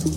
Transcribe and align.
Hej 0.00 0.12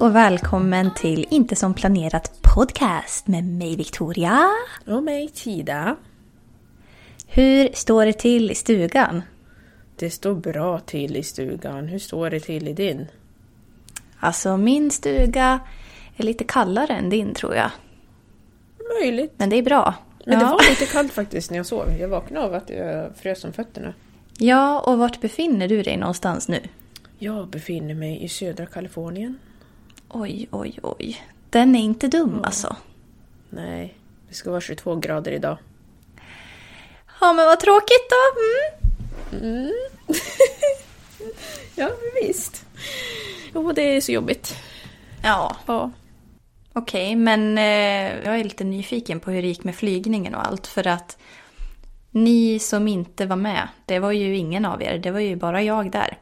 och 0.00 0.14
välkommen 0.14 0.94
till 0.94 1.26
Inte 1.30 1.56
som 1.56 1.74
planerat 1.74 2.42
podcast 2.42 3.26
med 3.26 3.44
mig 3.44 3.76
Victoria. 3.76 4.50
Och 4.86 5.02
mig 5.02 5.28
Tida. 5.28 5.96
Hur 7.26 7.68
står 7.72 8.06
det 8.06 8.12
till 8.12 8.50
i 8.50 8.54
stugan? 8.54 9.22
Det 9.96 10.10
står 10.10 10.34
bra 10.34 10.78
till 10.78 11.16
i 11.16 11.22
stugan. 11.22 11.88
Hur 11.88 11.98
står 11.98 12.30
det 12.30 12.40
till 12.40 12.68
i 12.68 12.72
din? 12.72 13.06
Alltså 14.18 14.56
min 14.56 14.90
stuga 14.90 15.60
är 16.16 16.24
lite 16.24 16.44
kallare 16.44 16.92
än 16.92 17.10
din 17.10 17.34
tror 17.34 17.54
jag. 17.54 17.70
Möjligt. 19.00 19.32
Men 19.36 19.50
det 19.50 19.56
är 19.56 19.62
bra. 19.62 19.94
Men 20.26 20.38
det 20.38 20.44
Ja. 20.44 20.50
var 20.50 20.70
lite 20.70 20.86
kallt 20.86 21.12
faktiskt 21.12 21.50
när 21.50 21.56
jag 21.56 21.66
sov. 21.66 21.92
Jag 22.00 22.08
vaknade 22.08 22.46
av 22.46 22.54
att 22.54 22.70
jag 22.70 23.16
frös 23.16 23.44
om 23.44 23.52
fötterna. 23.52 23.94
Ja, 24.38 24.80
och 24.80 24.98
vart 24.98 25.20
befinner 25.20 25.68
du 25.68 25.82
dig 25.82 25.96
någonstans 25.96 26.48
nu? 26.48 26.60
Jag 27.18 27.48
befinner 27.48 27.94
mig 27.94 28.24
i 28.24 28.28
södra 28.28 28.66
Kalifornien. 28.66 29.38
Oj, 30.08 30.48
oj, 30.50 30.78
oj. 30.82 31.22
Den 31.50 31.76
är 31.76 31.80
inte 31.80 32.08
dum 32.08 32.40
alltså. 32.44 32.76
Nej, 33.50 33.94
det 34.28 34.34
ska 34.34 34.50
vara 34.50 34.60
22 34.60 34.96
grader 34.96 35.32
idag. 35.32 35.56
Ja, 37.20 37.32
men 37.32 37.46
vad 37.46 37.60
tråkigt 37.60 38.10
då. 38.10 39.36
Mm. 39.38 39.72
Ja, 41.76 41.88
visst. 42.22 42.66
Jo, 43.54 43.72
det 43.72 43.82
är 43.96 44.00
så 44.00 44.12
jobbigt. 44.12 44.56
Ja, 45.22 45.56
Ja. 45.66 45.90
Okej, 46.74 47.16
men 47.16 47.58
eh, 47.58 48.24
jag 48.24 48.40
är 48.40 48.44
lite 48.44 48.64
nyfiken 48.64 49.20
på 49.20 49.30
hur 49.30 49.42
det 49.42 49.48
gick 49.48 49.64
med 49.64 49.74
flygningen 49.74 50.34
och 50.34 50.46
allt. 50.46 50.66
För 50.66 50.86
att 50.86 51.18
ni 52.10 52.58
som 52.58 52.88
inte 52.88 53.26
var 53.26 53.36
med, 53.36 53.68
det 53.86 53.98
var 53.98 54.12
ju 54.12 54.36
ingen 54.36 54.64
av 54.64 54.82
er, 54.82 54.98
det 54.98 55.10
var 55.10 55.20
ju 55.20 55.36
bara 55.36 55.62
jag 55.62 55.90
där. 55.90 56.18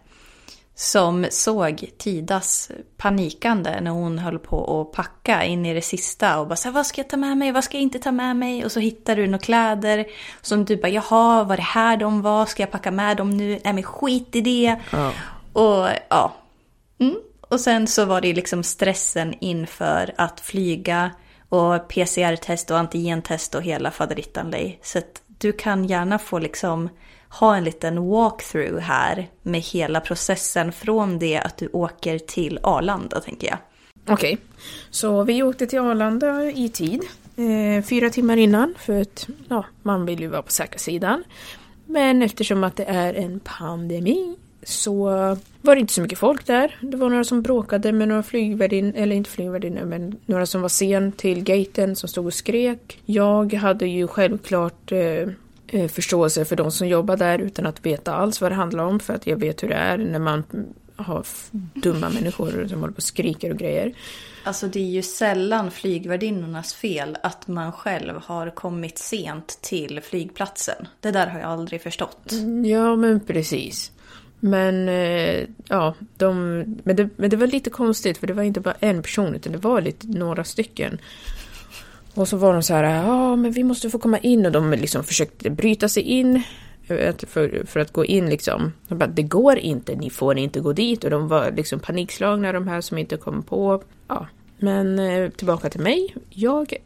Som 0.75 1.27
såg 1.31 1.85
Tidas 1.99 2.71
panikande 2.97 3.81
när 3.81 3.91
hon 3.91 4.19
höll 4.19 4.39
på 4.39 4.81
att 4.81 4.97
packa 4.97 5.45
in 5.45 5.67
i 5.67 5.75
det 5.75 5.83
sista 5.83 6.41
och 6.41 6.47
bara 6.47 6.57
så 6.57 6.69
här, 6.69 6.75
vad 6.75 6.87
ska 6.87 7.01
jag 7.01 7.09
ta 7.09 7.17
med 7.17 7.37
mig, 7.37 7.53
vad 7.53 7.65
ska 7.65 7.77
jag 7.77 7.83
inte 7.83 7.99
ta 7.99 8.13
med 8.13 8.37
mig? 8.37 8.65
Och 8.65 8.73
så 8.73 8.81
hittar 8.81 9.17
du 9.17 9.27
några 9.27 9.39
kläder 9.39 10.07
som 10.41 10.65
du 10.65 10.77
bara, 10.77 10.89
jaha, 10.89 11.45
var 11.45 11.57
det 11.57 11.63
här 11.63 11.97
de 11.97 12.23
var, 12.23 12.47
ska 12.47 12.63
jag 12.63 12.71
packa 12.71 12.91
med 12.91 13.17
dem 13.17 13.37
nu? 13.37 13.59
Nej 13.65 13.73
men 13.73 13.83
skit 13.83 14.37
i 14.37 14.41
det. 14.41 14.77
Ja. 14.91 15.13
Och 15.53 15.89
ja. 16.09 16.33
Mm. 16.99 17.17
Och 17.53 17.61
sen 17.61 17.87
så 17.87 18.05
var 18.05 18.21
det 18.21 18.35
liksom 18.35 18.63
stressen 18.63 19.35
inför 19.41 20.15
att 20.17 20.41
flyga 20.41 21.11
och 21.49 21.89
PCR-test 21.89 22.71
och 22.71 22.79
antigentest 22.79 23.55
och 23.55 23.63
hela 23.63 23.91
faderittan 23.91 24.51
dig. 24.51 24.79
Så 24.83 24.99
att 24.99 25.23
du 25.39 25.53
kan 25.53 25.85
gärna 25.85 26.19
få 26.19 26.39
liksom 26.39 26.89
ha 27.29 27.57
en 27.57 27.65
liten 27.65 28.09
walkthrough 28.09 28.79
här 28.79 29.29
med 29.43 29.61
hela 29.61 30.01
processen 30.01 30.73
från 30.73 31.19
det 31.19 31.39
att 31.39 31.57
du 31.57 31.69
åker 31.73 32.19
till 32.19 32.59
Arlanda 32.63 33.21
tänker 33.21 33.49
jag. 33.49 33.59
Okej, 34.09 34.39
så 34.91 35.25
vi 35.25 35.43
åkte 35.43 35.67
till 35.67 35.79
Arlanda 35.79 36.45
i 36.45 36.69
tid. 36.69 37.03
Eh, 37.37 37.85
fyra 37.85 38.11
timmar 38.11 38.37
innan, 38.37 38.75
för 38.79 39.01
att 39.01 39.29
ja, 39.49 39.65
man 39.83 40.07
vill 40.07 40.21
ju 40.21 40.29
vara 40.29 40.43
på 40.43 40.53
säkra 40.53 40.79
sidan. 40.79 41.25
Men 41.87 42.23
eftersom 42.23 42.65
att 42.65 42.77
det 42.77 42.85
är 42.85 43.15
en 43.15 43.41
pandemi 43.41 44.37
så 44.63 45.05
var 45.61 45.75
det 45.75 45.81
inte 45.81 45.93
så 45.93 46.01
mycket 46.01 46.19
folk 46.19 46.47
där. 46.47 46.79
Det 46.81 46.97
var 46.97 47.11
några 47.11 47.25
som 47.25 47.43
bråkade 47.43 47.93
med 47.93 48.09
några 48.09 48.23
flygvärdinnor, 48.23 48.93
eller 48.97 49.17
inte 49.17 49.31
flygvärdinnor, 49.31 49.85
men 49.85 50.17
några 50.27 50.47
som 50.47 50.63
var 50.63 50.69
sen 50.69 51.13
till 51.13 51.45
gaten 51.45 51.97
som 51.97 52.09
stod 52.09 52.27
och 52.27 52.35
skrek. 52.35 53.01
Jag 53.05 53.55
hade 53.55 53.87
ju 53.87 54.09
självklart 54.09 54.93
eh, 54.93 55.29
eh, 55.67 55.89
förståelse 55.89 56.45
för 56.45 56.57
de 56.57 56.71
som 56.71 56.89
jobbar 56.89 57.17
där 57.17 57.39
utan 57.39 57.67
att 57.67 57.87
veta 57.87 58.15
alls 58.15 58.41
vad 58.41 58.51
det 58.51 58.57
handlar 58.57 58.85
om 58.85 59.01
för 59.01 59.15
att 59.15 59.27
jag 59.27 59.37
vet 59.37 59.63
hur 59.63 59.69
det 59.69 59.75
är 59.75 59.99
när 59.99 60.19
man 60.19 60.45
har 60.97 61.25
dumma 61.75 62.11
människor 62.11 62.67
som 62.69 62.81
håller 62.81 62.93
på 62.93 62.97
och 62.97 63.03
skriker 63.03 63.51
och 63.51 63.59
grejer. 63.59 63.95
Alltså 64.45 64.67
det 64.67 64.81
är 64.81 64.91
ju 64.91 65.03
sällan 65.03 65.71
flygvärdinnornas 65.71 66.75
fel 66.75 67.19
att 67.23 67.49
man 67.49 67.73
själv 67.73 68.15
har 68.25 68.51
kommit 68.51 68.99
sent 68.99 69.59
till 69.61 70.01
flygplatsen. 70.01 70.89
Det 71.01 71.11
där 71.11 71.27
har 71.27 71.41
jag 71.41 71.49
aldrig 71.49 71.83
förstått. 71.83 72.33
Ja, 72.65 72.97
men 72.97 73.21
precis. 73.21 73.92
Men 74.45 74.89
eh, 74.89 75.47
ja, 75.69 75.95
de, 76.17 76.59
men, 76.85 76.97
det, 76.97 77.09
men 77.17 77.31
det 77.31 77.37
var 77.37 77.47
lite 77.47 77.71
konstigt 77.71 78.19
för 78.19 78.27
det 78.27 78.33
var 78.33 78.43
inte 78.43 78.61
bara 78.61 78.75
en 78.81 79.03
person 79.03 79.35
utan 79.35 79.53
det 79.53 79.59
var 79.59 79.81
lite 79.81 80.07
några 80.07 80.45
stycken. 80.45 80.99
Och 82.15 82.29
så 82.29 82.37
var 82.37 82.53
de 82.53 82.63
så 82.63 82.75
här, 82.75 82.85
ja 82.85 83.37
men 83.37 83.53
vi 83.53 83.65
måste 83.65 83.91
få 83.91 83.99
komma 83.99 84.19
in 84.19 84.47
och 84.47 84.53
de 84.53 84.71
liksom 84.71 85.05
försökte 85.05 85.51
bryta 85.51 85.89
sig 85.89 86.03
in 86.03 86.43
eh, 86.89 87.15
för, 87.27 87.67
för 87.67 87.81
att 87.81 87.93
gå 87.93 88.05
in 88.05 88.31
liksom. 88.31 88.73
De 88.89 88.99
bara, 88.99 89.07
det 89.07 89.23
går 89.23 89.59
inte, 89.59 89.95
ni 89.95 90.11
får 90.11 90.39
inte 90.39 90.61
gå 90.61 90.73
dit 90.73 91.05
och 91.05 91.11
de 91.11 91.29
var 91.29 91.51
liksom 91.51 91.81
panikslagna 91.81 92.53
de 92.53 92.69
här 92.69 92.81
som 92.81 92.99
inte 92.99 93.17
kom 93.17 93.43
på. 93.43 93.83
Ja, 94.09 94.27
men 94.59 94.99
eh, 94.99 95.31
tillbaka 95.31 95.71
till 95.71 95.81
mig. 95.81 96.15
Jag... 96.31 96.75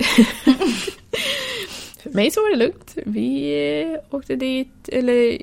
För 2.03 2.11
mig 2.11 2.31
så 2.31 2.41
var 2.41 2.50
det 2.50 2.56
lugnt. 2.56 2.97
Vi 3.05 3.99
åkte 4.11 4.37
dit, 4.37 4.89
eller 4.89 5.39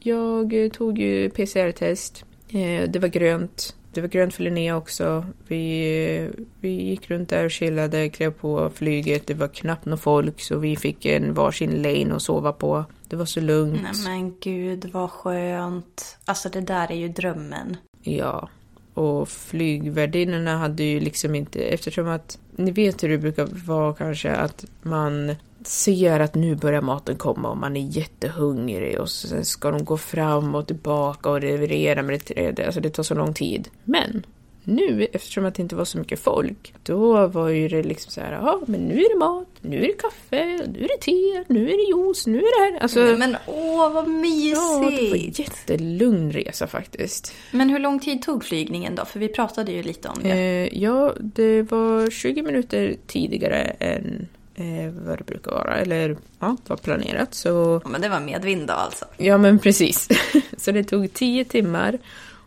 jag 0.00 0.64
eh, 0.64 0.70
tog 0.70 0.98
ju 0.98 1.30
PCR-test. 1.30 2.24
Eh, 2.48 2.90
det 2.90 2.98
var 2.98 3.08
grönt. 3.08 3.76
Det 3.92 4.00
var 4.00 4.08
grönt 4.08 4.34
för 4.34 4.42
Linnea 4.42 4.76
också. 4.76 5.26
Vi, 5.48 6.16
eh, 6.16 6.42
vi 6.60 6.68
gick 6.68 7.10
runt 7.10 7.28
där 7.28 7.44
och 7.44 7.50
chillade, 7.50 8.08
klev 8.08 8.30
på 8.30 8.70
flyget. 8.74 9.26
Det 9.26 9.34
var 9.34 9.48
knappt 9.48 9.84
någon 9.84 9.98
folk 9.98 10.40
så 10.40 10.58
vi 10.58 10.76
fick 10.76 11.06
en 11.06 11.34
varsin 11.34 11.82
lane 11.82 12.14
att 12.14 12.22
sova 12.22 12.52
på. 12.52 12.84
Det 13.08 13.16
var 13.16 13.24
så 13.24 13.40
lugnt. 13.40 13.82
Nej 13.82 13.92
men 14.04 14.36
gud 14.40 14.90
vad 14.92 15.10
skönt. 15.10 16.18
Alltså 16.24 16.48
det 16.48 16.60
där 16.60 16.92
är 16.92 16.96
ju 16.96 17.08
drömmen. 17.08 17.76
Ja. 18.02 18.48
Och 18.94 19.28
flygvärdinnorna 19.28 20.58
hade 20.58 20.82
ju 20.82 21.00
liksom 21.00 21.34
inte, 21.34 21.62
eftersom 21.62 22.08
att 22.08 22.38
ni 22.56 22.70
vet 22.70 23.02
hur 23.02 23.08
det 23.08 23.18
brukar 23.18 23.46
vara 23.66 23.94
kanske 23.94 24.30
att 24.30 24.64
man 24.82 25.34
ser 25.64 26.20
att 26.20 26.34
nu 26.34 26.54
börjar 26.54 26.80
maten 26.80 27.16
komma 27.16 27.50
och 27.50 27.56
man 27.56 27.76
är 27.76 27.86
jättehungrig 27.96 29.00
och 29.00 29.10
sen 29.10 29.44
ska 29.44 29.70
de 29.70 29.84
gå 29.84 29.96
fram 29.96 30.54
och 30.54 30.66
tillbaka 30.66 31.30
och 31.30 31.40
leverera 31.40 32.02
med 32.02 32.20
det. 32.26 32.64
Alltså 32.66 32.80
det 32.80 32.90
tar 32.90 33.02
så 33.02 33.14
lång 33.14 33.34
tid. 33.34 33.68
Men 33.84 34.22
Nu, 34.64 35.06
eftersom 35.12 35.44
att 35.44 35.54
det 35.54 35.62
inte 35.62 35.76
var 35.76 35.84
så 35.84 35.98
mycket 35.98 36.20
folk, 36.20 36.74
då 36.82 37.26
var 37.26 37.48
ju 37.48 37.68
det 37.68 37.82
liksom 37.82 38.12
så 38.12 38.20
här, 38.20 38.32
ja 38.32 38.60
men 38.66 38.80
nu 38.80 38.94
är 38.94 39.12
det 39.12 39.18
mat, 39.18 39.48
nu 39.60 39.76
är 39.76 39.86
det 39.86 39.92
kaffe, 39.92 40.44
nu 40.72 40.84
är 40.84 40.88
det 40.88 41.00
te, 41.00 41.44
nu 41.54 41.70
är 41.70 41.76
det 41.76 41.98
juice, 41.98 42.26
nu 42.26 42.38
är 42.38 42.70
det 42.70 42.72
här. 42.72 42.82
Alltså, 42.82 42.98
Men 43.18 43.36
åh, 43.46 43.92
vad 43.92 44.08
mysigt! 44.08 44.56
ja, 44.56 44.90
det 44.90 45.10
var 45.10 45.16
en 45.16 45.30
jättelugn 45.30 46.32
resa 46.32 46.66
faktiskt. 46.66 47.32
Men 47.50 47.68
hur 47.70 47.78
lång 47.78 48.00
tid 48.00 48.22
tog 48.22 48.44
flygningen 48.44 48.94
då? 48.94 49.04
För 49.04 49.20
vi 49.20 49.28
pratade 49.28 49.72
ju 49.72 49.82
lite 49.82 50.08
om 50.08 50.18
det. 50.22 50.30
Eh, 50.30 50.82
ja, 50.82 51.14
det 51.20 51.62
var 51.62 52.10
20 52.10 52.42
minuter 52.42 52.96
tidigare 53.06 53.62
än 53.62 54.28
eh, 54.60 54.92
vad 55.06 55.18
det 55.18 55.24
brukar 55.24 55.50
vara, 55.50 55.76
eller 55.76 56.16
ja, 56.38 56.56
var 56.66 56.76
planerat. 56.76 57.34
Så 57.34 57.80
Ja, 57.84 57.90
men 57.90 58.00
det 58.00 58.08
var 58.08 58.20
medvind 58.20 58.66
då 58.66 58.74
alltså. 58.74 59.04
Ja, 59.16 59.38
men 59.38 59.58
precis. 59.58 60.08
Så 60.56 60.72
det 60.72 60.84
tog 60.84 61.12
10 61.12 61.44
timmar 61.44 61.98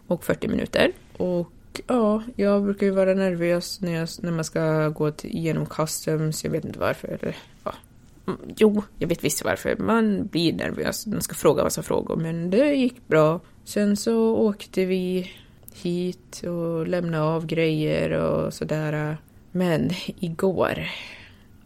och 0.07 0.23
40 0.23 0.47
minuter. 0.47 0.91
Och 1.17 1.81
ja, 1.87 2.23
jag 2.35 2.63
brukar 2.63 2.85
ju 2.85 2.91
vara 2.91 3.13
nervös 3.13 3.81
när, 3.81 3.91
jag, 3.91 4.09
när 4.21 4.31
man 4.31 4.43
ska 4.45 4.89
gå 4.89 5.11
till, 5.11 5.29
igenom 5.29 5.65
customs. 5.65 6.43
Jag 6.43 6.51
vet 6.51 6.65
inte 6.65 6.79
varför. 6.79 7.07
Eller, 7.07 7.35
ja. 7.63 7.73
Mm, 8.27 8.39
Jo, 8.57 8.83
jag 8.97 9.07
vet 9.07 9.23
visst 9.23 9.43
varför. 9.43 9.75
Man 9.75 10.27
blir 10.27 10.53
nervös. 10.53 11.07
Man 11.07 11.21
ska 11.21 11.35
fråga 11.35 11.63
massa 11.63 11.83
frågor. 11.83 12.15
Men 12.15 12.49
det 12.49 12.73
gick 12.73 13.07
bra. 13.07 13.39
Sen 13.65 13.97
så 13.97 14.35
åkte 14.35 14.85
vi 14.85 15.31
hit 15.73 16.43
och 16.43 16.87
lämnade 16.87 17.23
av 17.23 17.45
grejer 17.45 18.11
och 18.11 18.53
sådär. 18.53 19.17
Men 19.51 19.89
igår, 20.05 20.87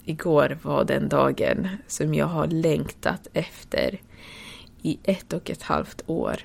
igår 0.10 0.58
var 0.62 0.84
den 0.84 1.10
dagen 1.10 1.68
som 1.88 2.14
jag 2.14 2.26
har 2.26 2.48
längtat 2.48 3.28
efter 3.34 4.00
i 4.82 5.00
ett 5.04 5.34
och 5.34 5.50
ett 5.50 5.64
halvt 5.64 6.04
år. 6.06 6.36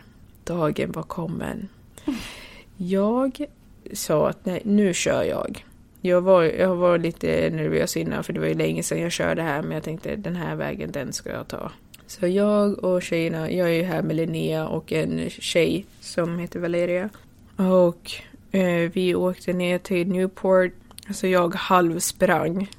Dagen 0.44 0.92
var 0.92 1.02
kommen. 1.02 1.68
Jag 2.76 3.44
sa 3.92 4.28
att 4.28 4.44
nej, 4.44 4.62
nu 4.64 4.94
kör 4.94 5.22
jag. 5.22 5.64
Jag 6.00 6.20
var, 6.20 6.42
jag 6.42 6.76
var 6.76 6.98
lite 6.98 7.50
nervös 7.50 7.96
innan 7.96 8.24
för 8.24 8.32
det 8.32 8.40
var 8.40 8.46
ju 8.46 8.54
länge 8.54 8.82
sedan 8.82 9.00
jag 9.00 9.12
körde 9.12 9.42
här 9.42 9.62
men 9.62 9.72
jag 9.72 9.82
tänkte 9.82 10.16
den 10.16 10.36
här 10.36 10.56
vägen 10.56 10.92
den 10.92 11.12
ska 11.12 11.30
jag 11.30 11.48
ta. 11.48 11.72
Så 12.06 12.26
jag 12.26 12.84
och 12.84 13.02
tjejerna, 13.02 13.50
jag 13.50 13.68
är 13.68 13.74
ju 13.74 13.82
här 13.82 14.02
med 14.02 14.16
Linnea 14.16 14.68
och 14.68 14.92
en 14.92 15.30
tjej 15.30 15.86
som 16.00 16.38
heter 16.38 16.60
Valeria. 16.60 17.08
Och 17.56 18.12
eh, 18.52 18.90
vi 18.92 19.14
åkte 19.14 19.52
ner 19.52 19.78
till 19.78 20.08
Newport. 20.08 20.72
Alltså 21.08 21.26
jag 21.26 21.54
halvsprang. 21.54 22.68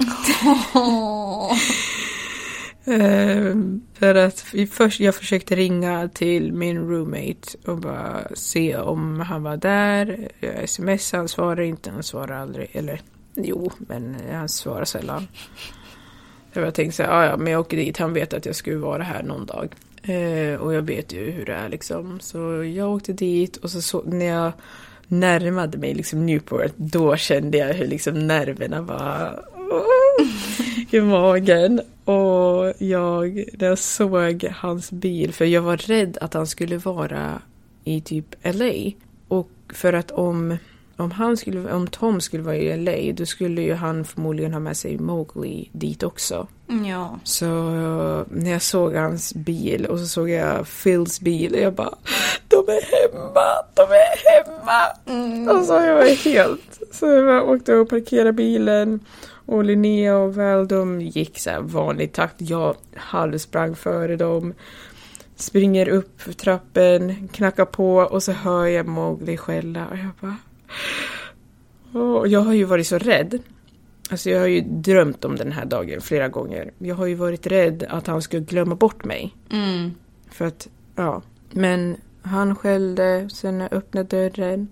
Eh, 2.85 3.55
för 3.93 4.15
att 4.15 4.39
först, 4.71 4.99
jag 4.99 5.15
försökte 5.15 5.55
ringa 5.55 6.09
till 6.13 6.53
min 6.53 6.77
roommate 6.77 7.57
och 7.65 7.77
bara 7.77 8.35
se 8.35 8.77
om 8.77 9.19
han 9.19 9.43
var 9.43 9.57
där. 9.57 10.29
Jag 10.39 10.69
smsade, 10.69 11.19
han 11.19 11.27
svarade 11.27 11.65
inte, 11.65 11.91
han 11.91 12.03
svarade 12.03 12.37
aldrig. 12.41 12.69
Eller 12.71 13.01
jo, 13.35 13.71
men 13.77 14.15
han 14.31 14.49
svarar 14.49 14.85
sällan. 14.85 15.27
Så 16.53 16.59
jag 16.59 16.73
tänkte 16.73 16.95
så 16.95 17.03
här, 17.03 17.11
"Ah, 17.11 17.25
ja, 17.25 17.37
men 17.37 17.53
jag 17.53 17.59
åker 17.61 17.77
dit, 17.77 17.97
han 17.97 18.13
vet 18.13 18.33
att 18.33 18.45
jag 18.45 18.55
skulle 18.55 18.77
vara 18.77 19.03
här 19.03 19.23
någon 19.23 19.45
dag. 19.45 19.75
Eh, 20.03 20.55
och 20.61 20.73
jag 20.73 20.81
vet 20.81 21.13
ju 21.13 21.31
hur 21.31 21.45
det 21.45 21.53
är 21.53 21.69
liksom. 21.69 22.19
Så 22.19 22.63
jag 22.63 22.91
åkte 22.93 23.13
dit 23.13 23.57
och 23.57 23.71
så, 23.71 23.81
så 23.81 24.03
när 24.05 24.25
jag 24.25 24.51
närmade 25.07 25.77
mig 25.77 25.93
liksom 25.93 26.25
Newport, 26.25 26.73
då 26.75 27.15
kände 27.15 27.57
jag 27.57 27.73
hur 27.73 27.87
liksom 27.87 28.27
nerverna 28.27 28.81
var 28.81 29.45
oh, 29.55 30.27
i 30.95 31.01
magen. 31.01 31.81
Och 32.05 32.73
jag, 32.77 33.45
när 33.53 33.67
jag 33.67 33.79
såg 33.79 34.45
hans 34.55 34.91
bil, 34.91 35.33
för 35.33 35.45
jag 35.45 35.61
var 35.61 35.77
rädd 35.77 36.17
att 36.21 36.33
han 36.33 36.47
skulle 36.47 36.77
vara 36.77 37.41
i 37.83 38.01
typ 38.01 38.35
LA. 38.43 38.91
Och 39.27 39.51
för 39.73 39.93
att 39.93 40.11
om, 40.11 40.57
om, 41.03 41.11
han 41.11 41.37
skulle, 41.37 41.73
om 41.73 41.87
Tom 41.87 42.21
skulle 42.21 42.43
vara 42.43 42.55
i 42.55 42.77
LA, 42.77 43.13
då 43.13 43.25
skulle 43.25 43.61
ju 43.61 43.73
han 43.73 44.05
förmodligen 44.05 44.53
ha 44.53 44.59
med 44.59 44.77
sig 44.77 44.97
Mowgli 44.97 45.69
dit 45.71 46.03
också. 46.03 46.47
Ja. 46.89 47.19
Så 47.23 47.45
när 48.29 48.51
jag 48.51 48.61
såg 48.61 48.95
hans 48.95 49.33
bil 49.33 49.85
och 49.85 49.99
så 49.99 50.05
såg 50.05 50.29
jag 50.29 50.67
Phils 50.67 51.21
bil 51.21 51.53
och 51.53 51.59
jag 51.59 51.73
bara 51.73 51.93
De 52.47 52.57
är 52.57 53.11
hemma! 53.11 53.45
De 53.73 53.81
är 53.81 54.43
hemma! 54.43 55.53
Och 55.53 55.65
så 55.65 55.73
jag 55.73 55.95
var 55.95 56.23
helt... 56.23 56.79
Så 56.91 57.05
jag 57.05 57.25
bara 57.25 57.43
åkte 57.43 57.75
och 57.75 57.89
parkerade 57.89 58.33
bilen 58.33 58.99
och 59.45 59.63
Linnea 59.63 60.17
och 60.17 60.35
Val 60.35 60.67
de 60.67 61.01
gick 61.01 61.39
så 61.39 61.49
här 61.49 61.61
vanlig 61.61 62.13
takt. 62.13 62.35
Jag 62.37 62.75
halvsprang 62.95 63.75
före 63.75 64.15
dem. 64.15 64.53
Springer 65.35 65.89
upp 65.89 66.21
för 66.21 66.33
trappen, 66.33 67.27
knackar 67.27 67.65
på 67.65 67.95
och 67.95 68.23
så 68.23 68.31
hör 68.31 68.65
jag 68.65 68.87
Mowgli 68.87 69.37
skälla 69.37 69.87
och 69.87 69.97
jag 69.97 70.09
bara... 70.21 70.35
Åh, 71.93 72.27
jag 72.27 72.39
har 72.39 72.53
ju 72.53 72.63
varit 72.63 72.87
så 72.87 72.97
rädd. 72.97 73.39
Alltså 74.11 74.29
jag 74.29 74.39
har 74.39 74.47
ju 74.47 74.61
drömt 74.61 75.25
om 75.25 75.35
den 75.35 75.51
här 75.51 75.65
dagen 75.65 76.01
flera 76.01 76.27
gånger. 76.27 76.71
Jag 76.77 76.95
har 76.95 77.05
ju 77.05 77.15
varit 77.15 77.47
rädd 77.47 77.85
att 77.89 78.07
han 78.07 78.21
skulle 78.21 78.41
glömma 78.41 78.75
bort 78.75 79.05
mig. 79.05 79.35
Mm. 79.51 79.91
För 80.31 80.45
att, 80.45 80.69
ja. 80.95 81.21
Men 81.51 81.97
han 82.21 82.55
skällde, 82.55 83.29
sen 83.29 83.61
öppnade 83.61 84.29
dörren. 84.29 84.67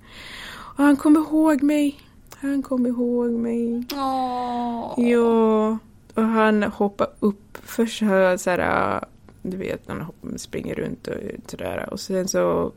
Och 0.54 0.84
han 0.84 0.98
kom 0.98 1.16
ihåg 1.16 1.64
mig. 1.64 2.00
Han 2.36 2.64
kom 2.64 2.88
ihåg 2.88 3.32
mig. 3.32 3.84
Åh. 3.94 4.94
Ja. 4.98 5.78
Och 6.14 6.24
han 6.24 6.64
hoppade 6.64 7.12
upp. 7.20 7.58
Först 7.64 8.00
så 8.00 8.06
här, 8.06 9.04
du 9.42 9.58
vet 9.58 9.82
han 9.88 10.06
springer 10.38 10.76
runt 10.76 11.08
och 11.08 11.16
sådär. 11.48 11.90
Och 11.92 12.00
sen 12.00 12.28
så 12.28 12.72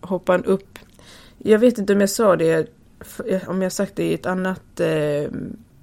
hoppar 0.00 0.32
han 0.34 0.44
upp. 0.44 0.78
Jag 1.38 1.58
vet 1.58 1.78
inte 1.78 1.92
om 1.92 2.00
jag 2.00 2.10
sa 2.10 2.36
det, 2.36 2.66
om 3.46 3.62
jag 3.62 3.72
sagt 3.72 3.96
det 3.96 4.04
i 4.04 4.14
ett 4.14 4.26
annat 4.26 4.80
eh, 4.80 5.30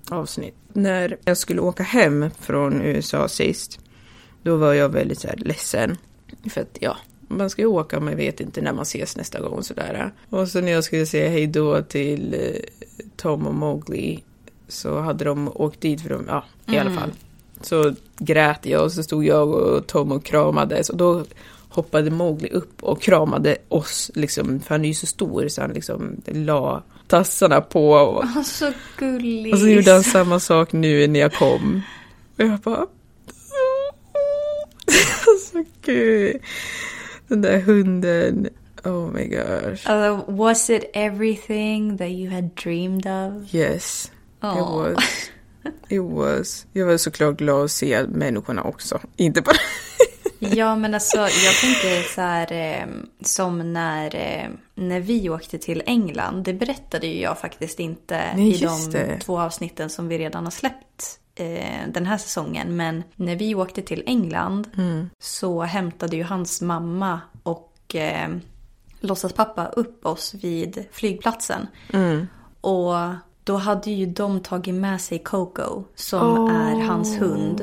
avsnitt. 0.10 0.56
När 0.74 1.18
jag 1.26 1.38
skulle 1.38 1.62
åka 1.62 1.84
hem 1.84 2.30
från 2.40 2.82
USA 2.82 3.28
sist, 3.28 3.80
då 4.44 4.58
var 4.58 4.74
jag 4.74 4.90
väldigt 4.90 5.20
så 5.20 5.28
här 5.28 5.36
ledsen. 5.36 5.98
För 6.50 6.62
att 6.62 6.78
ja, 6.80 6.98
man 7.28 7.50
ska 7.50 7.62
ju 7.62 7.68
åka 7.68 8.00
men 8.00 8.18
vet 8.18 8.40
inte 8.40 8.62
när 8.62 8.74
man 8.74 8.82
ses 8.82 9.18
nästa 9.18 9.42
gång 9.42 9.54
och 9.54 9.66
sådär. 9.66 10.12
Och 10.30 10.48
så 10.48 10.62
när 10.62 10.72
jag 10.72 10.84
skulle 10.84 11.06
säga 11.06 11.30
hej 11.30 11.48
då 11.48 11.82
till 11.82 12.34
eh, 12.34 12.62
Tom 13.16 13.48
och 13.48 13.56
Mowgli 13.56 14.24
så 14.68 15.00
hade 15.00 15.26
de 15.26 15.52
åkt 15.56 15.82
dit 15.82 16.02
för 16.02 16.10
de, 16.10 16.26
ja 16.28 16.46
i 16.74 16.78
alla 16.78 16.92
fall. 16.92 17.12
Så 17.62 17.94
grät 18.18 18.66
jag 18.66 18.84
och 18.84 18.92
så 18.92 19.04
stod 19.04 19.26
jag 19.26 19.50
och 19.50 19.88
Tom 19.88 20.12
och 20.12 20.26
kramades 20.26 20.90
och 20.90 20.98
då 20.98 21.24
hoppade 21.76 22.12
Mowgli 22.12 22.50
upp 22.50 22.84
och 22.84 23.02
kramade 23.02 23.58
oss 23.68 24.12
liksom, 24.14 24.60
för 24.60 24.70
han 24.76 24.84
är 24.86 24.88
ju 24.90 24.94
så 24.94 25.08
stor 25.08 25.48
så 25.48 25.62
han 25.62 25.72
liksom 25.72 26.22
la 26.26 26.84
tassarna 27.08 27.62
på 27.62 27.92
och, 27.92 28.24
Åh, 28.24 28.44
Så 28.44 28.72
gullig. 28.98 29.54
och 29.54 29.60
så 29.60 29.68
gjorde 29.68 29.92
han 29.92 30.04
samma 30.04 30.40
sak 30.40 30.74
nu 30.74 31.08
när 31.08 31.20
jag 31.20 31.34
kom. 31.34 31.82
Och 32.38 32.44
jag 32.44 32.60
bara... 32.60 32.86
så 35.52 35.64
kul. 35.82 36.40
Den 37.28 37.42
där 37.42 37.60
hunden. 37.60 38.48
Oh 38.84 39.12
my 39.12 39.26
gosh. 39.28 39.90
Alltså, 39.90 40.32
was 40.32 40.70
it 40.70 40.84
everything 40.94 41.98
that 41.98 42.08
you 42.10 42.30
had 42.32 42.50
dreamed 42.64 43.06
of? 43.08 43.54
Yes. 43.56 44.12
It 44.38 44.44
Åh. 44.44 44.78
was. 44.78 45.04
It 45.90 46.02
was. 46.02 46.66
Jag 46.74 46.86
var 46.86 46.98
såklart 46.98 47.38
glad 47.38 47.64
att 47.66 47.72
se 47.72 48.04
människorna 48.08 48.64
också. 48.64 49.00
Inte 49.16 49.42
bara... 49.42 49.56
Ja, 50.54 50.76
men 50.76 50.94
alltså 50.94 51.18
jag 51.18 51.56
tänker 51.62 52.14
så 52.16 52.22
här 52.22 52.52
eh, 52.52 52.86
som 53.22 53.74
när, 53.74 54.16
eh, 54.16 54.50
när 54.76 55.00
vi 55.00 55.30
åkte 55.30 55.58
till 55.58 55.84
England. 55.86 56.44
Det 56.44 56.54
berättade 56.54 57.08
ju 57.08 57.22
jag 57.22 57.40
faktiskt 57.40 57.80
inte 57.80 58.22
Nej, 58.36 58.54
i 58.54 58.58
de 58.66 58.92
det. 58.92 59.20
två 59.20 59.40
avsnitten 59.40 59.90
som 59.90 60.08
vi 60.08 60.18
redan 60.18 60.44
har 60.44 60.52
släppt 60.52 61.20
eh, 61.36 61.88
den 61.94 62.06
här 62.06 62.18
säsongen. 62.18 62.76
Men 62.76 63.04
när 63.16 63.36
vi 63.36 63.56
åkte 63.56 63.82
till 63.82 64.04
England 64.06 64.68
Mm. 64.78 65.10
så 65.20 65.62
hämtade 65.62 66.16
ju 66.16 66.24
hans 66.24 66.62
mamma 66.62 67.22
och 67.44 67.96
eh, 67.96 68.30
låtsaspappa 69.00 69.66
upp 69.66 70.06
oss 70.06 70.34
vid 70.34 70.86
flygplatsen. 70.92 71.68
Mm. 71.94 72.28
Och 72.62 72.94
då 73.44 73.58
hade 73.58 73.92
ju 73.92 74.06
de 74.06 74.40
tagit 74.40 74.76
med 74.76 75.02
sig 75.02 75.20
Coco 75.20 75.84
som 75.96 76.48
är 76.50 76.82
hans 76.86 77.22
hund. 77.22 77.62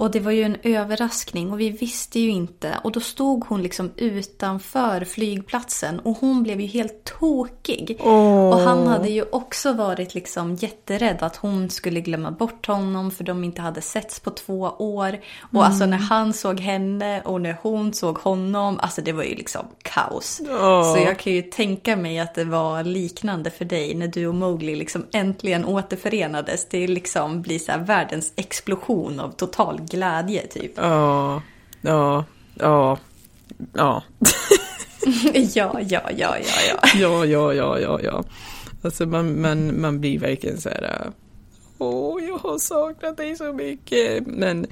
Och 0.00 0.10
det 0.10 0.20
var 0.20 0.32
ju 0.32 0.42
en 0.42 0.56
överraskning 0.62 1.52
och 1.52 1.60
vi 1.60 1.70
visste 1.70 2.20
ju 2.20 2.30
inte. 2.30 2.74
Och 2.84 2.92
då 2.92 3.00
stod 3.00 3.44
hon 3.44 3.62
liksom 3.62 3.90
utanför 3.96 5.04
flygplatsen 5.04 6.00
och 6.00 6.16
hon 6.20 6.42
blev 6.42 6.60
ju 6.60 6.66
helt 6.66 7.04
tokig. 7.04 7.96
Och 8.00 8.58
han 8.58 8.86
hade 8.86 9.08
ju 9.08 9.24
också 9.32 9.72
varit 9.72 10.14
liksom 10.14 10.54
jätterädd 10.54 11.16
att 11.20 11.36
hon 11.36 11.70
skulle 11.70 12.00
glömma 12.00 12.30
bort 12.30 12.66
honom 12.66 13.10
för 13.10 13.24
de 13.24 13.44
inte 13.44 13.62
hade 13.62 13.80
setts 13.80 14.20
på 14.20 14.30
två 14.30 14.60
år. 14.78 15.18
Och 15.52 15.64
alltså 15.64 15.86
när 15.86 15.98
han 15.98 16.32
såg 16.32 16.60
henne 16.60 17.20
och 17.20 17.40
när 17.40 17.56
hon 17.62 17.92
såg 17.92 18.18
honom, 18.18 18.78
alltså 18.78 19.02
det 19.02 19.12
var 19.12 19.22
ju 19.22 19.34
liksom 19.34 19.66
kaos. 19.82 20.40
Åh. 20.50 20.94
Så 20.94 21.00
jag 21.00 21.18
kan 21.18 21.32
ju 21.32 21.42
tänka 21.42 21.96
mig 21.96 22.18
att 22.18 22.34
det 22.34 22.44
var 22.44 22.84
liknande 22.84 23.50
för 23.50 23.64
dig 23.64 23.94
när 23.94 24.08
du 24.08 24.26
och 24.26 24.34
Mowgli 24.34 24.76
liksom 24.76 25.06
äntligen 25.12 25.64
återförenades. 25.64 26.68
Det 26.68 26.86
liksom 26.86 27.42
blir 27.42 27.58
så 27.58 27.72
här 27.72 27.78
världens 27.78 28.32
explosion 28.36 29.20
av 29.20 29.30
total 29.30 29.80
glädje 29.90 30.46
typ. 30.46 30.72
Ja. 30.76 31.42
Ja. 31.80 32.24
Ja. 32.54 32.98
Ja. 33.72 34.02
ja, 35.34 35.80
ja, 35.80 35.80
ja, 35.80 36.10
ja, 36.16 36.36
ja. 36.68 36.78
Ja, 36.94 37.24
ja, 37.24 37.54
ja, 37.54 37.78
ja, 37.78 38.00
ja. 38.02 38.24
Alltså 38.82 39.06
man, 39.06 39.40
man, 39.40 39.80
man 39.80 40.00
blir 40.00 40.18
verkligen 40.18 40.60
så 40.60 40.68
här, 40.68 41.10
åh, 41.78 42.24
jag 42.24 42.38
har 42.38 42.58
saknat 42.58 43.16
dig 43.16 43.36
så 43.36 43.52
mycket. 43.52 44.26
Men 44.26 44.66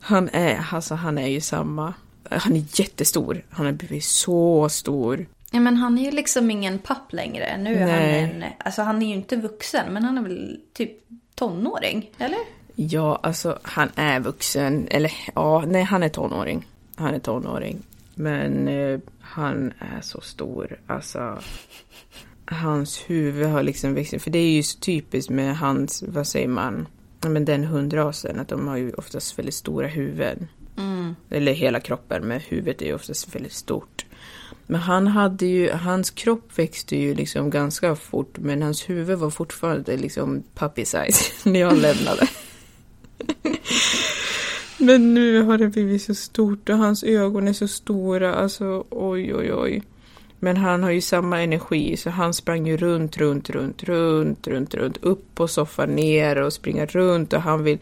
han 0.00 0.28
är, 0.28 0.66
alltså 0.72 0.94
han 0.94 1.18
är 1.18 1.28
ju 1.28 1.40
samma. 1.40 1.94
Han 2.30 2.56
är 2.56 2.64
jättestor. 2.80 3.44
Han 3.50 3.66
har 3.66 3.72
blivit 3.72 4.04
så 4.04 4.68
stor. 4.68 5.26
Ja, 5.50 5.60
men 5.60 5.76
han 5.76 5.98
är 5.98 6.04
ju 6.04 6.10
liksom 6.10 6.50
ingen 6.50 6.78
papp 6.78 7.12
längre. 7.12 7.56
Nu 7.56 7.74
är 7.74 7.86
Nej. 7.86 8.20
han 8.20 8.42
en, 8.42 8.52
alltså 8.58 8.82
han 8.82 9.02
är 9.02 9.06
ju 9.06 9.14
inte 9.14 9.36
vuxen, 9.36 9.92
men 9.92 10.04
han 10.04 10.18
är 10.18 10.22
väl 10.22 10.60
typ 10.72 10.90
tonåring, 11.34 12.10
eller? 12.18 12.38
Ja, 12.78 13.20
alltså 13.22 13.58
han 13.62 13.88
är 13.94 14.20
vuxen. 14.20 14.88
Eller 14.90 15.12
ja, 15.34 15.64
nej 15.66 15.82
han 15.82 16.02
är 16.02 16.08
tonåring. 16.08 16.66
Han 16.96 17.14
är 17.14 17.18
tonåring. 17.18 17.82
Men 18.14 18.68
eh, 18.68 19.00
han 19.20 19.72
är 19.78 20.00
så 20.00 20.20
stor. 20.20 20.78
Alltså. 20.86 21.38
Hans 22.44 23.04
huvud 23.06 23.46
har 23.46 23.62
liksom 23.62 23.94
växt. 23.94 24.22
För 24.22 24.30
det 24.30 24.38
är 24.38 24.50
ju 24.50 24.62
så 24.62 24.78
typiskt 24.78 25.30
med 25.30 25.58
hans, 25.58 26.04
vad 26.08 26.26
säger 26.26 26.48
man? 26.48 26.88
Men 27.20 27.44
den 27.44 27.64
hundrasen. 27.64 28.40
Att 28.40 28.48
de 28.48 28.68
har 28.68 28.76
ju 28.76 28.92
oftast 28.92 29.38
väldigt 29.38 29.54
stora 29.54 29.86
huvuden. 29.86 30.48
Eller 31.30 31.52
hela 31.52 31.80
kroppen. 31.80 32.28
Men 32.28 32.40
huvudet 32.40 32.82
är 32.82 32.86
ju 32.86 32.94
oftast 32.94 33.34
väldigt 33.34 33.52
stort. 33.52 34.06
Men 34.66 34.80
han 34.80 35.06
hade 35.06 35.46
ju, 35.46 35.70
hans 35.70 36.10
kropp 36.10 36.58
växte 36.58 36.96
ju 36.96 37.14
liksom 37.14 37.50
ganska 37.50 37.96
fort. 37.96 38.38
Men 38.38 38.62
hans 38.62 38.88
huvud 38.88 39.18
var 39.18 39.30
fortfarande 39.30 39.96
liksom 39.96 40.42
puppy 40.54 40.84
size 40.84 41.24
när 41.50 41.60
jag 41.60 41.78
lämnade. 41.78 42.28
Men 44.78 45.14
nu 45.14 45.42
har 45.42 45.58
det 45.58 45.68
blivit 45.68 46.02
så 46.02 46.14
stort 46.14 46.68
och 46.68 46.76
hans 46.78 47.02
ögon 47.04 47.48
är 47.48 47.52
så 47.52 47.68
stora. 47.68 48.34
Alltså 48.34 48.84
oj, 48.90 49.34
oj, 49.34 49.52
oj. 49.52 49.82
Men 50.38 50.56
han 50.56 50.82
har 50.82 50.90
ju 50.90 51.00
samma 51.00 51.42
energi 51.42 51.96
så 51.96 52.10
han 52.10 52.34
sprang 52.34 52.66
ju 52.66 52.76
runt, 52.76 53.16
runt, 53.16 53.50
runt, 53.50 53.82
runt, 53.82 54.46
runt, 54.46 54.74
runt. 54.74 54.96
Upp 55.02 55.34
på 55.34 55.48
soffan, 55.48 55.94
ner 55.94 56.36
och 56.36 56.52
springa 56.52 56.86
runt 56.86 57.32
och 57.32 57.42
han 57.42 57.64
vill, 57.64 57.78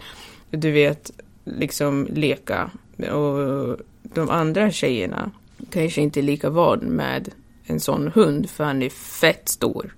du 0.50 0.70
vet, 0.70 1.10
liksom 1.44 2.08
leka. 2.10 2.70
Och 3.12 3.76
de 4.02 4.30
andra 4.30 4.70
tjejerna 4.70 5.30
kanske 5.70 6.00
inte 6.00 6.20
är 6.20 6.22
lika 6.22 6.50
van 6.50 6.78
med 6.80 7.28
en 7.64 7.80
sån 7.80 8.12
hund 8.14 8.50
för 8.50 8.64
han 8.64 8.82
är 8.82 8.90
fett 8.90 9.48
stor. 9.48 9.94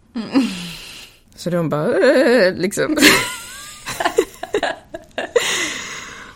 Så 1.35 1.51
de 1.51 1.69
bara, 1.69 1.95
"Äh", 1.95 2.55
liksom. 2.55 2.97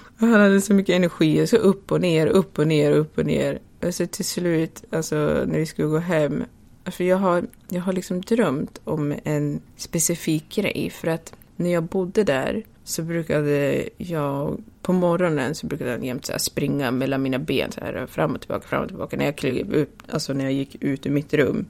Och 0.03 0.10
Han 0.21 0.41
hade 0.41 0.61
så 0.61 0.75
mycket 0.75 0.97
energi, 0.97 1.47
så 1.47 1.57
upp 1.57 1.93
och 1.93 2.01
ner, 2.01 2.27
upp 2.27 2.59
och 2.59 2.67
ner, 2.67 2.93
upp 2.93 3.19
och 3.19 3.27
ner. 3.27 3.59
Alltså 3.83 4.07
till 4.07 4.25
slut, 4.25 4.85
alltså 4.91 5.17
när 5.47 5.59
vi 5.59 5.67
skulle 5.67 5.89
gå 5.89 5.99
hem. 5.99 6.45
Alltså 6.85 7.05
jag 7.05 7.17
har, 7.17 7.47
jag 7.69 7.81
har 7.81 7.93
liksom 7.93 8.21
drömt 8.21 8.81
om 8.85 9.15
en 9.25 9.61
specifik 9.77 10.55
grej. 10.55 10.91
För 10.91 11.09
att 11.09 11.33
när 11.57 11.73
jag 11.73 11.83
bodde 11.83 12.25
där 12.25 12.63
så 12.85 13.03
brukade 13.03 13.89
jag, 13.97 14.63
på 14.83 14.93
morgonen 14.93 15.55
så 15.55 15.67
brukade 15.67 15.91
jag 15.91 16.05
jämt 16.05 16.27
så 16.27 16.33
springa 16.39 16.91
mellan 16.91 17.23
mina 17.23 17.39
ben 17.39 17.73
så 17.73 17.81
här 17.81 18.07
fram 18.07 18.35
och 18.35 18.41
tillbaka, 18.41 18.69
fram 18.69 18.83
och 18.83 18.89
tillbaka. 18.89 19.17
När 19.17 19.25
jag 19.25 19.37
klev 19.37 19.75
ut, 19.75 19.99
alltså 20.09 20.33
när 20.33 20.45
jag 20.45 20.53
gick 20.53 20.77
ut 20.81 21.07
ur 21.07 21.11
mitt 21.11 21.35
rum. 21.35 21.67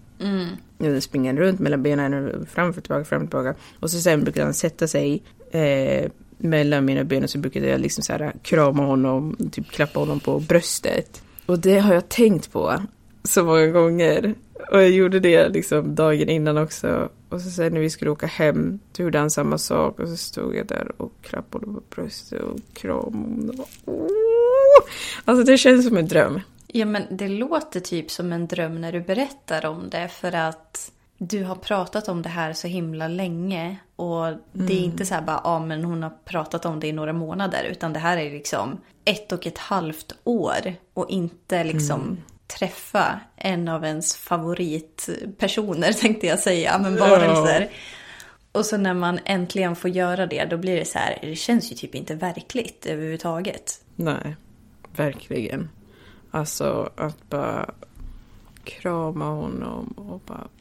Jag 0.79 1.03
springer 1.03 1.35
runt 1.35 1.61
mellan 1.61 1.83
benen, 1.83 2.47
fram 2.47 2.69
och 2.69 2.75
tillbaka, 2.75 3.05
fram 3.05 3.23
och 3.23 3.31
tillbaka. 3.31 3.55
Och 3.81 3.91
så 3.91 3.99
sen 3.99 4.25
brukade 4.25 4.45
han 4.45 4.55
sätta 4.55 4.89
sig 4.89 5.23
eh, 5.51 6.11
mellan 6.43 6.85
mina 6.85 7.05
ben 7.05 7.23
och 7.23 7.31
så 7.31 7.39
brukade 7.39 7.67
jag 7.67 7.81
liksom 7.81 8.05
så 8.05 8.13
här 8.13 8.21
äh, 8.21 8.31
krama 8.43 8.83
honom, 8.83 9.37
typ 9.53 9.71
klappa 9.71 10.01
honom 10.01 10.21
på 10.21 10.39
bröstet. 10.39 11.23
Och 11.47 11.59
det 11.59 11.79
har 11.79 11.95
jag 11.95 12.09
tänkt 12.09 12.53
på 12.53 12.83
så 13.25 13.45
många 13.45 13.67
gånger. 13.67 14.35
Och 14.73 14.83
jag 14.83 14.91
gjorde 14.91 15.21
det 15.21 15.49
liksom 15.49 15.95
dagen 15.95 16.29
innan 16.29 16.59
också. 16.59 17.09
Och 17.29 17.41
så 17.41 17.51
sen 17.51 17.73
när 17.73 17.81
vi 17.81 17.91
skulle 17.91 18.11
åka 18.11 18.27
hem, 18.27 18.79
då 18.97 19.03
gjorde 19.03 19.19
han 19.19 19.31
samma 19.31 19.59
sak. 19.59 20.01
Och 20.01 20.09
så 20.09 20.17
stod 20.17 20.57
jag 20.57 20.67
där 20.67 21.03
och 21.03 21.13
klappade 21.23 21.67
honom 21.67 21.83
på 21.89 22.03
bröstet 22.03 22.43
och 22.43 22.59
kramade 22.73 23.07
honom. 23.13 23.65
Oh! 23.85 24.85
Alltså 25.25 25.45
det 25.45 25.59
känns 25.59 25.87
som 25.87 25.97
en 25.97 26.09
dröm. 26.09 26.41
Ja, 26.67 26.87
men 26.87 27.03
det 27.11 27.29
låter 27.29 27.81
typ 27.81 28.11
som 28.11 28.33
en 28.33 28.47
dröm 28.47 28.81
när 28.81 28.93
du 28.93 29.01
berättar 29.01 29.67
om 29.67 29.91
det. 29.91 30.09
För 30.09 30.35
att 30.35 30.93
du 31.23 31.45
har 31.45 31.55
pratat 31.55 32.09
om 32.09 32.23
det 32.23 32.29
här 32.29 32.53
så 32.53 32.69
himla 32.69 33.09
länge. 33.09 33.77
Och 33.97 34.27
det 34.53 34.73
är 34.73 34.85
inte 34.85 35.07
så 35.07 35.15
här 35.15 35.23
bara, 35.23 35.41
ja 35.45 35.59
men 35.59 35.85
hon 35.85 36.03
har 36.03 36.13
pratat 36.25 36.65
om 36.65 36.81
det 36.81 36.87
i 36.87 36.93
några 36.93 37.13
månader. 37.13 37.65
Utan 37.65 37.93
det 37.93 37.99
här 37.99 38.17
är 38.17 38.31
liksom 38.31 38.81
ett 39.05 39.33
och 39.33 39.47
ett 39.47 39.59
halvt 39.59 40.15
år. 40.25 40.75
Och 40.95 41.11
inte 41.11 41.65
liksom 41.65 42.19
träffa 42.47 43.21
en 43.37 43.69
av 43.69 43.85
ens 43.85 44.17
favoritpersoner 44.17 45.93
tänkte 46.01 46.27
jag 46.27 46.39
säga. 46.39 46.79
Men 46.79 46.97
varelser. 46.97 47.69
Och 48.53 48.67
så 48.67 48.77
när 48.77 48.95
man 48.95 49.21
äntligen 49.25 49.77
får 49.77 49.91
göra 49.91 50.27
det, 50.27 50.45
då 50.45 50.57
blir 50.57 50.77
det 50.77 50.85
så 50.85 50.99
här, 50.99 51.19
det 51.23 51.37
känns 51.37 51.73
ju 51.73 51.77
typ 51.77 51.95
inte 51.95 52.15
verkligt 52.15 52.87
överhuvudtaget. 52.87 53.81
Nej, 53.97 54.37
verkligen. 54.97 55.71
Alltså 56.31 56.91
att 56.97 57.29
bara 57.29 57.71
krama 58.65 59.25
honom 59.25 59.95
och 59.97 60.21
bara 60.27 60.39
mm, 60.39 60.60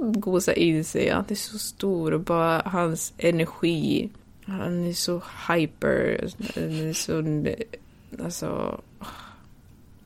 gosa 0.00 0.52
in 0.52 0.84
sig. 0.84 1.08
Han 1.08 1.24
är 1.28 1.34
så 1.34 1.58
stor 1.58 2.12
och 2.12 2.20
bara 2.20 2.62
hans 2.64 3.12
energi. 3.18 4.10
Han 4.44 4.86
är 4.86 4.92
så 4.92 5.22
hyper. 5.48 6.28
Han 6.54 6.88
är 6.88 6.92
så... 6.92 7.44
Alltså... 8.24 8.80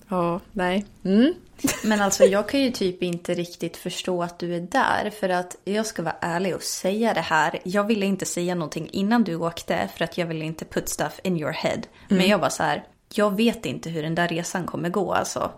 Ja, 0.09 0.41
nej. 0.53 0.87
Mm. 1.05 1.35
Men 1.85 2.01
alltså 2.01 2.25
jag 2.25 2.49
kan 2.49 2.61
ju 2.61 2.71
typ 2.71 3.03
inte 3.03 3.35
riktigt 3.35 3.77
förstå 3.77 4.23
att 4.23 4.39
du 4.39 4.55
är 4.55 4.61
där. 4.61 5.11
För 5.11 5.29
att 5.29 5.57
jag 5.65 5.87
ska 5.87 6.03
vara 6.03 6.17
ärlig 6.21 6.55
och 6.55 6.63
säga 6.63 7.15
det 7.15 7.21
här. 7.21 7.59
Jag 7.65 7.85
ville 7.85 8.07
inte 8.07 8.25
säga 8.25 8.55
någonting 8.55 8.89
innan 8.93 9.25
du 9.25 9.35
åkte. 9.35 9.89
För 9.97 10.05
att 10.05 10.19
jag 10.19 10.27
ville 10.27 10.45
inte 10.45 10.65
put 10.65 10.89
stuff 10.89 11.21
in 11.23 11.39
your 11.39 11.53
head. 11.53 11.81
Men 12.09 12.29
jag 12.29 12.39
var 12.39 12.49
så 12.49 12.63
här. 12.63 12.85
Jag 13.15 13.37
vet 13.37 13.67
inte 13.67 13.91
hur 13.91 14.03
den 14.03 14.15
där 14.15 14.29
resan 14.29 14.65
kommer 14.65 14.89
gå 14.89 15.13
alltså. 15.13 15.51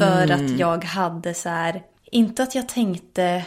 För 0.00 0.30
att 0.30 0.58
jag 0.58 0.84
hade 0.84 1.34
så 1.34 1.48
här. 1.48 1.82
Inte 2.14 2.42
att 2.42 2.54
jag 2.54 2.68
tänkte 2.68 3.44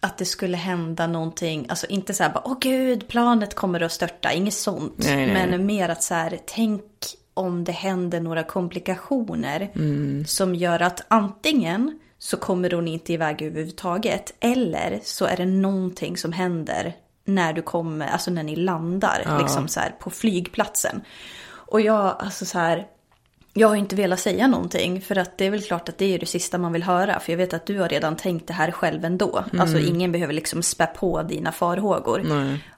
att 0.00 0.18
det 0.18 0.24
skulle 0.24 0.56
hända 0.56 1.06
någonting. 1.06 1.66
Alltså 1.68 1.86
inte 1.86 2.14
så 2.14 2.22
här 2.22 2.30
bara 2.30 2.42
åh 2.46 2.56
gud 2.60 3.08
planet 3.08 3.54
kommer 3.54 3.80
att 3.80 3.92
störta. 3.92 4.32
Inget 4.32 4.54
sånt. 4.54 4.94
Nej, 4.98 5.26
nej. 5.26 5.48
Men 5.50 5.66
mer 5.66 5.88
att 5.88 6.02
så 6.02 6.14
här 6.14 6.38
tänk 6.46 6.82
om 7.34 7.64
det 7.64 7.72
händer 7.72 8.20
några 8.20 8.42
komplikationer 8.42 9.70
som 10.26 10.54
gör 10.54 10.82
att 10.82 11.04
antingen 11.08 11.98
så 12.18 12.36
kommer 12.36 12.70
hon 12.70 12.88
inte 12.88 13.12
iväg 13.12 13.42
överhuvudtaget 13.42 14.34
eller 14.40 15.00
så 15.04 15.24
är 15.24 15.36
det 15.36 15.46
någonting 15.46 16.16
som 16.16 16.32
händer 16.32 16.96
när 17.24 17.52
du 17.52 17.62
kommer, 17.62 18.06
alltså 18.06 18.30
när 18.30 18.42
ni 18.42 18.56
landar 18.56 19.38
liksom 19.42 19.68
så 19.68 19.80
här 19.80 19.90
på 19.90 20.10
flygplatsen. 20.10 21.00
Och 21.48 21.80
jag, 21.80 22.16
alltså 22.18 22.44
så 22.44 22.58
här, 22.58 22.86
jag 23.54 23.68
har 23.68 23.76
inte 23.76 23.96
velat 23.96 24.20
säga 24.20 24.46
någonting 24.46 25.00
för 25.00 25.18
att 25.18 25.38
det 25.38 25.46
är 25.46 25.50
väl 25.50 25.62
klart 25.62 25.88
att 25.88 25.98
det 25.98 26.14
är 26.14 26.18
det 26.18 26.26
sista 26.26 26.58
man 26.58 26.72
vill 26.72 26.82
höra. 26.82 27.20
För 27.20 27.32
jag 27.32 27.36
vet 27.36 27.54
att 27.54 27.66
du 27.66 27.78
har 27.78 27.88
redan 27.88 28.16
tänkt 28.16 28.46
det 28.46 28.52
här 28.52 28.70
själv 28.70 29.04
ändå. 29.04 29.44
Alltså 29.58 29.78
ingen 29.78 30.12
behöver 30.12 30.32
liksom 30.34 30.62
spä 30.62 30.86
på 30.86 31.22
dina 31.22 31.52
farhågor. 31.52 32.22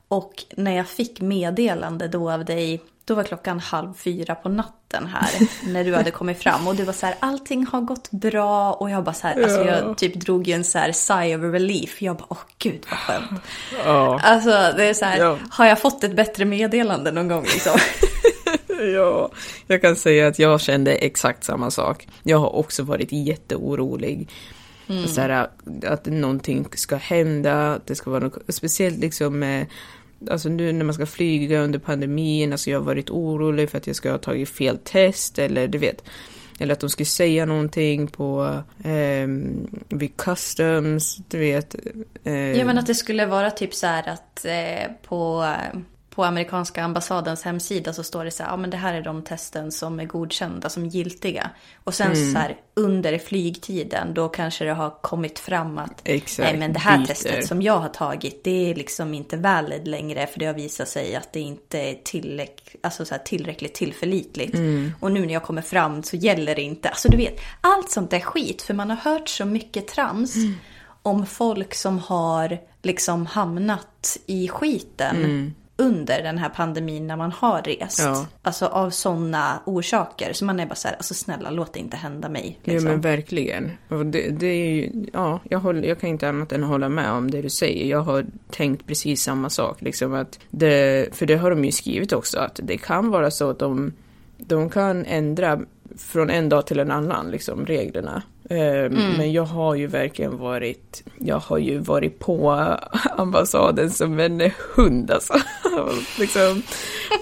Och 0.08 0.44
när 0.56 0.76
jag 0.76 0.86
fick 0.88 1.20
meddelande 1.20 2.08
då 2.08 2.30
av 2.30 2.44
dig, 2.44 2.80
då 3.04 3.14
var 3.14 3.22
klockan 3.22 3.60
halv 3.60 3.94
fyra 3.94 4.34
på 4.34 4.48
natten 4.48 5.06
här. 5.06 5.48
när 5.72 5.84
du 5.84 5.94
hade 5.94 6.10
kommit 6.10 6.38
fram 6.42 6.68
och 6.68 6.76
du 6.76 6.84
var 6.84 6.92
så 6.92 7.06
här, 7.06 7.14
allting 7.20 7.66
har 7.66 7.80
gått 7.80 8.10
bra. 8.10 8.72
Och 8.72 8.90
jag 8.90 9.04
bara 9.04 9.14
så 9.14 9.26
här, 9.26 9.42
alltså 9.42 9.64
jag 9.64 9.98
typ 9.98 10.14
drog 10.14 10.48
ju 10.48 10.54
en 10.54 10.64
så 10.64 10.78
här 10.78 10.92
sigh 10.92 11.38
of 11.38 11.42
relief. 11.52 12.02
Jag 12.02 12.16
bara, 12.16 12.26
åh 12.28 12.38
gud 12.58 12.84
vad 12.90 12.98
skönt. 12.98 13.40
Ja. 13.84 14.20
Alltså 14.22 14.50
det 14.50 14.84
är 14.84 14.94
så 14.94 15.04
här, 15.04 15.18
Ja. 15.18 15.38
har 15.50 15.66
jag 15.66 15.80
fått 15.80 16.04
ett 16.04 16.16
bättre 16.16 16.44
meddelande 16.44 17.12
någon 17.12 17.28
gång 17.28 17.42
liksom? 17.42 17.72
Ja, 18.94 19.30
jag 19.66 19.82
kan 19.82 19.96
säga 19.96 20.26
att 20.26 20.38
jag 20.38 20.60
kände 20.60 20.94
exakt 20.94 21.44
samma 21.44 21.70
sak. 21.70 22.08
Jag 22.22 22.38
har 22.38 22.56
också 22.56 22.82
varit 22.82 23.12
jätteorolig. 23.12 24.28
Så 25.06 25.20
här, 25.20 25.48
att 25.86 26.06
någonting 26.06 26.66
ska 26.74 26.96
hända, 26.96 27.80
det 27.86 27.94
ska 27.94 28.10
vara 28.10 28.20
något, 28.24 28.54
speciellt 28.54 28.98
liksom 28.98 29.38
med 29.38 29.66
Alltså 30.30 30.48
nu 30.48 30.72
när 30.72 30.84
man 30.84 30.94
ska 30.94 31.06
flyga 31.06 31.60
under 31.60 31.78
pandemin, 31.78 32.52
alltså 32.52 32.70
jag 32.70 32.78
har 32.78 32.84
varit 32.84 33.10
orolig 33.10 33.70
för 33.70 33.78
att 33.78 33.86
jag 33.86 33.96
ska 33.96 34.10
ha 34.10 34.18
tagit 34.18 34.48
fel 34.48 34.78
test 34.78 35.38
eller 35.38 35.68
du 35.68 35.78
vet. 35.78 36.04
Eller 36.58 36.72
att 36.72 36.80
de 36.80 36.90
skulle 36.90 37.06
säga 37.06 37.46
någonting 37.46 38.06
på 38.06 38.62
ehm, 38.84 39.66
vid 39.88 40.16
customs, 40.16 41.16
du 41.28 41.38
vet. 41.38 41.74
eh, 42.24 42.32
Ja 42.34 42.64
men 42.64 42.78
att 42.78 42.86
det 42.86 42.94
skulle 42.94 43.26
vara 43.26 43.50
typ 43.50 43.74
så 43.74 43.86
här 43.86 44.08
att 44.08 44.44
eh, 44.44 44.92
på, 45.08 45.46
på 46.14 46.24
amerikanska 46.24 46.84
ambassadens 46.84 47.42
hemsida 47.42 47.92
så 47.92 48.02
står 48.02 48.24
det 48.24 48.30
så 48.30 48.42
här, 48.42 48.50
ja 48.50 48.56
men 48.56 48.70
det 48.70 48.76
här 48.76 48.94
är 48.94 49.02
de 49.02 49.22
testen 49.22 49.72
som 49.72 50.00
är 50.00 50.04
godkända 50.04 50.68
som 50.68 50.86
giltiga. 50.86 51.50
Och 51.84 51.94
sen 51.94 52.12
Mm. 52.12 52.32
så 52.32 52.38
här 52.38 52.56
under 52.74 53.18
flygtiden 53.18 54.14
då 54.14 54.28
kanske 54.28 54.64
det 54.64 54.72
har 54.72 54.90
kommit 55.02 55.38
fram 55.38 55.78
att 55.78 56.00
Exakt, 56.04 56.48
nej 56.50 56.58
men 56.58 56.72
det 56.72 56.78
här 56.78 56.98
byter. 56.98 57.06
testet 57.06 57.46
som 57.46 57.62
jag 57.62 57.78
har 57.78 57.88
tagit 57.88 58.44
det 58.44 58.70
är 58.70 58.74
liksom 58.74 59.14
inte 59.14 59.36
valid 59.36 59.88
längre 59.88 60.26
för 60.26 60.38
det 60.40 60.46
har 60.46 60.54
visat 60.54 60.88
sig 60.88 61.16
att 61.16 61.32
det 61.32 61.40
inte 61.40 61.78
är 61.78 61.94
tillräck, 62.04 62.76
alltså 62.82 63.04
så 63.04 63.14
här 63.14 63.22
tillräckligt 63.22 63.74
tillförlitligt. 63.74 64.54
Mm. 64.54 64.92
Och 65.00 65.12
nu 65.12 65.26
när 65.26 65.34
jag 65.34 65.42
kommer 65.42 65.62
fram 65.62 66.02
så 66.02 66.16
gäller 66.16 66.54
det 66.54 66.62
inte. 66.62 66.88
Alltså 66.88 67.08
du 67.08 67.16
vet, 67.16 67.40
allt 67.60 67.90
sånt 67.90 68.10
där 68.10 68.20
skit 68.20 68.62
för 68.62 68.74
man 68.74 68.90
har 68.90 68.96
hört 68.96 69.28
så 69.28 69.44
mycket 69.44 69.88
trams. 69.88 70.36
Mm. 70.36 70.54
om 71.02 71.26
folk 71.26 71.74
som 71.74 71.98
har 71.98 72.58
liksom 72.82 73.26
hamnat 73.26 74.16
i 74.26 74.48
skiten 74.48 75.54
under 75.76 76.22
den 76.22 76.38
här 76.38 76.48
pandemin 76.48 77.06
när 77.06 77.16
man 77.16 77.32
har 77.32 77.62
rest. 77.62 78.00
Ja. 78.00 78.26
Alltså 78.42 78.66
av 78.66 78.90
sådana 78.90 79.60
orsaker. 79.64 80.32
Så 80.32 80.44
man 80.44 80.60
är 80.60 80.66
bara 80.66 80.74
så 80.74 80.88
här, 80.88 80.96
alltså 80.96 81.14
snälla 81.14 81.50
låt 81.50 81.72
det 81.72 81.78
inte 81.78 81.96
hända 81.96 82.28
mig. 82.28 82.58
Ja 82.62 82.72
Liksom. 82.72 82.90
men 82.90 83.00
verkligen. 83.00 83.70
Och 83.88 84.06
det, 84.06 84.30
det 84.30 84.46
är 84.46 84.74
ju, 84.74 85.06
ja, 85.12 85.40
jag, 85.50 85.58
håller, 85.58 85.88
jag 85.88 86.00
kan 86.00 86.10
inte 86.10 86.28
annat 86.28 86.52
än 86.52 86.62
hålla 86.62 86.88
med 86.88 87.10
om 87.10 87.30
det 87.30 87.42
du 87.42 87.50
säger. 87.50 87.86
Jag 87.86 88.02
har 88.02 88.26
tänkt 88.50 88.86
precis 88.86 89.22
samma 89.22 89.50
sak. 89.50 89.82
Liksom 89.82 90.14
att 90.14 90.38
det, 90.50 91.08
för 91.14 91.26
det 91.26 91.36
har 91.36 91.50
de 91.50 91.64
ju 91.64 91.72
skrivit 91.72 92.12
också, 92.12 92.38
att 92.38 92.60
det 92.62 92.78
kan 92.78 93.10
vara 93.10 93.30
så 93.30 93.50
att 93.50 93.58
de, 93.58 93.92
de 94.38 94.70
kan 94.70 95.04
ändra 95.04 95.60
från 95.98 96.30
en 96.30 96.48
dag 96.48 96.66
till 96.66 96.78
en 96.78 96.90
annan, 96.90 97.30
liksom, 97.30 97.66
reglerna. 97.66 98.22
Eh, 98.50 98.90
Men 98.90 99.32
jag 99.32 99.42
har 99.44 99.74
ju 99.74 99.86
verkligen 99.86 100.38
varit, 100.38 101.02
jag 101.18 101.38
har 101.38 101.58
ju 101.58 101.78
varit 101.78 102.18
på 102.18 102.50
ambassaden 103.16 103.90
som 103.90 104.18
en 104.20 104.50
hund 104.74 105.10
alltså. 105.10 105.34
Liksom 106.18 106.62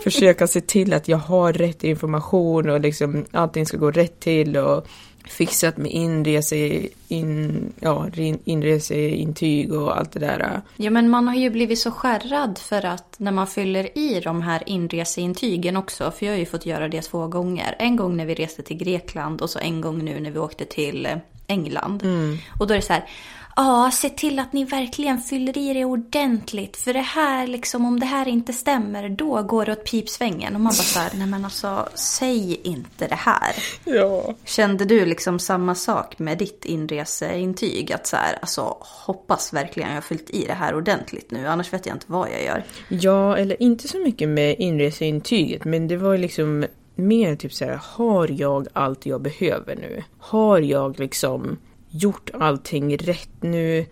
försöka 0.04 0.46
se 0.46 0.60
till 0.60 0.92
att 0.92 1.08
jag 1.08 1.18
har 1.18 1.52
rätt 1.52 1.84
information 1.84 2.70
och 2.70 2.80
liksom 2.80 3.24
allting 3.30 3.66
ska 3.66 3.76
gå 3.76 3.90
rätt 3.90 4.20
till 4.20 4.56
och 4.56 4.86
fixat 5.24 5.76
med 5.76 5.90
inrese, 5.90 6.88
in, 7.08 7.72
ja, 7.80 8.06
inreseintyg 8.44 9.72
och 9.72 9.98
allt 9.98 10.12
det 10.12 10.20
där. 10.20 10.60
Ja 10.76 10.90
men 10.90 11.10
man 11.10 11.28
har 11.28 11.34
ju 11.34 11.50
blivit 11.50 11.78
så 11.78 11.90
skärrad 11.90 12.58
för 12.58 12.84
att 12.84 13.14
när 13.18 13.32
man 13.32 13.46
fyller 13.46 13.98
i 13.98 14.20
de 14.20 14.42
här 14.42 14.62
inreseintygen 14.66 15.76
också. 15.76 16.10
För 16.10 16.26
jag 16.26 16.32
har 16.32 16.38
ju 16.38 16.46
fått 16.46 16.66
göra 16.66 16.88
det 16.88 17.02
två 17.02 17.26
gånger. 17.26 17.76
En 17.78 17.96
gång 17.96 18.16
när 18.16 18.26
vi 18.26 18.34
reste 18.34 18.62
till 18.62 18.76
Grekland 18.76 19.40
och 19.40 19.50
så 19.50 19.58
en 19.58 19.80
gång 19.80 20.04
nu 20.04 20.20
när 20.20 20.30
vi 20.30 20.38
åkte 20.38 20.64
till 20.64 21.06
eh, 21.06 21.16
England. 21.46 22.02
Och 22.60 22.66
då 22.66 22.74
är 22.74 22.78
det 22.78 22.82
så 22.82 22.92
här. 22.92 23.08
Ja, 23.56 23.90
se 23.92 24.08
till 24.08 24.38
att 24.38 24.52
ni 24.52 24.64
verkligen 24.64 25.18
fyller 25.18 25.58
i 25.58 25.74
det 25.74 25.84
ordentligt. 25.84 26.76
För 26.76 26.92
det 26.92 27.00
här, 27.00 27.46
liksom, 27.46 27.84
om 27.84 28.00
det 28.00 28.06
här 28.06 28.28
inte 28.28 28.52
stämmer, 28.52 29.08
då 29.08 29.42
går 29.42 29.66
det 29.66 29.72
åt 29.72 29.84
pipsvängen. 29.84 30.54
Och 30.54 30.60
man 30.60 30.70
bara 30.70 30.72
så 30.72 30.98
här, 30.98 31.10
nej 31.14 31.26
men 31.26 31.44
alltså, 31.44 31.88
säg 31.94 32.60
inte 32.64 33.06
det 33.08 33.14
här. 33.14 33.54
Ja. 33.84 34.34
Kände 34.44 34.84
du 34.84 35.06
liksom 35.06 35.38
samma 35.38 35.74
sak 35.74 36.18
med 36.18 36.38
ditt 36.38 36.64
inreseintyg? 36.64 37.92
Att 37.92 38.06
så 38.06 38.16
här, 38.16 38.38
alltså 38.40 38.76
hoppas 38.80 39.52
verkligen 39.52 39.88
jag 39.88 39.96
har 39.96 40.02
fyllt 40.02 40.30
i 40.30 40.44
det 40.46 40.54
här 40.54 40.74
ordentligt 40.74 41.30
nu, 41.30 41.46
annars 41.46 41.72
vet 41.72 41.86
jag 41.86 41.96
inte 41.96 42.06
vad 42.08 42.28
jag 42.30 42.44
gör. 42.44 42.64
Ja, 42.88 43.36
eller 43.36 43.62
inte 43.62 43.88
så 43.88 43.98
mycket 43.98 44.28
med 44.28 44.56
inreseintyget, 44.58 45.64
men 45.64 45.88
det 45.88 45.96
var 45.96 46.18
liksom 46.18 46.66
mer 46.94 47.36
typ 47.36 47.52
så 47.52 47.64
här, 47.64 47.80
har 47.82 48.40
jag 48.40 48.68
allt 48.72 49.06
jag 49.06 49.22
behöver 49.22 49.76
nu? 49.76 50.04
Har 50.18 50.58
jag 50.58 50.98
liksom 50.98 51.58
gjort 51.92 52.30
allting 52.34 52.96
rätt 52.96 53.42
nu? 53.42 53.86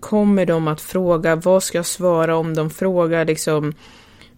Kommer 0.00 0.46
de 0.46 0.68
att 0.68 0.80
fråga, 0.80 1.36
vad 1.36 1.62
ska 1.62 1.78
jag 1.78 1.86
svara 1.86 2.36
om 2.36 2.54
de 2.54 2.70
frågar 2.70 3.24
liksom? 3.24 3.72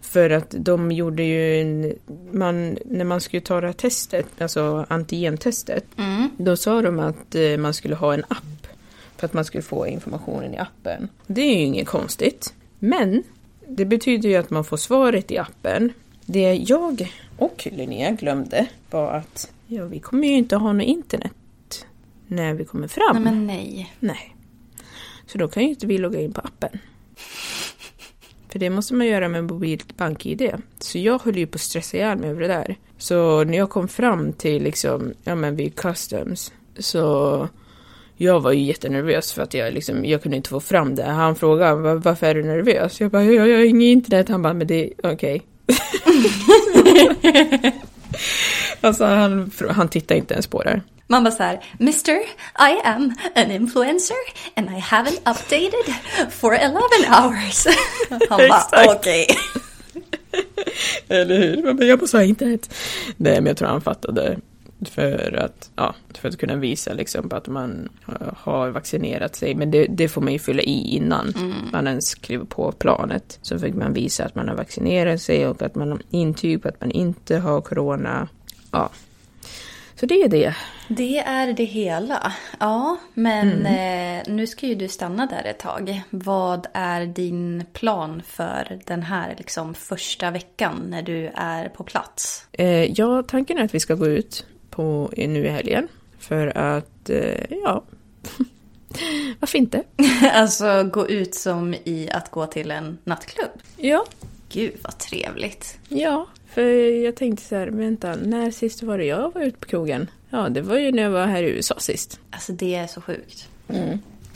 För 0.00 0.30
att 0.30 0.54
de 0.58 0.92
gjorde 0.92 1.22
ju 1.22 1.60
en, 1.60 1.92
man, 2.32 2.78
när 2.84 3.04
man 3.04 3.20
skulle 3.20 3.40
ta 3.40 3.60
det 3.60 3.66
här 3.66 3.74
testet, 3.74 4.40
alltså 4.42 4.86
antigentestet, 4.88 5.84
då 6.36 6.56
sa 6.56 6.82
de 6.82 6.98
att 6.98 7.34
eh, 7.34 7.56
man 7.56 7.74
skulle 7.74 7.94
ha 7.94 8.14
en 8.14 8.24
app 8.28 8.66
för 9.16 9.26
att 9.26 9.32
man 9.32 9.44
skulle 9.44 9.62
få 9.62 9.86
informationen 9.86 10.54
i 10.54 10.58
appen. 10.58 11.08
Det 11.26 11.40
är 11.40 11.54
ju 11.54 11.62
inget 11.62 11.88
konstigt. 11.88 12.54
Men 12.78 13.22
det 13.68 13.84
betyder 13.84 14.28
ju 14.28 14.36
att 14.36 14.50
man 14.50 14.64
får 14.64 14.76
svaret 14.76 15.30
i 15.30 15.38
appen. 15.38 15.92
Det 16.26 16.54
jag 16.54 17.08
och 17.38 17.68
Linnea 17.72 18.10
glömde 18.10 18.66
var 18.90 19.12
att 19.12 19.50
ja, 19.66 19.84
vi 19.84 20.00
kommer 20.00 20.28
ju 20.28 20.34
inte 20.34 20.56
ha 20.56 20.72
något 20.72 20.86
internet 20.86 21.32
när 22.28 22.54
vi 22.54 22.64
kommer 22.64 22.88
fram. 22.88 23.12
Nej 23.12 23.22
men 23.22 23.46
nej. 23.46 23.94
Nej. 24.00 24.36
Så 25.26 25.38
då 25.38 25.48
kan 25.48 25.62
ju 25.62 25.68
inte 25.68 25.86
vi 25.86 25.98
logga 25.98 26.20
in 26.20 26.32
på 26.32 26.40
appen. 26.40 26.78
För 28.52 28.58
det 28.58 28.70
måste 28.70 28.94
man 28.94 29.06
göra 29.06 29.28
med 29.28 29.44
mobilt 29.44 29.96
bank-id. 29.96 30.52
Så 30.78 30.98
jag 30.98 31.22
höll 31.22 31.36
ju 31.36 31.46
på 31.46 31.54
att 31.56 31.60
stressa 31.60 31.96
ihjäl 31.96 32.18
mig 32.18 32.30
över 32.30 32.40
det 32.40 32.48
där. 32.48 32.76
Så 32.98 33.44
när 33.44 33.58
jag 33.58 33.70
kom 33.70 33.88
fram 33.88 34.32
till 34.32 34.62
liksom, 34.62 35.12
ja 35.24 35.34
men 35.34 35.56
vid 35.56 35.74
customs, 35.74 36.52
så 36.78 37.48
jag 38.16 38.40
var 38.40 38.52
ju 38.52 38.62
jättenervös 38.62 39.32
för 39.32 39.42
att 39.42 39.54
jag 39.54 39.74
liksom, 39.74 40.04
jag 40.04 40.22
kunde 40.22 40.36
inte 40.36 40.50
få 40.50 40.60
fram 40.60 40.94
det. 40.94 41.04
Han 41.04 41.36
frågade 41.36 41.74
"Va- 41.74 41.94
varför 41.94 42.26
är 42.26 42.34
du 42.34 42.42
nervös? 42.42 43.00
Jag 43.00 43.10
bara, 43.10 43.24
jag, 43.24 43.48
jag 43.48 43.56
har 43.56 43.64
inget 43.64 43.86
internet. 43.86 44.28
Han 44.28 44.42
bara, 44.42 44.54
men 44.54 44.66
det, 44.66 44.90
okej. 45.02 45.42
alltså 48.80 49.04
han, 49.04 49.50
han 49.70 49.88
tittade 49.88 50.18
inte 50.20 50.34
ens 50.34 50.46
på 50.46 50.62
det. 50.62 50.80
Man 51.10 51.24
bara 51.24 51.30
så 51.30 51.42
här, 51.42 51.64
Mr. 51.80 52.12
I 52.70 52.80
am 52.84 53.14
an 53.34 53.50
influencer 53.50 54.16
and 54.56 54.70
I 54.70 54.80
haven't 54.80 55.20
updated 55.24 55.94
for 56.30 56.54
11 56.54 56.78
hours. 57.08 57.66
Han 58.28 58.38
bara, 58.48 58.94
okej. 58.96 59.26
Eller 61.08 61.38
hur? 61.38 61.62
Man 61.62 61.76
bara, 61.76 61.86
Jag 61.86 62.00
måste 62.00 62.16
ha 62.16 62.24
internet. 62.24 62.74
Nej, 63.16 63.34
men 63.34 63.46
jag 63.46 63.56
tror 63.56 63.68
han 63.68 63.80
fattade. 63.80 64.38
För 64.90 65.38
att, 65.44 65.70
ja, 65.76 65.94
för 66.14 66.28
att 66.28 66.38
kunna 66.38 66.56
visa 66.56 66.92
liksom 66.92 67.28
att 67.32 67.46
man 67.46 67.88
eh, 68.08 68.14
har 68.36 68.70
vaccinerat 68.70 69.36
sig. 69.36 69.54
Men 69.54 69.70
det, 69.70 69.86
det 69.86 70.08
får 70.08 70.20
man 70.20 70.32
ju 70.32 70.38
fylla 70.38 70.62
i 70.62 70.96
innan 70.96 71.34
man 71.72 71.86
ens 71.86 72.14
kliver 72.14 72.44
på 72.44 72.72
planet. 72.72 73.38
Så 73.42 73.58
fick 73.58 73.74
man 73.74 73.92
visa 73.92 74.24
att 74.24 74.34
man 74.34 74.48
har 74.48 74.54
vaccinerat 74.54 75.22
sig 75.22 75.46
och 75.46 75.62
att 75.62 75.74
man 75.74 75.90
har 75.90 76.00
intyg 76.10 76.62
på 76.62 76.68
att 76.68 76.80
man 76.80 76.90
inte 76.90 77.36
har 77.36 77.60
corona. 77.60 78.28
Ja. 78.70 78.90
Så 80.00 80.06
det 80.06 80.22
är 80.22 80.28
det. 80.28 80.54
Det 80.88 81.18
är 81.18 81.52
det 81.52 81.64
hela. 81.64 82.32
Ja, 82.60 82.96
men 83.14 83.66
eh, 83.66 84.22
nu 84.26 84.46
ska 84.46 84.66
ju 84.66 84.74
du 84.74 84.88
stanna 84.88 85.26
där 85.26 85.44
ett 85.44 85.58
tag. 85.58 86.02
Vad 86.10 86.66
är 86.72 87.06
din 87.06 87.64
plan 87.72 88.22
för 88.26 88.78
den 88.84 89.02
här 89.02 89.34
liksom, 89.38 89.74
första 89.74 90.30
veckan 90.30 90.86
när 90.88 91.02
du 91.02 91.30
är 91.34 91.68
på 91.68 91.84
plats? 91.84 92.46
Eh, 92.52 92.84
ja, 92.84 93.22
tanken 93.22 93.58
är 93.58 93.64
att 93.64 93.74
vi 93.74 93.80
ska 93.80 93.94
gå 93.94 94.06
ut 94.06 94.46
på, 94.70 95.10
nu 95.16 95.46
i 95.46 95.48
helgen. 95.48 95.88
För 96.18 96.58
att, 96.58 97.10
eh, 97.10 97.44
ja, 97.50 97.84
varför 99.40 99.58
inte? 99.58 99.82
alltså 100.32 100.84
gå 100.84 101.08
ut 101.08 101.34
som 101.34 101.74
i 101.74 102.08
att 102.12 102.30
gå 102.30 102.46
till 102.46 102.70
en 102.70 102.98
nattklubb. 103.04 103.50
Ja, 103.76 104.04
Gud 104.48 104.74
vad 104.82 104.98
trevligt. 104.98 105.78
Ja, 105.88 106.26
för 106.50 106.62
jag 107.04 107.16
tänkte 107.16 107.44
så 107.44 107.56
här, 107.56 107.66
vänta, 107.66 108.16
när 108.16 108.50
sist 108.50 108.82
var 108.82 108.98
det 108.98 109.04
jag 109.04 109.34
var 109.34 109.42
ute 109.42 109.58
på 109.58 109.66
krogen? 109.66 110.10
Ja, 110.30 110.48
det 110.48 110.60
var 110.60 110.78
ju 110.78 110.92
när 110.92 111.02
jag 111.02 111.10
var 111.10 111.26
här 111.26 111.42
i 111.42 111.50
USA 111.50 111.74
sist. 111.78 112.20
Alltså 112.30 112.52
det 112.52 112.74
är 112.74 112.86
så 112.86 113.00
sjukt. 113.00 113.48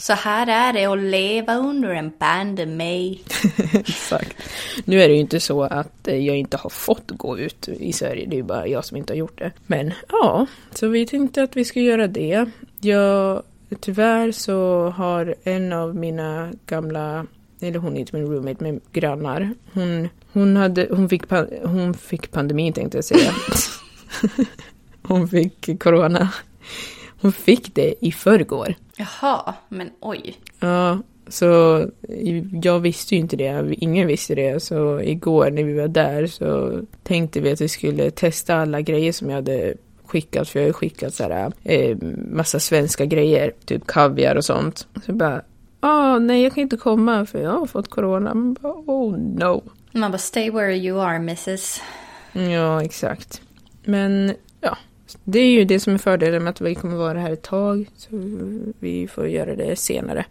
Så 0.03 0.13
här 0.13 0.47
är 0.47 0.73
det 0.73 0.85
att 0.85 0.99
leva 0.99 1.55
under 1.55 1.89
en 1.89 2.11
pandemi. 2.11 3.21
Exakt. 3.73 4.37
Nu 4.85 5.03
är 5.03 5.09
det 5.09 5.15
ju 5.15 5.21
inte 5.21 5.41
så 5.41 5.63
att 5.63 6.09
eh, 6.09 6.17
jag 6.17 6.37
inte 6.37 6.57
har 6.57 6.71
fått 6.71 7.11
gå 7.11 7.39
ut 7.39 7.69
i 7.69 7.93
Sverige, 7.93 8.27
det 8.27 8.35
är 8.35 8.39
ju 8.39 8.43
bara 8.43 8.67
jag 8.67 8.85
som 8.85 8.97
inte 8.97 9.13
har 9.13 9.19
gjort 9.19 9.39
det. 9.39 9.53
Men 9.67 9.93
ja, 10.09 10.47
så 10.75 10.89
vi 10.89 11.07
tänkte 11.07 11.43
att 11.43 11.57
vi 11.57 11.65
ska 11.65 11.81
göra 11.81 12.07
det. 12.07 12.47
Jag, 12.81 13.43
tyvärr 13.81 14.33
så 14.33 14.89
har 14.89 15.35
en 15.45 15.73
av 15.73 15.97
mina 15.97 16.53
gamla, 16.67 17.27
eller 17.63 17.79
hon 17.79 17.97
är 17.97 18.01
inte 18.01 18.17
min 18.17 18.27
roommate, 18.27 18.65
men 18.65 18.81
grannar, 18.93 19.55
hon, 19.73 20.09
hon, 20.33 20.57
hade, 20.57 20.89
hon, 20.91 21.09
fick, 21.09 21.23
hon 21.65 21.95
fick 21.95 22.31
pandemin 22.31 22.73
tänkte 22.73 22.99
jag 22.99 23.05
säga. 23.05 23.33
hon 25.03 25.29
fick 25.29 25.83
corona. 25.83 26.33
Hon 27.21 27.33
fick 27.33 27.75
det 27.75 27.95
i 28.01 28.13
förrgår. 28.13 28.75
Jaha, 28.97 29.55
men 29.69 29.91
oj. 30.01 30.35
Ja, 30.61 30.99
så 31.29 31.85
jag 32.63 32.81
visste 32.81 33.15
ju 33.15 33.21
inte 33.21 33.37
det, 33.37 33.75
ingen 33.79 34.07
visste 34.07 34.35
det. 34.35 34.63
Så 34.63 35.01
igår 35.01 35.51
när 35.51 35.65
vi 35.65 35.73
var 35.73 35.89
där 35.89 36.27
så 36.27 36.81
tänkte 37.03 37.41
vi 37.41 37.53
att 37.53 37.61
vi 37.61 37.69
skulle 37.69 38.11
testa 38.11 38.55
alla 38.55 38.81
grejer 38.81 39.13
som 39.13 39.29
jag 39.31 39.37
hade 39.37 39.75
skickat. 40.07 40.49
För 40.49 40.59
jag 40.59 40.65
har 40.65 40.69
ju 40.69 40.73
skickat 40.73 41.15
så 41.15 41.23
här, 41.23 41.53
eh, 41.65 41.97
massa 42.31 42.61
svenska 42.61 43.05
grejer, 43.05 43.53
typ 43.65 43.87
kaviar 43.87 44.37
och 44.37 44.45
sånt. 44.45 44.87
Så 45.07 45.13
bara, 45.13 45.43
ah 45.83 46.19
nej 46.19 46.43
jag 46.43 46.55
kan 46.55 46.63
inte 46.63 46.77
komma 46.77 47.27
för 47.27 47.39
jag 47.39 47.51
har 47.51 47.67
fått 47.67 47.91
corona. 47.91 48.35
Man 48.35 48.55
bara, 48.55 48.73
oh 48.73 49.19
no. 49.19 49.63
Man 49.93 50.11
bara 50.11 50.19
stay 50.19 50.51
where 50.51 50.77
you 50.77 51.01
are 51.01 51.17
mrs. 51.17 51.81
Ja, 52.33 52.83
exakt. 52.83 53.43
Men 53.85 54.35
ja, 54.61 54.79
det 55.25 55.39
är 55.39 55.51
ju 55.51 55.65
det 55.65 55.81
som 55.81 55.95
är 55.95 55.99
fördelen 55.99 56.45
med 56.45 56.51
att 56.51 56.61
vi 56.61 56.75
kommer 56.75 56.97
vara 56.97 57.19
här 57.19 57.31
ett 57.31 57.43
tag. 57.43 57.87
Så 57.97 58.09
vi 58.79 59.09
får 59.09 59.29
göra 59.29 59.57
det 59.57 59.77
senare. 59.77 60.25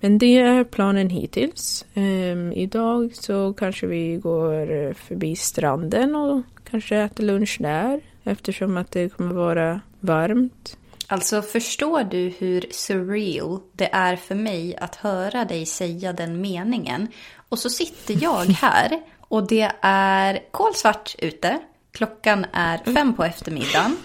Men 0.00 0.18
det 0.18 0.38
är 0.38 0.64
planen 0.64 1.10
hittills. 1.10 1.86
Ehm, 1.94 2.52
idag 2.52 3.14
så 3.14 3.52
kanske 3.52 3.86
vi 3.86 4.16
går 4.16 4.92
förbi 4.92 5.36
stranden 5.36 6.16
och 6.16 6.42
kanske 6.70 6.96
äter 6.96 7.24
lunch 7.24 7.56
där. 7.60 8.00
Eftersom 8.24 8.76
att 8.76 8.90
det 8.90 9.08
kommer 9.08 9.34
vara 9.34 9.80
varmt. 10.00 10.76
Alltså 11.10 11.42
förstår 11.42 12.04
du 12.04 12.32
hur 12.38 12.64
surreal 12.70 13.60
det 13.72 13.88
är 13.92 14.16
för 14.16 14.34
mig 14.34 14.76
att 14.76 14.94
höra 14.94 15.44
dig 15.44 15.66
säga 15.66 16.12
den 16.12 16.40
meningen? 16.40 17.08
Och 17.48 17.58
så 17.58 17.70
sitter 17.70 18.18
jag 18.22 18.44
här 18.44 19.00
och 19.20 19.46
det 19.46 19.70
är 19.82 20.38
kolsvart 20.50 21.14
ute. 21.18 21.58
Klockan 21.92 22.46
är 22.52 22.78
fem 22.94 23.14
på 23.14 23.24
eftermiddagen. 23.24 23.96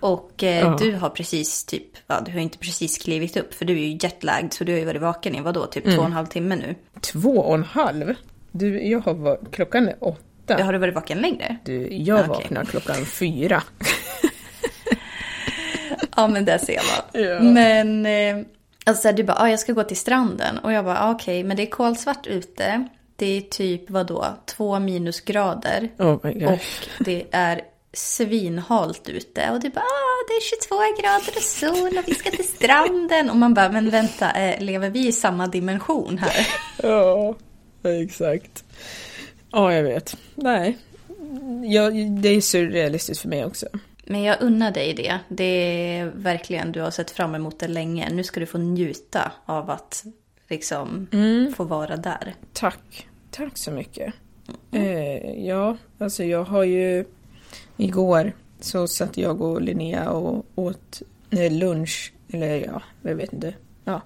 Och 0.00 0.42
eh, 0.44 0.58
Ja. 0.58 0.76
du 0.80 0.92
har 0.96 1.10
precis 1.10 1.64
typ, 1.64 1.86
ja 2.06 2.20
du 2.26 2.32
har 2.32 2.38
inte 2.40 2.58
precis 2.58 2.98
klivit 2.98 3.36
upp 3.36 3.54
för 3.54 3.64
du 3.64 3.72
är 3.72 3.86
ju 3.86 3.98
jetlagd 4.02 4.52
så 4.52 4.64
du 4.64 4.72
har 4.72 4.78
ju 4.78 4.84
varit 4.84 5.02
vaken 5.02 5.34
i 5.36 5.40
vadå, 5.40 5.66
typ 5.66 5.84
Mm. 5.84 5.96
två 5.96 6.00
och 6.02 6.06
en 6.06 6.12
halv 6.12 6.26
timme 6.26 6.56
nu. 6.56 6.74
Två 7.00 7.30
och 7.38 7.54
en 7.54 7.64
halv? 7.64 8.14
Du, 8.52 8.82
jag 8.88 9.00
har 9.00 9.14
va- 9.14 9.36
klockan 9.52 9.88
är 9.88 9.96
åtta. 10.00 10.64
Har 10.64 10.72
du 10.72 10.78
varit 10.78 10.94
vaken 10.94 11.18
längre? 11.18 11.56
Du, 11.64 11.88
jag 11.92 12.18
Okej. 12.18 12.28
vaknar 12.28 12.64
klockan 12.64 13.04
fyra. 13.04 13.62
Ja 16.16 16.28
men 16.28 16.44
det 16.44 16.58
ser 16.58 16.74
man. 16.76 17.22
Ja. 17.24 17.40
Men 17.40 18.06
eh, 18.06 18.46
alltså 18.84 19.12
du 19.12 19.24
bara, 19.24 19.36
ah, 19.40 19.50
jag 19.50 19.60
ska 19.60 19.72
gå 19.72 19.82
till 19.82 19.96
stranden. 19.96 20.58
Och 20.58 20.72
jag 20.72 20.84
bara, 20.84 21.00
ah, 21.00 21.10
okej 21.10 21.44
men 21.44 21.56
det 21.56 21.62
är 21.62 21.70
kolsvart 21.70 22.26
ute. 22.26 22.88
Det 23.16 23.26
är 23.36 23.40
typ 23.40 23.90
vadå, 23.90 24.26
två 24.46 24.78
minusgrader. 24.78 25.88
Oh. 25.98 26.12
Och 26.52 26.60
det 26.98 27.26
är 27.30 27.60
svinhalt 27.92 29.08
ute. 29.08 29.50
Och 29.50 29.60
du 29.60 29.70
bara, 29.70 29.80
ah, 29.80 30.24
det 30.28 30.34
är 30.34 30.40
22 30.40 31.02
grader 31.02 31.36
och 31.36 31.42
sol 31.42 31.98
och 31.98 32.08
vi 32.08 32.14
ska 32.14 32.30
till 32.30 32.48
stranden. 32.48 33.30
Och 33.30 33.36
man 33.36 33.54
bara, 33.54 33.68
men 33.68 33.90
vänta, 33.90 34.30
eh, 34.32 34.60
lever 34.60 34.90
vi 34.90 35.06
i 35.08 35.12
samma 35.12 35.46
dimension 35.46 36.18
här? 36.18 36.48
Ja, 36.82 37.34
exakt. 38.02 38.64
Ja, 39.52 39.74
jag 39.74 39.82
vet. 39.82 40.16
Nej. 40.34 40.78
Ja, 41.64 41.90
det 42.22 42.28
är 42.28 42.40
surrealistiskt 42.40 43.22
för 43.22 43.28
mig 43.28 43.44
också. 43.44 43.66
Men 44.08 44.22
jag 44.22 44.36
unnar 44.40 44.70
dig 44.70 44.94
det. 44.94 45.18
Det 45.28 45.44
är 45.44 46.06
verkligen, 46.06 46.72
du 46.72 46.80
har 46.80 46.90
sett 46.90 47.10
fram 47.10 47.34
emot 47.34 47.58
det 47.58 47.68
länge. 47.68 48.10
Nu 48.10 48.24
ska 48.24 48.40
du 48.40 48.46
få 48.46 48.58
njuta 48.58 49.32
av 49.46 49.70
att 49.70 50.04
liksom 50.48 51.06
få 51.56 51.64
vara 51.64 51.96
där. 51.96 52.34
Tack. 52.52 53.08
Tack 53.30 53.58
så 53.58 53.70
mycket. 53.70 54.14
Eh, 54.72 55.46
ja, 55.46 55.76
alltså 55.98 56.24
jag 56.24 56.44
har 56.44 56.64
ju... 56.64 57.04
Igår 57.76 58.32
så 58.60 58.88
satt 58.88 59.16
jag 59.16 59.42
och 59.42 59.62
Linnea 59.62 60.10
och 60.10 60.46
åt 60.54 61.02
eh, 61.30 61.52
lunch, 61.52 62.12
eller 62.32 62.64
ja, 62.66 62.82
jag 63.02 63.14
vet 63.14 63.32
inte. 63.32 63.54
Ja, 63.84 64.02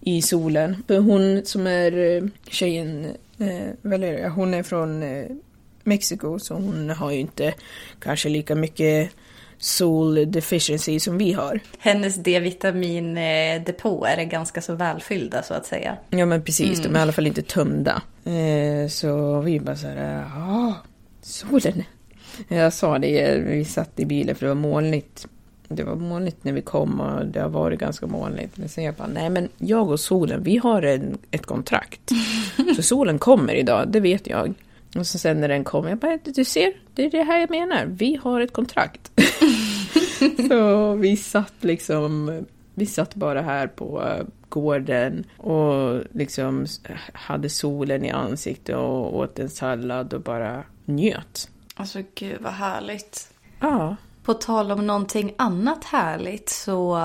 i 0.00 0.22
solen. 0.22 0.84
Hon 0.88 1.44
som 1.44 1.66
är 1.66 2.16
eh, 2.16 2.24
tjejen, 2.48 3.04
eh, 3.38 3.72
Valeria, 3.82 4.28
hon 4.28 4.54
är 4.54 4.62
från 4.62 5.02
eh, 5.02 5.26
Mexiko 5.82 6.38
så 6.38 6.54
hon 6.54 6.90
har 6.90 7.10
ju 7.10 7.18
inte 7.18 7.54
kanske 7.98 8.28
lika 8.28 8.54
mycket 8.54 9.10
sol 9.58 10.30
deficiency 10.30 11.00
som 11.00 11.18
vi 11.18 11.32
har. 11.32 11.60
Hennes 11.78 12.16
D-vitamindepåer 12.16 14.16
är 14.16 14.24
ganska 14.24 14.60
så 14.60 14.74
välfyllda 14.74 15.42
så 15.42 15.54
att 15.54 15.66
säga. 15.66 15.96
Ja 16.10 16.26
men 16.26 16.42
precis, 16.42 16.82
de 16.82 16.94
är 16.94 16.98
i 16.98 17.02
alla 17.02 17.12
fall 17.12 17.26
inte 17.26 17.42
tömda. 17.42 18.02
Eh, 18.24 18.88
så 18.88 19.40
vi 19.40 19.60
bara 19.60 19.76
så 19.76 19.86
här, 19.86 20.24
ja, 20.34 20.74
solen. 21.22 21.82
Jag 22.48 22.72
sa 22.72 22.98
det, 22.98 23.38
vi 23.38 23.64
satt 23.64 24.00
i 24.00 24.06
bilen 24.06 24.34
för 24.34 24.46
det 24.46 24.54
var 24.54 24.60
molnigt. 24.60 25.26
Det 25.68 25.82
var 25.82 25.96
molnigt 25.96 26.44
när 26.44 26.52
vi 26.52 26.62
kom 26.62 27.00
och 27.00 27.26
det 27.26 27.40
har 27.40 27.48
varit 27.48 27.80
ganska 27.80 28.06
molnigt. 28.06 28.56
Men 28.56 28.68
sen 28.68 28.84
jag 28.84 28.94
bara, 28.94 29.08
nej 29.08 29.30
men 29.30 29.48
jag 29.58 29.90
och 29.90 30.00
solen, 30.00 30.42
vi 30.42 30.56
har 30.56 30.82
en, 30.82 31.18
ett 31.30 31.46
kontrakt. 31.46 32.10
Så 32.76 32.82
solen 32.82 33.18
kommer 33.18 33.54
idag, 33.54 33.88
det 33.88 34.00
vet 34.00 34.26
jag. 34.26 34.54
Och 34.98 35.06
så 35.06 35.18
sen 35.18 35.40
när 35.40 35.48
den 35.48 35.64
kommer, 35.64 35.88
jag 35.88 35.98
bara, 35.98 36.18
du 36.24 36.44
ser, 36.44 36.72
det 36.94 37.04
är 37.04 37.10
det 37.10 37.22
här 37.22 37.40
jag 37.40 37.50
menar. 37.50 37.86
Vi 37.86 38.20
har 38.22 38.40
ett 38.40 38.52
kontrakt. 38.52 39.10
så 40.48 40.94
vi 40.94 41.16
satt 41.16 41.54
liksom, 41.60 42.40
vi 42.74 42.86
satt 42.86 43.14
bara 43.14 43.42
här 43.42 43.66
på 43.66 44.02
eh, 44.02 44.24
gården 44.48 45.24
och 45.38 46.02
liksom 46.12 46.66
hade 47.12 47.48
solen 47.50 48.04
i 48.04 48.10
ansiktet 48.10 48.76
och 48.76 49.16
åt 49.16 49.38
en 49.38 49.48
sallad 49.48 50.14
och 50.14 50.20
bara 50.20 50.62
njöt. 50.84 51.50
Alltså 51.74 51.98
gud 52.14 52.36
vad 52.40 52.52
härligt. 52.52 53.30
Ja. 53.60 53.96
På 54.24 54.34
tal 54.34 54.72
om 54.72 54.86
någonting 54.86 55.34
annat 55.38 55.84
härligt 55.84 56.48
så... 56.48 57.00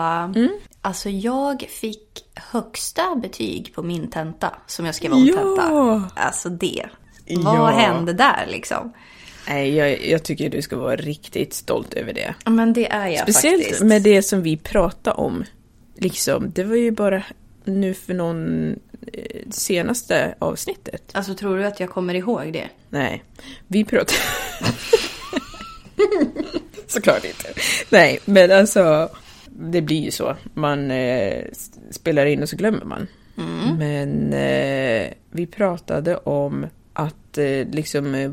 Alltså 0.81 1.09
jag 1.09 1.61
fick 1.61 2.25
högsta 2.51 3.15
betyg 3.15 3.75
på 3.75 3.83
min 3.83 4.09
tenta 4.09 4.55
som 4.67 4.85
jag 4.85 4.95
skrev 4.95 5.13
om 5.13 5.25
Ja! 5.25 5.35
tenta. 5.35 6.09
Alltså 6.15 6.49
det. 6.49 6.85
Vad 7.37 7.55
Ja. 7.55 7.65
hände 7.65 8.13
där 8.13 8.45
liksom? 8.47 8.93
Nej, 9.53 9.75
jag, 9.75 10.05
jag 10.05 10.23
tycker 10.23 10.49
du 10.49 10.61
ska 10.61 10.77
vara 10.77 10.95
riktigt 10.95 11.53
stolt 11.53 11.93
över 11.93 12.13
det. 12.13 12.33
Ja, 12.45 12.51
Men 12.51 12.73
det 12.73 12.91
är 12.91 13.07
jag 13.07 13.19
Speciellt 13.19 13.63
faktiskt. 13.63 13.83
med 13.83 14.01
det 14.01 14.21
som 14.21 14.41
vi 14.41 14.57
pratade 14.57 15.15
om. 15.15 15.43
Liksom, 15.95 16.51
det 16.51 16.63
var 16.63 16.75
ju 16.75 16.91
bara 16.91 17.23
nu 17.63 17.93
för 17.93 18.13
någon 18.13 18.69
eh, 19.13 19.41
senaste 19.49 20.35
avsnittet. 20.39 21.03
Alltså 21.11 21.33
tror 21.33 21.57
du 21.57 21.65
att 21.65 21.79
jag 21.79 21.89
kommer 21.89 22.13
ihåg 22.13 22.53
det? 22.53 22.69
Nej, 22.89 23.23
vi 23.67 23.85
pratade... 23.85 24.13
Såklart 26.87 27.25
inte. 27.25 27.47
Nej, 27.89 28.19
men 28.25 28.51
alltså, 28.51 29.09
det 29.45 29.81
blir 29.81 30.01
ju 30.03 30.11
så. 30.11 30.35
Man 30.53 30.91
eh, 30.91 31.43
spelar 31.91 32.25
in 32.25 32.43
och 32.43 32.49
så 32.49 32.55
glömmer 32.55 32.85
man. 32.85 33.07
Men 33.77 34.33
eh, 34.33 35.07
vi 35.31 35.47
pratade 35.47 36.17
om 36.17 36.67
att 36.93 37.37
eh, 37.37 37.67
liksom 37.71 38.15
eh, 38.15 38.31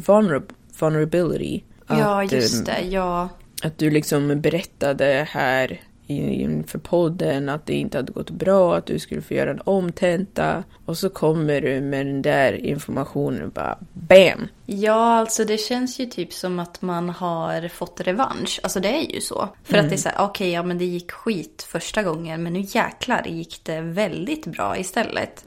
vulner- 0.80 0.92
vulnerability. 0.92 1.60
ja, 1.88 2.24
att, 2.24 2.32
just 2.32 2.68
eh, 2.68 2.74
det. 2.74 2.82
Ja. 2.82 3.28
att 3.62 3.78
du 3.78 3.90
liksom 3.90 4.40
berättade 4.40 5.28
här 5.30 5.80
inför 6.08 6.78
podden 6.78 7.48
att 7.48 7.66
det 7.66 7.74
inte 7.74 7.98
hade 7.98 8.12
gått 8.12 8.30
bra, 8.30 8.76
att 8.76 8.86
du 8.86 8.98
skulle 8.98 9.22
få 9.22 9.34
göra 9.34 9.50
en 9.50 9.60
omtenta. 9.64 10.64
Och 10.86 10.98
så 10.98 11.08
kommer 11.08 11.60
du 11.60 11.80
med 11.80 12.06
den 12.06 12.22
där 12.22 12.52
informationen 12.52 13.42
och 13.42 13.52
bara 13.52 13.78
BAM! 13.92 14.48
Ja, 14.66 15.18
alltså 15.18 15.44
det 15.44 15.58
känns 15.58 16.00
ju 16.00 16.06
typ 16.06 16.32
som 16.32 16.58
att 16.58 16.82
man 16.82 17.08
har 17.08 17.68
fått 17.68 18.00
revansch. 18.00 18.60
Alltså 18.62 18.80
det 18.80 18.88
är 18.88 19.14
ju 19.14 19.20
så. 19.20 19.48
För 19.64 19.78
att 19.78 19.88
det 19.88 19.94
är 19.94 19.98
så 19.98 20.08
här, 20.08 20.24
okej, 20.24 20.50
ja 20.50 20.62
men 20.62 20.78
det 20.78 20.84
gick 20.84 21.10
skit 21.10 21.66
första 21.68 22.02
gången, 22.02 22.42
men 22.42 22.52
nu 22.52 22.60
jäklar 22.60 23.26
gick 23.26 23.60
det 23.64 23.80
väldigt 23.80 24.46
bra 24.46 24.78
istället. 24.78 25.44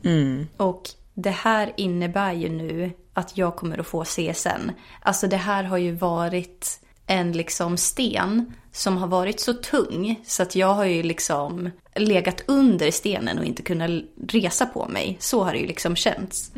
Och 0.57 0.89
det 1.13 1.29
här 1.29 1.73
innebär 1.77 2.33
ju 2.33 2.49
nu 2.49 2.91
att 3.13 3.37
jag 3.37 3.55
kommer 3.55 3.77
att 3.77 3.87
få 3.87 4.03
CSN. 4.03 4.71
Alltså 5.01 5.27
det 5.27 5.37
här 5.37 5.63
har 5.63 5.77
ju 5.77 5.91
varit 5.91 6.79
en 7.07 7.31
liksom 7.31 7.77
sten 7.77 8.53
som 8.71 8.97
har 8.97 9.07
varit 9.07 9.39
så 9.39 9.53
tung 9.53 10.19
så 10.25 10.43
att 10.43 10.55
jag 10.55 10.73
har 10.73 10.85
ju 10.85 11.03
liksom 11.03 11.69
legat 11.95 12.43
under 12.45 12.91
stenen 12.91 13.39
och 13.39 13.45
inte 13.45 13.61
kunnat 13.61 13.89
resa 14.27 14.65
på 14.65 14.87
mig. 14.87 15.17
Så 15.19 15.43
har 15.43 15.53
det 15.53 15.59
ju 15.59 15.67
liksom 15.67 15.95
känts. 15.95 16.51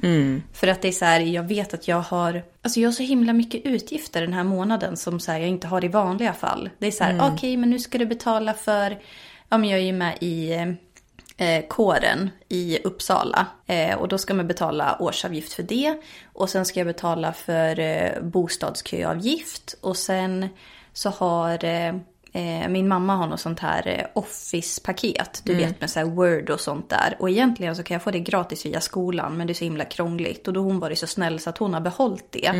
För 0.53 0.67
att 0.67 0.81
det 0.81 0.87
är 0.87 0.91
så 0.91 1.05
här, 1.05 1.19
jag 1.19 1.43
vet 1.43 1.73
att 1.73 1.87
jag 1.87 2.01
har, 2.01 2.43
alltså 2.61 2.79
jag 2.79 2.87
har 2.87 2.93
så 2.93 3.03
himla 3.03 3.33
mycket 3.33 3.65
utgifter 3.65 4.21
den 4.21 4.33
här 4.33 4.43
månaden 4.43 4.97
som 4.97 5.19
så 5.19 5.31
här, 5.31 5.39
jag 5.39 5.49
inte 5.49 5.67
har 5.67 5.85
i 5.85 5.87
vanliga 5.87 6.33
fall. 6.33 6.69
Det 6.79 6.87
är 6.87 6.91
så 6.91 7.03
här, 7.03 7.33
okej 7.33 7.57
men 7.57 7.69
nu 7.69 7.79
ska 7.79 7.97
du 7.97 8.05
betala 8.05 8.53
för, 8.53 8.99
ja 9.49 9.57
men 9.57 9.69
jag 9.69 9.79
är 9.79 9.83
ju 9.83 9.93
med 9.93 10.17
i 10.21 10.53
eh, 11.37 11.67
kåren 11.67 12.29
i 12.49 12.79
Uppsala. 12.83 13.47
Eh, 13.65 13.95
och 13.95 14.07
då 14.07 14.17
ska 14.17 14.33
man 14.33 14.47
betala 14.47 14.97
årsavgift 14.99 15.53
för 15.53 15.63
det. 15.63 15.95
Och 16.33 16.49
sen 16.49 16.65
ska 16.65 16.79
jag 16.79 16.87
betala 16.87 17.33
för 17.33 17.79
eh, 17.79 18.21
bostadsköavgift. 18.21 19.75
Och 19.81 19.97
sen 19.97 20.47
så 20.93 21.09
har 21.09 21.65
eh, 21.65 21.95
eh, 22.33 22.67
min 22.69 22.87
mamma 22.87 23.15
har 23.15 23.27
något 23.27 23.39
sånt 23.39 23.59
här 23.59 23.87
eh, 23.87 24.21
Office-paket. 24.21 25.41
Du 25.43 25.55
vet 25.55 25.81
med 25.81 25.89
så 25.89 25.99
här 25.99 26.05
Word 26.05 26.49
och 26.49 26.59
sånt 26.59 26.89
där. 26.89 27.15
Och 27.19 27.29
egentligen 27.29 27.75
så 27.75 27.83
kan 27.83 27.95
jag 27.95 28.03
få 28.03 28.11
det 28.11 28.19
gratis 28.19 28.65
via 28.65 28.81
skolan. 28.81 29.37
Men 29.37 29.47
det 29.47 29.53
är 29.53 29.55
så 29.55 29.63
himla 29.63 29.85
krångligt. 29.85 30.47
Och 30.47 30.53
då 30.53 30.61
hon 30.61 30.79
varit 30.79 30.99
så 30.99 31.07
snäll 31.07 31.39
så 31.39 31.49
att 31.49 31.57
hon 31.57 31.73
har 31.73 31.81
behållit 31.81 32.31
det. 32.31 32.51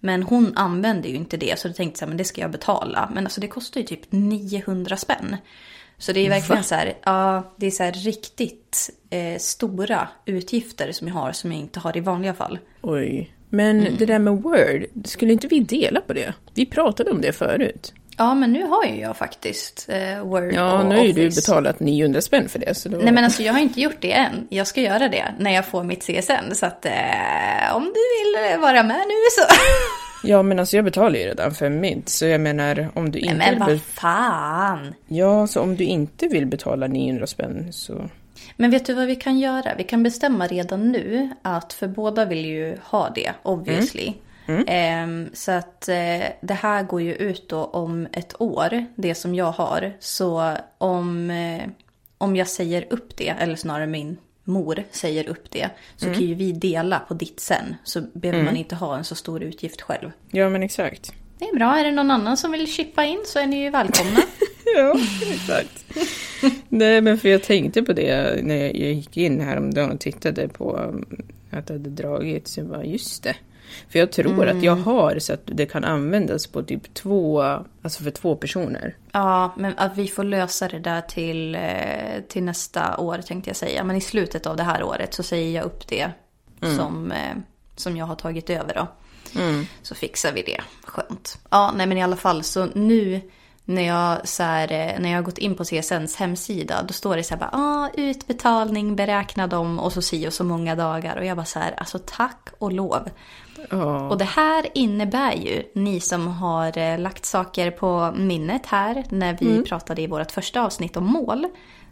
Men 0.00 0.22
hon 0.22 0.56
använder 0.56 1.08
ju 1.08 1.16
inte 1.16 1.36
det. 1.36 1.58
Så 1.58 1.68
då 1.68 1.74
tänkte 1.74 2.02
jag 2.02 2.08
men 2.08 2.16
det 2.16 2.24
ska 2.24 2.40
jag 2.40 2.50
betala. 2.50 3.10
Men 3.14 3.26
alltså 3.26 3.40
det 3.40 3.48
kostar 3.48 3.80
ju 3.80 3.86
typ 3.86 4.12
900 4.12 4.96
spänn. 4.96 5.36
Så 5.98 6.12
det 6.12 6.26
är 6.26 6.28
verkligen 6.30 6.64
så 6.64 6.74
här, 6.74 6.94
ja, 7.04 7.52
det 7.56 7.66
är 7.66 7.70
så 7.70 7.82
här 7.82 7.92
riktigt 7.92 8.90
eh, 9.10 9.38
stora 9.38 10.08
utgifter 10.24 10.92
som 10.92 11.08
jag 11.08 11.14
har 11.14 11.32
som 11.32 11.52
jag 11.52 11.60
inte 11.60 11.80
har 11.80 11.96
i 11.96 12.00
vanliga 12.00 12.34
fall. 12.34 12.58
Oj. 12.82 13.32
Men 13.50 13.80
Mm. 13.80 13.96
det 13.98 14.06
där 14.06 14.18
med 14.18 14.32
Word, 14.42 14.84
skulle 15.04 15.32
inte 15.32 15.46
vi 15.46 15.60
dela 15.60 16.00
på 16.00 16.12
det? 16.12 16.34
Vi 16.54 16.66
pratade 16.66 17.10
om 17.10 17.20
det 17.20 17.32
förut. 17.32 17.92
Ja, 18.20 18.34
men 18.34 18.52
nu 18.52 18.62
har 18.66 18.84
ju 18.84 19.00
jag 19.00 19.16
faktiskt 19.16 19.88
eh, 19.88 20.22
Word 20.24 20.52
Ja, 20.52 20.82
nu 20.82 20.96
har 20.96 21.04
ju 21.04 21.12
du 21.12 21.28
betalat 21.30 21.80
900 21.80 22.20
spänn 22.20 22.48
för 22.48 22.58
det. 22.58 22.74
Så 22.74 22.88
då... 22.88 22.98
Nej 22.98 23.12
men 23.12 23.24
alltså 23.24 23.42
jag 23.42 23.52
har 23.52 23.60
inte 23.60 23.80
gjort 23.80 23.96
det 24.00 24.12
än. 24.12 24.46
Jag 24.50 24.66
ska 24.66 24.80
göra 24.80 25.08
det 25.08 25.34
när 25.38 25.50
jag 25.54 25.66
får 25.66 25.84
mitt 25.84 26.02
CSN. 26.02 26.54
Så 26.54 26.66
att 26.66 26.86
eh, 26.86 26.92
om 27.76 27.84
du 27.84 27.90
vill 27.90 28.60
vara 28.60 28.82
med 28.82 28.98
nu 29.06 29.14
så. 29.32 29.42
Ja, 30.22 30.42
men 30.42 30.58
alltså 30.58 30.76
jag 30.76 30.84
betalar 30.84 31.18
ju 31.18 31.24
redan 31.24 31.54
för 31.54 31.70
mitt. 31.70 32.08
Så 32.08 32.26
jag 32.26 32.40
menar, 32.40 32.88
om 32.94 33.10
du 33.10 33.20
Nej, 33.20 33.30
inte... 33.30 33.36
men 33.36 33.68
vill 33.68 33.76
vad 33.76 33.80
fan. 33.80 34.94
Ja, 35.06 35.46
så 35.46 35.60
om 35.60 35.76
du 35.76 35.84
inte 35.84 36.28
vill 36.28 36.46
betala 36.46 36.86
900 36.86 37.26
spänn 37.26 37.72
så... 37.72 38.08
Men 38.56 38.70
vet 38.70 38.86
du 38.86 38.94
vad 38.94 39.06
vi 39.06 39.16
kan 39.16 39.38
göra? 39.38 39.74
Vi 39.76 39.84
kan 39.84 40.02
bestämma 40.02 40.46
redan 40.46 40.92
nu 40.92 41.30
att, 41.42 41.72
för 41.72 41.88
båda 41.88 42.24
vill 42.24 42.44
ju 42.44 42.78
ha 42.82 43.10
det, 43.14 43.32
obviously. 43.42 44.12
Ehm, 44.66 45.28
så 45.32 45.52
att 45.52 45.88
eh, 45.88 46.24
det 46.40 46.54
här 46.54 46.82
går 46.82 47.02
ju 47.02 47.14
ut 47.14 47.48
då 47.48 47.64
om 47.64 48.06
ett 48.12 48.40
år, 48.40 48.84
det 48.94 49.14
som 49.14 49.34
jag 49.34 49.52
har. 49.52 49.92
Så 50.00 50.56
om, 50.78 51.30
eh, 51.30 51.62
om 52.18 52.36
jag 52.36 52.48
säger 52.48 52.86
upp 52.90 53.16
det, 53.16 53.28
eller 53.28 53.56
snarare 53.56 53.86
min 53.86 54.16
mor 54.48 54.84
säger 54.90 55.28
upp 55.28 55.50
det, 55.50 55.70
så 55.96 56.06
kan 56.06 56.22
ju 56.22 56.34
vi 56.34 56.52
dela 56.52 56.98
på 56.98 57.14
ditt 57.14 57.40
sen. 57.40 57.74
Så 57.84 58.00
behöver 58.12 58.44
man 58.44 58.56
inte 58.56 58.74
ha 58.74 58.96
en 58.96 59.04
så 59.04 59.14
stor 59.14 59.42
utgift 59.42 59.80
själv. 59.80 60.10
Ja, 60.30 60.48
men 60.48 60.62
exakt. 60.62 61.12
Det 61.38 61.44
är 61.44 61.56
bra. 61.56 61.78
Är 61.78 61.84
det 61.84 61.90
någon 61.90 62.10
annan 62.10 62.36
som 62.36 62.52
vill 62.52 62.72
chippa 62.72 63.04
in 63.04 63.22
så 63.26 63.38
är 63.38 63.46
ni 63.46 63.62
ju 63.62 63.70
välkomna. 63.70 64.20
ja, 64.76 64.96
exakt. 65.32 65.84
Nej, 66.68 67.00
men 67.00 67.18
för 67.18 67.28
jag 67.28 67.42
tänkte 67.42 67.82
på 67.82 67.92
det 67.92 68.44
när 68.44 68.56
jag 68.56 68.74
gick 68.74 69.16
in 69.16 69.40
häromdagen 69.40 69.90
och 69.90 70.00
tittade 70.00 70.48
på 70.48 70.76
um, 70.76 71.22
att 71.50 71.66
det 71.66 71.74
hade 71.74 71.90
dragits. 71.90 72.58
Jag 72.58 72.66
bara, 72.66 72.84
just 72.84 73.22
det. 73.22 73.36
För 73.88 73.98
jag 73.98 74.12
tror 74.12 74.42
mm. 74.42 74.56
att 74.56 74.64
jag 74.64 74.76
har 74.76 75.18
så 75.18 75.32
att 75.32 75.42
det 75.44 75.66
kan 75.66 75.84
användas 75.84 76.46
på 76.46 76.62
typ 76.62 76.94
två, 76.94 77.42
alltså 77.82 78.02
för 78.02 78.10
två 78.10 78.36
personer. 78.36 78.96
Ja, 79.18 79.52
men 79.56 79.78
att 79.78 79.96
vi 79.96 80.08
får 80.08 80.24
lösa 80.24 80.68
det 80.68 80.78
där 80.78 81.00
till, 81.00 81.54
eh, 81.54 82.20
till 82.28 82.42
nästa 82.42 82.96
år 82.96 83.18
tänkte 83.18 83.50
jag 83.50 83.56
säga. 83.56 83.84
Men 83.84 83.96
i 83.96 84.00
slutet 84.00 84.46
av 84.46 84.56
det 84.56 84.62
här 84.62 84.82
året 84.82 85.14
så 85.14 85.22
säger 85.22 85.56
jag 85.56 85.64
upp 85.64 85.88
det 85.88 86.10
mm. 86.62 86.76
som, 86.76 87.12
eh, 87.12 87.36
som 87.76 87.96
jag 87.96 88.06
har 88.06 88.14
tagit 88.14 88.50
över 88.50 88.74
då. 88.74 88.86
Mm. 89.40 89.66
Så 89.82 89.94
fixar 89.94 90.32
vi 90.32 90.42
det. 90.42 90.60
Skönt. 90.84 91.38
Ja, 91.50 91.72
nej 91.76 91.86
men 91.86 91.98
i 91.98 92.02
alla 92.02 92.16
fall 92.16 92.42
så 92.42 92.66
nu 92.66 93.20
när 93.64 93.82
jag, 93.82 94.28
så 94.28 94.42
här, 94.42 94.72
eh, 94.72 95.00
när 95.00 95.10
jag 95.10 95.18
har 95.18 95.22
gått 95.22 95.38
in 95.38 95.54
på 95.54 95.64
CSNs 95.64 96.16
hemsida 96.16 96.82
då 96.82 96.92
står 96.92 97.16
det 97.16 97.22
så 97.22 97.34
här 97.34 97.40
bara 97.40 97.50
ah, 97.52 97.90
utbetalning 97.94 98.96
beräknad 98.96 99.54
om 99.54 99.78
och 99.78 99.92
så 99.92 100.02
si 100.02 100.28
och 100.28 100.32
så 100.32 100.44
många 100.44 100.74
dagar 100.74 101.16
och 101.16 101.24
jag 101.24 101.36
bara 101.36 101.46
så 101.46 101.58
här 101.58 101.74
alltså 101.78 101.98
tack 102.06 102.48
och 102.58 102.72
lov. 102.72 103.08
Oh. 103.70 104.08
Och 104.08 104.18
det 104.18 104.24
här 104.24 104.66
innebär 104.74 105.32
ju, 105.32 105.62
ni 105.74 106.00
som 106.00 106.26
har 106.26 106.78
eh, 106.78 106.98
lagt 106.98 107.24
saker 107.24 107.70
på 107.70 108.14
minnet 108.16 108.66
här 108.66 109.04
när 109.08 109.36
vi 109.40 109.50
mm. 109.50 109.64
pratade 109.64 110.02
i 110.02 110.06
vårt 110.06 110.30
första 110.30 110.62
avsnitt 110.62 110.96
om 110.96 111.04
mål. 111.04 111.46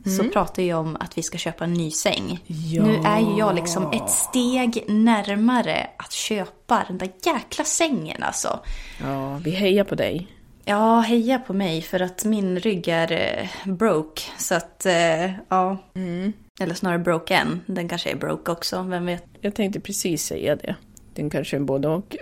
Mm. 0.07 0.18
Så 0.18 0.24
pratar 0.24 0.62
jag 0.62 0.81
om 0.81 0.96
att 1.00 1.18
vi 1.18 1.22
ska 1.22 1.38
köpa 1.38 1.64
en 1.64 1.72
ny 1.72 1.90
säng. 1.90 2.40
Ja. 2.46 2.83
Nu 2.83 2.94
är 3.05 3.20
ju 3.20 3.38
jag 3.38 3.55
liksom 3.55 3.92
ett 3.92 4.11
steg 4.11 4.85
närmare 4.88 5.90
att 5.96 6.12
köpa 6.12 6.85
den 6.88 6.98
där 6.98 7.11
jäkla 7.22 7.64
sängen 7.64 8.22
alltså. 8.22 8.61
Ja, 9.02 9.40
vi 9.44 9.50
hejar 9.50 9.85
på 9.85 9.94
dig. 9.94 10.29
Ja, 10.64 11.00
heja 11.00 11.38
på 11.38 11.52
mig 11.52 11.83
för 11.83 12.00
att 12.00 12.24
min 12.24 12.59
rygg 12.59 12.88
är 12.88 13.12
eh, 13.12 13.72
broke. 13.72 14.22
Så 14.38 14.55
att, 14.55 14.87
eh, 14.87 15.31
ja. 15.48 15.76
Mm. 15.94 16.33
Eller 16.61 16.74
snarare 16.74 16.98
broken. 16.98 17.61
Den 17.66 17.88
kanske 17.88 18.11
är 18.11 18.16
broke 18.16 18.52
också, 18.52 18.83
vem 18.83 19.07
vet. 19.07 19.24
Jag 19.40 19.55
tänkte 19.55 19.81
precis 19.81 20.24
säga 20.24 20.57
det. 20.57 20.76
Den 21.16 21.31
kanske 21.31 21.57
är 21.57 21.61
både 21.61 21.88
och. 21.88 22.16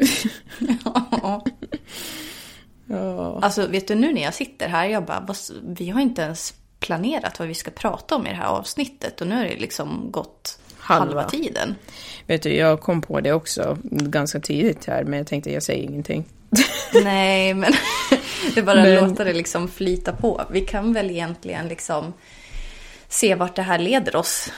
ja. 0.85 1.45
ja. 2.87 3.39
Alltså, 3.43 3.67
vet 3.67 3.89
du 3.89 3.95
nu 3.95 4.13
när 4.13 4.23
jag 4.23 4.35
sitter 4.35 4.69
här, 4.69 4.87
jag 4.87 5.05
bara, 5.05 5.27
vi 5.63 5.91
har 5.91 6.01
inte 6.01 6.23
ens 6.23 6.55
planerat 6.81 7.39
vad 7.39 7.49
vi 7.49 7.55
ska 7.55 7.71
prata 7.71 8.17
om 8.17 8.27
i 8.27 8.31
det 8.31 8.37
här 8.37 8.47
avsnittet. 8.47 9.21
Och 9.21 9.27
nu 9.27 9.37
har 9.37 9.45
det 9.45 9.57
liksom 9.57 10.11
gått 10.11 10.59
halva, 10.79 11.05
halva 11.05 11.25
tiden. 11.25 11.75
Vet 12.27 12.43
du, 12.43 12.55
jag 12.55 12.81
kom 12.81 13.03
på 13.03 13.21
det 13.21 13.33
också 13.33 13.79
ganska 13.83 14.41
tidigt 14.41 14.85
här, 14.85 15.05
men 15.05 15.19
jag 15.19 15.27
tänkte 15.27 15.53
jag 15.53 15.63
säger 15.63 15.85
ingenting. 15.85 16.25
Nej, 17.05 17.55
men 17.55 17.73
det 18.55 18.63
bara 18.63 18.83
men... 18.83 19.09
låta 19.09 19.25
det 19.25 19.33
liksom 19.33 19.69
flyta 19.69 20.13
på. 20.13 20.43
Vi 20.51 20.61
kan 20.61 20.93
väl 20.93 21.11
egentligen 21.11 21.69
liksom 21.69 22.13
se 23.09 23.35
vart 23.35 23.57
det 23.57 23.63
här 23.63 23.79
leder 23.79 24.17
oss. 24.17 24.53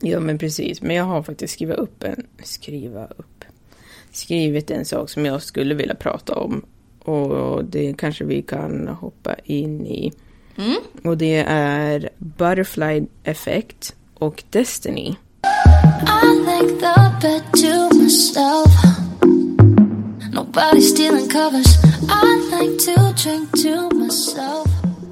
Ja, 0.00 0.20
men 0.20 0.38
precis. 0.38 0.82
Men 0.82 0.96
jag 0.96 1.04
har 1.04 1.22
faktiskt 1.22 1.54
skrivit 1.54 1.76
upp 1.76 2.04
en... 2.04 2.26
Skriva 2.42 3.06
upp. 3.06 3.35
Skrivit 4.16 4.70
en 4.70 4.84
sak 4.84 5.10
som 5.10 5.26
jag 5.26 5.42
skulle 5.42 5.74
vilja 5.74 5.94
prata 5.94 6.34
om. 6.34 6.64
Och 6.98 7.64
det 7.64 7.94
kanske 7.98 8.24
vi 8.24 8.42
kan 8.42 8.88
hoppa 8.88 9.34
in 9.44 9.86
i. 9.86 10.12
Mm. 10.56 10.76
Och 11.04 11.18
det 11.18 11.44
är 11.48 12.08
Butterfly 12.18 13.06
Effect 13.24 13.94
och 14.14 14.44
Destiny. 14.50 15.14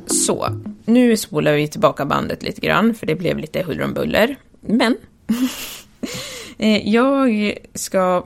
Så, 0.07 0.49
nu 0.85 1.17
spolar 1.17 1.53
vi 1.53 1.69
tillbaka 1.69 2.05
bandet 2.05 2.43
lite 2.43 2.61
grann 2.61 2.95
för 2.95 3.07
det 3.07 3.15
blev 3.15 3.39
lite 3.39 3.63
huller 3.63 3.85
om 3.85 3.95
buller. 3.95 4.37
Men 4.61 4.97
eh, 6.59 6.89
jag 6.89 7.55
ska... 7.75 8.25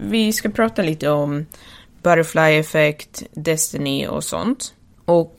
Vi 0.00 0.32
ska 0.32 0.48
prata 0.48 0.82
lite 0.82 1.10
om 1.10 1.46
Butterfly 2.02 2.58
Effect, 2.58 3.22
Destiny 3.32 4.06
och 4.06 4.24
sånt. 4.24 4.74
Och 5.04 5.36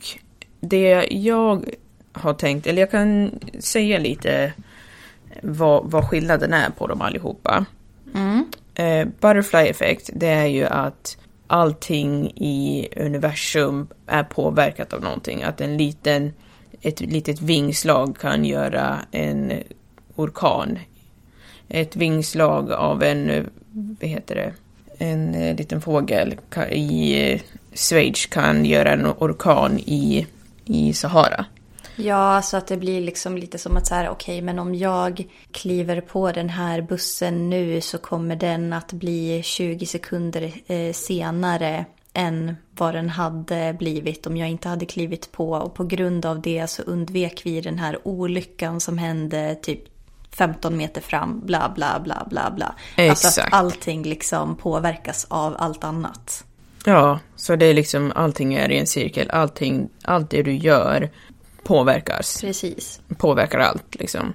det 0.59 1.07
jag 1.11 1.65
har 2.11 2.33
tänkt, 2.33 2.67
eller 2.67 2.81
jag 2.81 2.91
kan 2.91 3.39
säga 3.59 3.99
lite 3.99 4.53
vad, 5.41 5.91
vad 5.91 6.09
skillnaden 6.09 6.53
är 6.53 6.69
på 6.69 6.87
dem 6.87 7.01
allihopa. 7.01 7.65
Mm. 8.13 8.45
Eh, 8.75 9.07
butterfly 9.19 9.59
effect, 9.59 10.09
det 10.13 10.27
är 10.27 10.45
ju 10.45 10.65
att 10.65 11.17
allting 11.47 12.31
i 12.35 12.87
universum 12.97 13.87
är 14.07 14.23
påverkat 14.23 14.93
av 14.93 15.01
någonting. 15.01 15.43
Att 15.43 15.61
en 15.61 15.77
liten, 15.77 16.33
ett 16.81 17.01
litet 17.01 17.41
vingslag 17.41 18.17
kan 18.17 18.45
göra 18.45 18.99
en 19.11 19.53
orkan. 20.15 20.79
Ett 21.67 21.95
vingslag 21.95 22.71
av 22.71 23.03
en, 23.03 23.49
vad 23.75 24.09
heter 24.09 24.35
det, 24.35 24.53
en 24.97 25.35
eh, 25.35 25.55
liten 25.55 25.81
fågel 25.81 26.35
i 26.71 27.31
eh, 27.31 27.41
Schweiz 27.73 28.25
kan 28.25 28.65
göra 28.65 28.91
en 28.91 29.05
orkan 29.05 29.79
i, 29.79 30.27
i 30.65 30.93
Sahara. 30.93 31.45
Ja, 31.95 32.41
så 32.41 32.57
att 32.57 32.67
det 32.67 32.77
blir 32.77 33.01
liksom 33.01 33.37
lite 33.37 33.57
som 33.57 33.77
att 33.77 33.87
så 33.87 33.95
här, 33.95 34.09
okej, 34.09 34.35
okay, 34.35 34.41
men 34.41 34.59
om 34.59 34.75
jag 34.75 35.27
kliver 35.51 36.01
på 36.01 36.31
den 36.31 36.49
här 36.49 36.81
bussen 36.81 37.49
nu 37.49 37.81
så 37.81 37.97
kommer 37.97 38.35
den 38.35 38.73
att 38.73 38.93
bli 38.93 39.41
20 39.43 39.85
sekunder 39.85 40.53
eh, 40.67 40.93
senare 40.93 41.85
än 42.13 42.55
vad 42.77 42.93
den 42.93 43.09
hade 43.09 43.75
blivit 43.79 44.27
om 44.27 44.37
jag 44.37 44.49
inte 44.49 44.69
hade 44.69 44.85
klivit 44.85 45.31
på. 45.31 45.51
Och 45.51 45.73
på 45.73 45.83
grund 45.83 46.25
av 46.25 46.41
det 46.41 46.67
så 46.67 46.81
undvek 46.81 47.41
vi 47.45 47.61
den 47.61 47.79
här 47.79 48.07
olyckan 48.07 48.79
som 48.79 48.97
hände 48.97 49.55
typ 49.55 49.94
15 50.37 50.77
meter 50.77 51.01
fram, 51.01 51.45
bla 51.45 51.71
bla 51.75 51.99
bla 51.99 52.27
bla 52.29 52.51
bla. 52.51 52.75
Exakt. 52.95 53.25
Alltså 53.25 53.41
att 53.41 53.53
allting 53.53 54.03
liksom 54.03 54.55
påverkas 54.55 55.25
av 55.29 55.55
allt 55.59 55.83
annat. 55.83 56.45
Ja, 56.85 57.19
så 57.35 57.55
det 57.55 57.65
är 57.65 57.73
liksom 57.73 58.11
allting 58.15 58.53
är 58.53 58.71
i 58.71 58.79
en 58.79 58.87
cirkel, 58.87 59.29
allting, 59.29 59.89
allt 60.03 60.29
det 60.29 60.43
du 60.43 60.53
gör 60.55 61.09
påverkas. 61.63 62.41
Precis. 62.41 62.99
Påverkar 63.17 63.59
allt 63.59 63.95
liksom. 63.95 64.33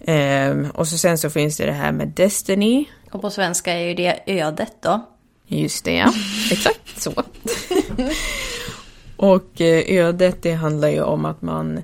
Eh, 0.00 0.68
och 0.74 0.88
så 0.88 0.98
sen 0.98 1.18
så 1.18 1.30
finns 1.30 1.56
det 1.56 1.66
det 1.66 1.72
här 1.72 1.92
med 1.92 2.08
Destiny. 2.08 2.84
Och 3.10 3.20
på 3.20 3.30
svenska 3.30 3.72
är 3.72 3.86
ju 3.86 3.94
det 3.94 4.20
ödet 4.26 4.72
då. 4.80 5.06
Just 5.46 5.84
det, 5.84 5.94
ja. 5.94 6.12
Exakt 6.52 7.00
så. 7.00 7.12
och 9.16 9.60
eh, 9.60 9.98
ödet 9.98 10.42
det 10.42 10.52
handlar 10.52 10.88
ju 10.88 11.02
om 11.02 11.24
att 11.24 11.42
man 11.42 11.82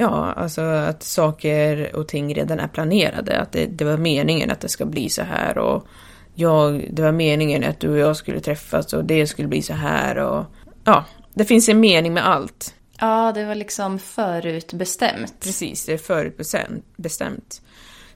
Ja, 0.00 0.32
alltså 0.32 0.60
att 0.60 1.02
saker 1.02 1.96
och 1.96 2.08
ting 2.08 2.34
redan 2.34 2.60
är 2.60 2.68
planerade. 2.68 3.40
Att 3.40 3.52
det, 3.52 3.66
det, 3.66 3.84
var 3.84 3.96
meningen 3.96 4.50
att 4.50 4.60
det 4.60 4.68
ska 4.68 4.86
bli 4.86 5.08
så 5.08 5.22
här 5.22 5.58
och 5.58 5.86
jag, 6.34 6.88
det 6.90 7.02
var 7.02 7.12
meningen 7.12 7.64
att 7.64 7.80
du 7.80 7.88
och 7.88 7.98
jag 7.98 8.16
skulle 8.16 8.40
träffas 8.40 8.92
och 8.92 9.04
det 9.04 9.26
skulle 9.26 9.48
bli 9.48 9.62
så 9.62 9.72
här 9.72 10.16
och 10.16 10.44
ja, 10.84 11.04
det 11.34 11.44
finns 11.44 11.68
en 11.68 11.80
mening 11.80 12.14
med 12.14 12.28
allt. 12.28 12.74
Ja, 13.00 13.32
det 13.34 13.44
var 13.44 13.54
liksom 13.54 13.98
förutbestämt. 13.98 15.34
Precis, 15.40 15.86
det 15.86 15.92
är 15.92 15.98
förutbestämt. 15.98 17.62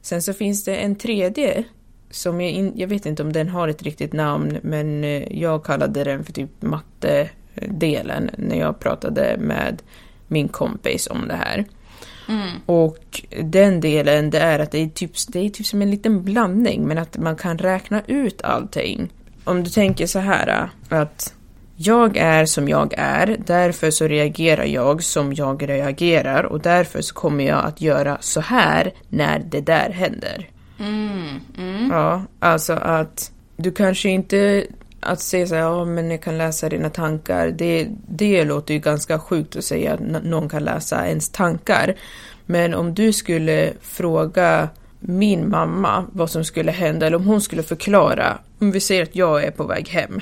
Sen 0.00 0.22
så 0.22 0.32
finns 0.32 0.64
det 0.64 0.76
en 0.76 0.96
tredje 0.96 1.64
som 2.10 2.40
jag, 2.40 2.50
in, 2.50 2.72
jag 2.76 2.88
vet 2.88 3.06
inte 3.06 3.22
om 3.22 3.32
den 3.32 3.48
har 3.48 3.68
ett 3.68 3.82
riktigt 3.82 4.12
namn, 4.12 4.58
men 4.62 5.04
eh, 5.04 5.40
jag 5.40 5.64
kallade 5.64 6.04
den 6.04 6.24
för 6.24 6.32
typ 6.32 6.62
mattedelen 6.62 8.30
när 8.38 8.56
jag 8.56 8.80
pratade 8.80 9.36
med 9.38 9.82
min 10.32 10.48
kompis 10.48 11.08
om 11.10 11.28
det 11.28 11.34
här. 11.34 11.64
Mm. 12.28 12.50
Och 12.66 13.22
den 13.42 13.80
delen, 13.80 14.30
det 14.30 14.38
är 14.38 14.58
att 14.58 14.70
det 14.70 14.78
är, 14.78 14.88
typ, 14.88 15.12
det 15.28 15.38
är 15.38 15.50
typ 15.50 15.66
som 15.66 15.82
en 15.82 15.90
liten 15.90 16.22
blandning, 16.22 16.84
men 16.88 16.98
att 16.98 17.16
man 17.16 17.36
kan 17.36 17.58
räkna 17.58 18.02
ut 18.06 18.42
allting. 18.42 19.08
Om 19.44 19.64
du 19.64 19.70
tänker 19.70 20.06
så 20.06 20.18
här, 20.18 20.68
att 20.88 21.34
jag 21.76 22.16
är 22.16 22.46
som 22.46 22.68
jag 22.68 22.94
är, 22.98 23.36
därför 23.46 23.90
så 23.90 24.08
reagerar 24.08 24.64
jag 24.64 25.02
som 25.02 25.32
jag 25.32 25.68
reagerar 25.68 26.44
och 26.44 26.60
därför 26.60 27.00
så 27.00 27.14
kommer 27.14 27.44
jag 27.44 27.64
att 27.64 27.80
göra 27.80 28.18
så 28.20 28.40
här 28.40 28.92
när 29.08 29.38
det 29.38 29.60
där 29.60 29.90
händer. 29.90 30.48
Mm, 30.78 31.40
mm. 31.58 31.90
Ja, 31.90 32.22
alltså 32.38 32.72
att 32.72 33.32
du 33.56 33.72
kanske 33.72 34.08
inte 34.08 34.66
att 35.02 35.20
säga 35.20 35.46
så 35.46 35.54
här, 35.54 35.62
ja 35.62 35.84
men 35.84 36.10
jag 36.10 36.22
kan 36.22 36.38
läsa 36.38 36.68
dina 36.68 36.90
tankar, 36.90 37.48
det, 37.50 37.88
det 38.08 38.44
låter 38.44 38.74
ju 38.74 38.80
ganska 38.80 39.18
sjukt 39.18 39.56
att 39.56 39.64
säga 39.64 39.94
att 39.94 40.00
någon 40.24 40.48
kan 40.48 40.64
läsa 40.64 41.08
ens 41.08 41.28
tankar. 41.28 41.94
Men 42.46 42.74
om 42.74 42.94
du 42.94 43.12
skulle 43.12 43.72
fråga 43.80 44.68
min 45.00 45.50
mamma 45.50 46.04
vad 46.12 46.30
som 46.30 46.44
skulle 46.44 46.72
hända, 46.72 47.06
eller 47.06 47.16
om 47.16 47.26
hon 47.26 47.40
skulle 47.40 47.62
förklara, 47.62 48.38
om 48.58 48.72
vi 48.72 48.80
säger 48.80 49.02
att 49.02 49.16
jag 49.16 49.44
är 49.44 49.50
på 49.50 49.64
väg 49.64 49.88
hem 49.88 50.20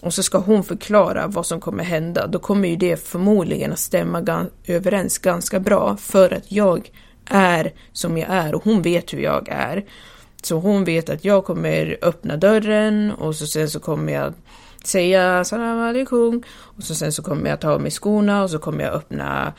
och 0.00 0.14
så 0.14 0.22
ska 0.22 0.38
hon 0.38 0.64
förklara 0.64 1.26
vad 1.26 1.46
som 1.46 1.60
kommer 1.60 1.84
hända, 1.84 2.26
då 2.26 2.38
kommer 2.38 2.68
ju 2.68 2.76
det 2.76 2.96
förmodligen 2.96 3.72
att 3.72 3.78
stämma 3.78 4.46
överens 4.66 5.18
ganska 5.18 5.60
bra 5.60 5.96
för 5.96 6.32
att 6.34 6.52
jag 6.52 6.90
är 7.26 7.72
som 7.92 8.18
jag 8.18 8.30
är 8.30 8.54
och 8.54 8.64
hon 8.64 8.82
vet 8.82 9.12
hur 9.12 9.18
jag 9.18 9.48
är. 9.48 9.84
Så 10.42 10.56
hon 10.56 10.84
vet 10.84 11.10
att 11.10 11.24
jag 11.24 11.44
kommer 11.44 11.98
öppna 12.02 12.36
dörren 12.36 13.10
och 13.10 13.36
så 13.36 13.46
sen 13.46 13.70
så 13.70 13.80
kommer 13.80 14.12
jag 14.12 14.34
säga 14.84 15.44
salam 15.44 15.78
alaikum. 15.78 16.42
Och 16.48 16.82
så 16.82 16.94
sen 16.94 17.12
så 17.12 17.22
kommer 17.22 17.50
jag 17.50 17.60
ta 17.60 17.70
av 17.70 17.80
mig 17.80 17.90
skorna 17.90 18.42
och 18.42 18.50
så 18.50 18.58
kommer 18.58 18.84
jag 18.84 18.92
öppna 18.92 19.52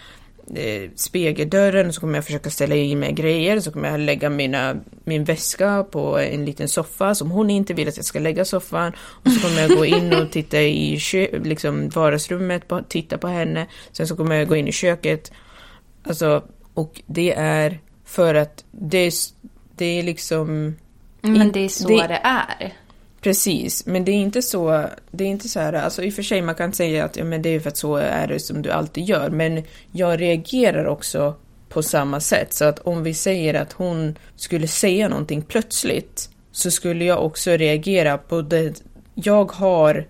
eh, 0.55 0.89
spegeldörren 0.95 1.87
och 1.87 1.95
så 1.95 2.01
kommer 2.01 2.15
jag 2.15 2.25
försöka 2.25 2.49
ställa 2.49 2.75
in 2.75 2.99
mig 2.99 3.11
grejer. 3.11 3.59
Så 3.59 3.71
kommer 3.71 3.91
jag 3.91 3.99
lägga 3.99 4.29
mina, 4.29 4.75
min 5.03 5.23
väska 5.23 5.83
på 5.83 6.17
en 6.19 6.45
liten 6.45 6.69
soffa 6.69 7.15
som 7.15 7.31
hon 7.31 7.49
inte 7.49 7.73
vill 7.73 7.87
att 7.87 7.97
jag 7.97 8.05
ska 8.05 8.19
lägga 8.19 8.45
soffan. 8.45 8.93
Och 8.99 9.31
så 9.31 9.47
kommer 9.47 9.61
jag 9.61 9.77
gå 9.77 9.85
in 9.85 10.13
och 10.13 10.31
titta 10.31 10.61
i 10.61 10.99
liksom 11.43 11.89
vardagsrummet, 11.89 12.67
på, 12.67 12.81
titta 12.87 13.17
på 13.17 13.27
henne. 13.27 13.67
Sen 13.91 14.07
så 14.07 14.15
kommer 14.15 14.35
jag 14.35 14.47
gå 14.47 14.55
in 14.55 14.67
i 14.67 14.71
köket. 14.71 15.31
Alltså 16.03 16.43
och 16.73 17.01
det 17.05 17.33
är 17.33 17.79
för 18.05 18.35
att 18.35 18.63
det 18.71 18.97
är, 18.97 19.13
det 19.81 19.99
är 19.99 20.03
liksom 20.03 20.75
Men 21.21 21.51
det 21.51 21.59
är 21.59 21.69
så 21.69 21.87
det- 21.87 22.07
det 22.07 22.19
är. 22.23 22.73
Precis, 23.21 23.85
men 23.85 24.05
det 24.05 24.11
är 24.11 24.15
inte 24.15 24.41
så, 24.41 24.85
det 25.11 25.23
är 25.23 25.27
inte 25.27 25.49
så 25.49 25.59
här, 25.59 25.73
alltså 25.73 26.03
i 26.03 26.09
och 26.09 26.13
för 26.13 26.23
sig 26.23 26.41
man 26.41 26.55
kan 26.55 26.73
säga 26.73 27.05
att 27.05 27.17
ja, 27.17 27.23
men 27.23 27.41
det 27.41 27.49
är 27.49 27.59
för 27.59 27.69
att 27.69 27.77
så 27.77 27.95
är 27.95 28.27
det 28.27 28.39
som 28.39 28.61
du 28.61 28.71
alltid 28.71 29.05
gör, 29.05 29.29
men 29.29 29.63
jag 29.91 30.21
reagerar 30.21 30.85
också 30.85 31.35
på 31.69 31.83
samma 31.83 32.19
sätt. 32.19 32.53
Så 32.53 32.65
att 32.65 32.79
om 32.79 33.03
vi 33.03 33.13
säger 33.13 33.53
att 33.53 33.73
hon 33.73 34.15
skulle 34.35 34.67
säga 34.67 35.09
någonting 35.09 35.41
plötsligt 35.41 36.29
så 36.51 36.71
skulle 36.71 37.05
jag 37.05 37.25
också 37.25 37.51
reagera 37.51 38.17
på 38.17 38.41
det. 38.41 38.83
Jag 39.15 39.51
har, 39.51 40.07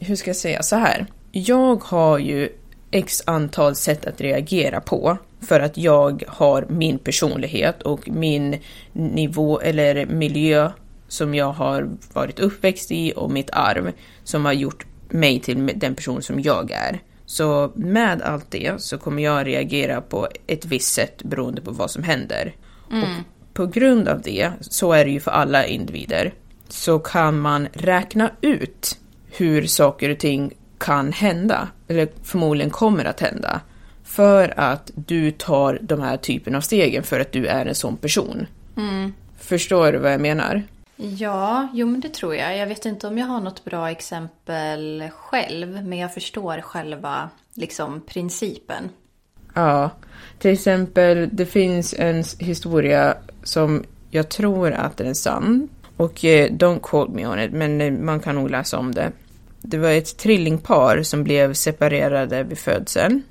hur 0.00 0.16
ska 0.16 0.30
jag 0.30 0.36
säga, 0.36 0.62
så 0.62 0.76
här. 0.76 1.06
Jag 1.32 1.82
har 1.84 2.18
ju 2.18 2.48
x 2.90 3.22
antal 3.26 3.74
sätt 3.76 4.06
att 4.06 4.20
reagera 4.20 4.80
på 4.80 5.18
för 5.42 5.60
att 5.60 5.76
jag 5.76 6.24
har 6.28 6.66
min 6.68 6.98
personlighet 6.98 7.82
och 7.82 8.08
min 8.08 8.58
nivå 8.92 9.60
eller 9.60 10.06
miljö 10.06 10.70
som 11.08 11.34
jag 11.34 11.52
har 11.52 11.88
varit 12.12 12.40
uppväxt 12.40 12.90
i 12.90 13.12
och 13.16 13.30
mitt 13.30 13.50
arv 13.52 13.92
som 14.24 14.44
har 14.44 14.52
gjort 14.52 14.86
mig 15.08 15.40
till 15.40 15.72
den 15.74 15.94
person 15.94 16.22
som 16.22 16.40
jag 16.40 16.70
är. 16.70 17.00
Så 17.26 17.72
med 17.74 18.22
allt 18.22 18.50
det 18.50 18.82
så 18.82 18.98
kommer 18.98 19.22
jag 19.22 19.46
reagera 19.46 20.00
på 20.00 20.28
ett 20.46 20.64
visst 20.64 20.94
sätt 20.94 21.22
beroende 21.22 21.60
på 21.60 21.70
vad 21.70 21.90
som 21.90 22.02
händer. 22.02 22.54
Och 22.86 23.24
på 23.54 23.66
grund 23.66 24.08
av 24.08 24.22
det, 24.22 24.50
så 24.60 24.92
är 24.92 25.04
det 25.04 25.10
ju 25.10 25.20
för 25.20 25.30
alla 25.30 25.66
individer, 25.66 26.34
så 26.68 26.98
kan 26.98 27.38
man 27.38 27.68
räkna 27.72 28.30
ut 28.40 28.98
hur 29.30 29.66
saker 29.66 30.10
och 30.10 30.18
ting 30.18 30.52
kan 30.78 31.12
hända, 31.12 31.68
eller 31.88 32.08
förmodligen 32.22 32.70
kommer 32.70 33.04
att 33.04 33.20
hända. 33.20 33.60
För 34.12 34.54
att 34.60 34.90
du 34.94 35.30
tar 35.30 35.78
de 35.82 36.00
här 36.00 36.16
typen 36.16 36.54
av 36.54 36.60
stegen 36.60 37.02
för 37.02 37.20
att 37.20 37.32
du 37.32 37.46
är 37.46 37.66
en 37.66 37.74
sån 37.74 37.96
person. 37.96 38.46
Förstår 39.38 39.92
du 39.92 39.98
vad 39.98 40.12
jag 40.12 40.20
menar? 40.20 40.62
Ja, 40.96 41.68
jo 41.74 41.86
men 41.86 42.00
det 42.00 42.14
tror 42.14 42.34
jag. 42.34 42.56
Jag 42.56 42.66
vet 42.66 42.86
inte 42.86 43.06
om 43.06 43.18
jag 43.18 43.26
har 43.26 43.40
något 43.40 43.64
bra 43.64 43.90
exempel 43.90 45.10
själv, 45.14 45.86
men 45.86 45.98
jag 45.98 46.14
förstår 46.14 46.60
själva 46.60 47.30
liksom 47.54 48.00
principen. 48.00 48.88
Ja, 49.54 49.90
till 50.38 50.50
exempel 50.50 51.28
det 51.32 51.46
finns 51.46 51.94
en 51.98 52.24
historia 52.38 53.16
som 53.42 53.84
jag 54.10 54.28
tror 54.28 54.72
att 54.72 54.96
den 54.96 55.06
är 55.06 55.14
sann. 55.14 55.68
Och 55.96 56.24
eh, 56.24 56.50
don't 56.50 56.80
quote 56.82 57.12
me 57.12 57.26
on 57.26 57.38
it, 57.38 57.52
men 57.52 57.80
eh, 57.80 57.92
man 57.92 58.20
kan 58.20 58.34
nog 58.34 58.50
läsa 58.50 58.78
om 58.78 58.94
det. 58.94 59.12
Det 59.60 59.78
var 59.78 59.90
ett 59.90 60.16
trillingpar 60.16 61.02
som 61.02 61.24
blev 61.24 61.54
separerade 61.54 62.42
vid 62.42 62.58
födseln. 62.58 63.22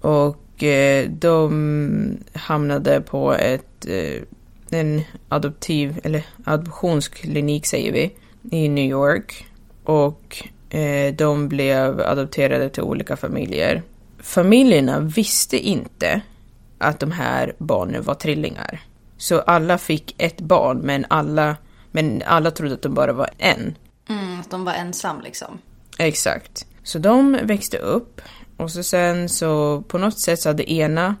Och 0.00 0.62
eh, 0.62 1.10
de 1.10 2.18
hamnade 2.34 3.00
på 3.00 3.32
ett, 3.32 3.86
eh, 3.86 4.22
en 4.70 5.02
adoptiv, 5.28 6.00
eller 6.04 6.26
adoptionsklinik 6.44 7.66
säger 7.66 7.92
vi, 7.92 8.16
i 8.56 8.68
New 8.68 8.90
York. 8.90 9.46
Och 9.84 10.48
eh, 10.70 11.14
de 11.14 11.48
blev 11.48 12.00
adopterade 12.00 12.70
till 12.70 12.82
olika 12.82 13.16
familjer. 13.16 13.82
Familjerna 14.18 15.00
visste 15.00 15.58
inte 15.58 16.20
att 16.78 17.00
de 17.00 17.12
här 17.12 17.54
barnen 17.58 18.02
var 18.02 18.14
trillingar. 18.14 18.80
Så 19.16 19.40
alla 19.40 19.78
fick 19.78 20.14
ett 20.18 20.40
barn, 20.40 20.78
men 20.78 21.06
alla, 21.08 21.56
men 21.90 22.22
alla 22.26 22.50
trodde 22.50 22.74
att 22.74 22.82
de 22.82 22.94
bara 22.94 23.12
var 23.12 23.30
en. 23.38 23.74
Mm, 24.08 24.40
att 24.40 24.50
de 24.50 24.64
var 24.64 24.72
ensam 24.72 25.20
liksom. 25.20 25.58
Exakt. 25.98 26.66
Så 26.82 26.98
de 26.98 27.38
växte 27.42 27.78
upp 27.78 28.20
och 28.60 28.70
så 28.70 28.82
sen 28.82 29.28
så 29.28 29.82
på 29.88 29.98
något 29.98 30.18
sätt 30.18 30.40
så 30.40 30.48
hade 30.48 30.72
ena 30.72 31.16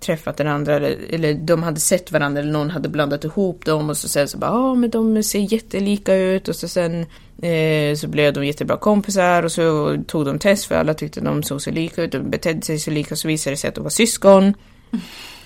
träffat 0.00 0.36
den 0.36 0.46
andra 0.46 0.76
eller, 0.76 1.14
eller 1.14 1.34
de 1.34 1.62
hade 1.62 1.80
sett 1.80 2.12
varandra 2.12 2.40
eller 2.40 2.52
någon 2.52 2.70
hade 2.70 2.88
blandat 2.88 3.24
ihop 3.24 3.64
dem 3.64 3.90
och 3.90 3.96
så 3.96 4.08
sen 4.08 4.28
så 4.28 4.38
bara 4.38 4.50
ja 4.50 4.56
ah, 4.56 4.74
men 4.74 4.90
de 4.90 5.22
ser 5.22 5.52
jättelika 5.52 6.14
ut 6.14 6.48
och 6.48 6.56
så 6.56 6.68
sen 6.68 7.06
eh, 7.42 7.94
så 7.96 8.08
blev 8.08 8.32
de 8.32 8.46
jättebra 8.46 8.76
kompisar 8.76 9.42
och 9.42 9.52
så 9.52 9.96
tog 10.06 10.24
de 10.24 10.38
test 10.38 10.64
för 10.64 10.74
alla 10.74 10.94
tyckte 10.94 11.20
de 11.20 11.42
såg 11.42 11.62
så 11.62 11.70
lika 11.70 12.02
ut 12.02 12.14
och 12.14 12.24
betedde 12.24 12.62
sig 12.62 12.78
så 12.78 12.90
lika 12.90 13.14
och 13.14 13.18
så 13.18 13.28
visade 13.28 13.52
det 13.52 13.58
sig 13.58 13.68
att 13.68 13.74
de 13.74 13.84
var 13.84 13.90
syskon. 13.90 14.54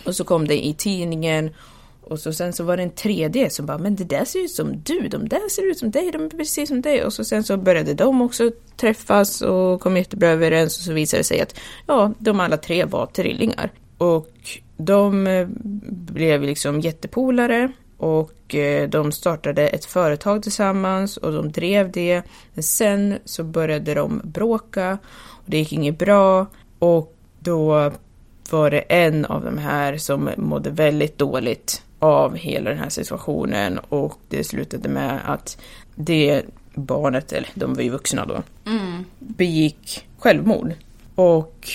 Och 0.04 0.16
så 0.16 0.24
kom 0.24 0.48
det 0.48 0.66
i 0.66 0.74
tidningen 0.74 1.50
och 2.06 2.20
så 2.20 2.32
sen 2.32 2.52
så 2.52 2.64
var 2.64 2.76
det 2.76 2.82
en 2.82 2.90
tredje 2.90 3.50
som 3.50 3.66
bara, 3.66 3.78
men 3.78 3.96
det 3.96 4.04
där 4.04 4.24
ser 4.24 4.44
ut 4.44 4.50
som 4.50 4.82
du, 4.84 5.08
de 5.08 5.28
där 5.28 5.48
ser 5.48 5.70
ut 5.70 5.78
som 5.78 5.90
dig, 5.90 6.10
de 6.12 6.24
är 6.24 6.28
precis 6.28 6.68
som 6.68 6.82
dig. 6.82 7.04
Och 7.04 7.12
så 7.12 7.24
sen 7.24 7.44
så 7.44 7.56
började 7.56 7.94
de 7.94 8.22
också 8.22 8.50
träffas 8.76 9.42
och 9.42 9.80
kom 9.80 9.96
jättebra 9.96 10.28
överens. 10.28 10.78
Och 10.78 10.84
så 10.84 10.92
visade 10.92 11.20
det 11.20 11.24
sig 11.24 11.40
att 11.40 11.60
ja, 11.86 12.12
de 12.18 12.40
alla 12.40 12.56
tre 12.56 12.84
var 12.84 13.06
trillingar. 13.06 13.70
Och 13.98 14.30
de 14.76 15.26
eh, 15.26 15.48
blev 15.90 16.42
liksom 16.42 16.80
jättepolare. 16.80 17.72
Och 17.96 18.54
eh, 18.54 18.88
de 18.88 19.12
startade 19.12 19.68
ett 19.68 19.84
företag 19.84 20.42
tillsammans 20.42 21.16
och 21.16 21.32
de 21.32 21.52
drev 21.52 21.92
det. 21.92 22.22
Men 22.54 22.62
sen 22.62 23.18
så 23.24 23.44
började 23.44 23.94
de 23.94 24.20
bråka. 24.24 24.98
Och 25.28 25.44
det 25.46 25.58
gick 25.58 25.72
inget 25.72 25.98
bra. 25.98 26.46
Och 26.78 27.16
då 27.38 27.92
var 28.50 28.70
det 28.70 28.80
en 28.80 29.24
av 29.24 29.44
de 29.44 29.58
här 29.58 29.96
som 29.96 30.30
mådde 30.36 30.70
väldigt 30.70 31.18
dåligt 31.18 31.83
av 32.04 32.36
hela 32.36 32.70
den 32.70 32.78
här 32.78 32.88
situationen 32.88 33.78
och 33.78 34.18
det 34.28 34.44
slutade 34.44 34.88
med 34.88 35.20
att 35.24 35.58
det 35.94 36.42
barnet, 36.74 37.32
eller 37.32 37.48
de 37.54 37.74
var 37.74 37.82
ju 37.82 37.90
vuxna 37.90 38.26
då, 38.26 38.42
begick 39.18 40.06
självmord. 40.18 40.72
Och 41.14 41.70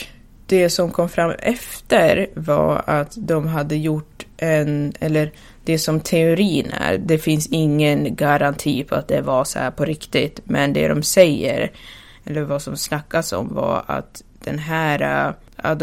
det 0.46 0.70
som 0.70 0.92
kom 0.92 1.10
fram 1.10 1.32
efter 1.32 2.28
var 2.34 2.84
att 2.88 3.18
de 3.18 3.48
hade 3.48 3.76
gjort 3.76 4.26
en, 4.38 4.94
eller 5.00 5.32
det 5.64 5.80
som 5.80 6.00
teorin 6.00 6.72
är, 6.72 6.98
det 6.98 7.18
finns 7.18 7.48
ingen 7.48 8.16
garanti 8.16 8.84
på 8.84 8.96
att 8.96 9.08
det 9.08 9.22
var 9.22 9.44
så 9.44 9.60
här 9.60 9.72
på 9.72 9.86
riktigt, 9.86 10.42
men 10.44 10.74
det 10.74 10.88
de 10.88 11.04
säger, 11.04 11.72
eller 12.26 12.42
vad 12.42 12.62
som 12.62 12.78
snackas 12.78 13.34
om 13.34 13.54
var 13.54 13.84
att 13.88 14.24
den 14.44 14.60
här 14.60 15.28
äh, 15.64 15.76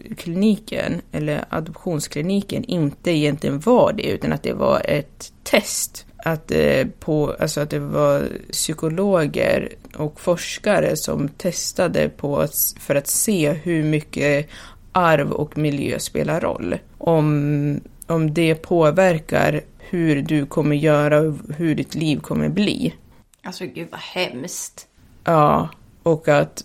adoptivkliniken, 0.00 1.02
eller 1.12 1.44
adoptionskliniken, 1.48 2.64
inte 2.64 3.10
egentligen 3.10 3.60
var 3.60 3.92
det, 3.92 4.02
utan 4.02 4.32
att 4.32 4.42
det 4.42 4.52
var 4.52 4.82
ett 4.84 5.32
test. 5.42 6.06
Att, 6.24 6.50
eh, 6.50 6.86
på, 7.00 7.36
alltså 7.40 7.60
att 7.60 7.70
det 7.70 7.78
var 7.78 8.28
psykologer 8.52 9.68
och 9.96 10.20
forskare 10.20 10.96
som 10.96 11.28
testade 11.28 12.08
på 12.08 12.46
för 12.80 12.94
att 12.94 13.06
se 13.06 13.52
hur 13.52 13.82
mycket 13.82 14.48
arv 14.92 15.32
och 15.32 15.58
miljö 15.58 15.98
spelar 15.98 16.40
roll. 16.40 16.78
Om, 16.98 17.80
om 18.06 18.34
det 18.34 18.54
påverkar 18.54 19.60
hur 19.78 20.22
du 20.22 20.46
kommer 20.46 20.76
göra 20.76 21.20
och 21.20 21.34
hur 21.56 21.74
ditt 21.74 21.94
liv 21.94 22.20
kommer 22.20 22.48
bli. 22.48 22.94
Alltså 23.42 23.64
gud 23.64 23.88
vad 23.90 24.00
hemskt. 24.00 24.86
Ja, 25.24 25.68
och 26.02 26.28
att 26.28 26.64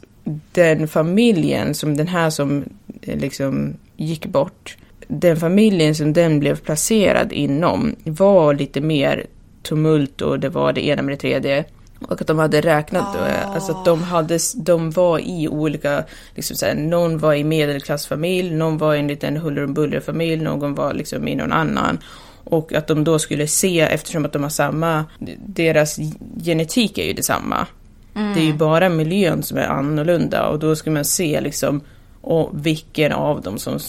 den 0.51 0.87
familjen 0.87 1.75
som 1.75 1.97
den 1.97 2.07
här 2.07 2.29
som 2.29 2.65
liksom 3.05 3.77
gick 3.97 4.25
bort, 4.25 4.77
den 5.07 5.37
familjen 5.37 5.95
som 5.95 6.13
den 6.13 6.39
blev 6.39 6.59
placerad 6.59 7.33
inom 7.33 7.95
var 8.03 8.53
lite 8.53 8.81
mer 8.81 9.25
tumult 9.63 10.21
och 10.21 10.39
det 10.39 10.49
var 10.49 10.73
det 10.73 10.87
ena 10.87 11.01
med 11.01 11.13
det 11.13 11.19
tredje. 11.19 11.65
Och 11.99 12.21
att 12.21 12.27
de 12.27 12.39
hade 12.39 12.61
räknat, 12.61 13.15
eh, 13.15 13.51
alltså 13.51 13.71
att 13.71 13.85
de, 13.85 14.03
hade, 14.03 14.39
de 14.55 14.91
var 14.91 15.19
i 15.19 15.47
olika, 15.47 16.03
liksom 16.35 16.57
såhär, 16.57 16.75
någon 16.75 17.17
var 17.17 17.33
i 17.33 17.43
medelklassfamilj, 17.43 18.51
någon 18.51 18.77
var 18.77 18.95
i 18.95 18.99
en 18.99 19.07
liten 19.07 19.37
huller 19.37 19.63
om 19.63 19.73
buller 19.73 19.99
familj, 19.99 20.43
någon 20.43 20.75
var 20.75 20.93
liksom 20.93 21.27
i 21.27 21.35
någon 21.35 21.51
annan. 21.51 21.99
Och 22.43 22.73
att 22.73 22.87
de 22.87 23.03
då 23.03 23.19
skulle 23.19 23.47
se, 23.47 23.79
eftersom 23.79 24.25
att 24.25 24.33
de 24.33 24.43
har 24.43 24.49
samma, 24.49 25.05
deras 25.45 25.99
genetik 26.43 26.97
är 26.97 27.05
ju 27.05 27.13
detsamma. 27.13 27.67
Det 28.13 28.39
är 28.39 28.45
ju 28.45 28.53
bara 28.53 28.89
miljön 28.89 29.43
som 29.43 29.57
är 29.57 29.67
annorlunda 29.67 30.47
och 30.47 30.59
då 30.59 30.75
ska 30.75 30.91
man 30.91 31.05
se 31.05 31.41
liksom 31.41 31.81
och 32.25 32.49
vilken 32.53 33.11
av 33.11 33.41
dem 33.41 33.59
som 33.59 33.79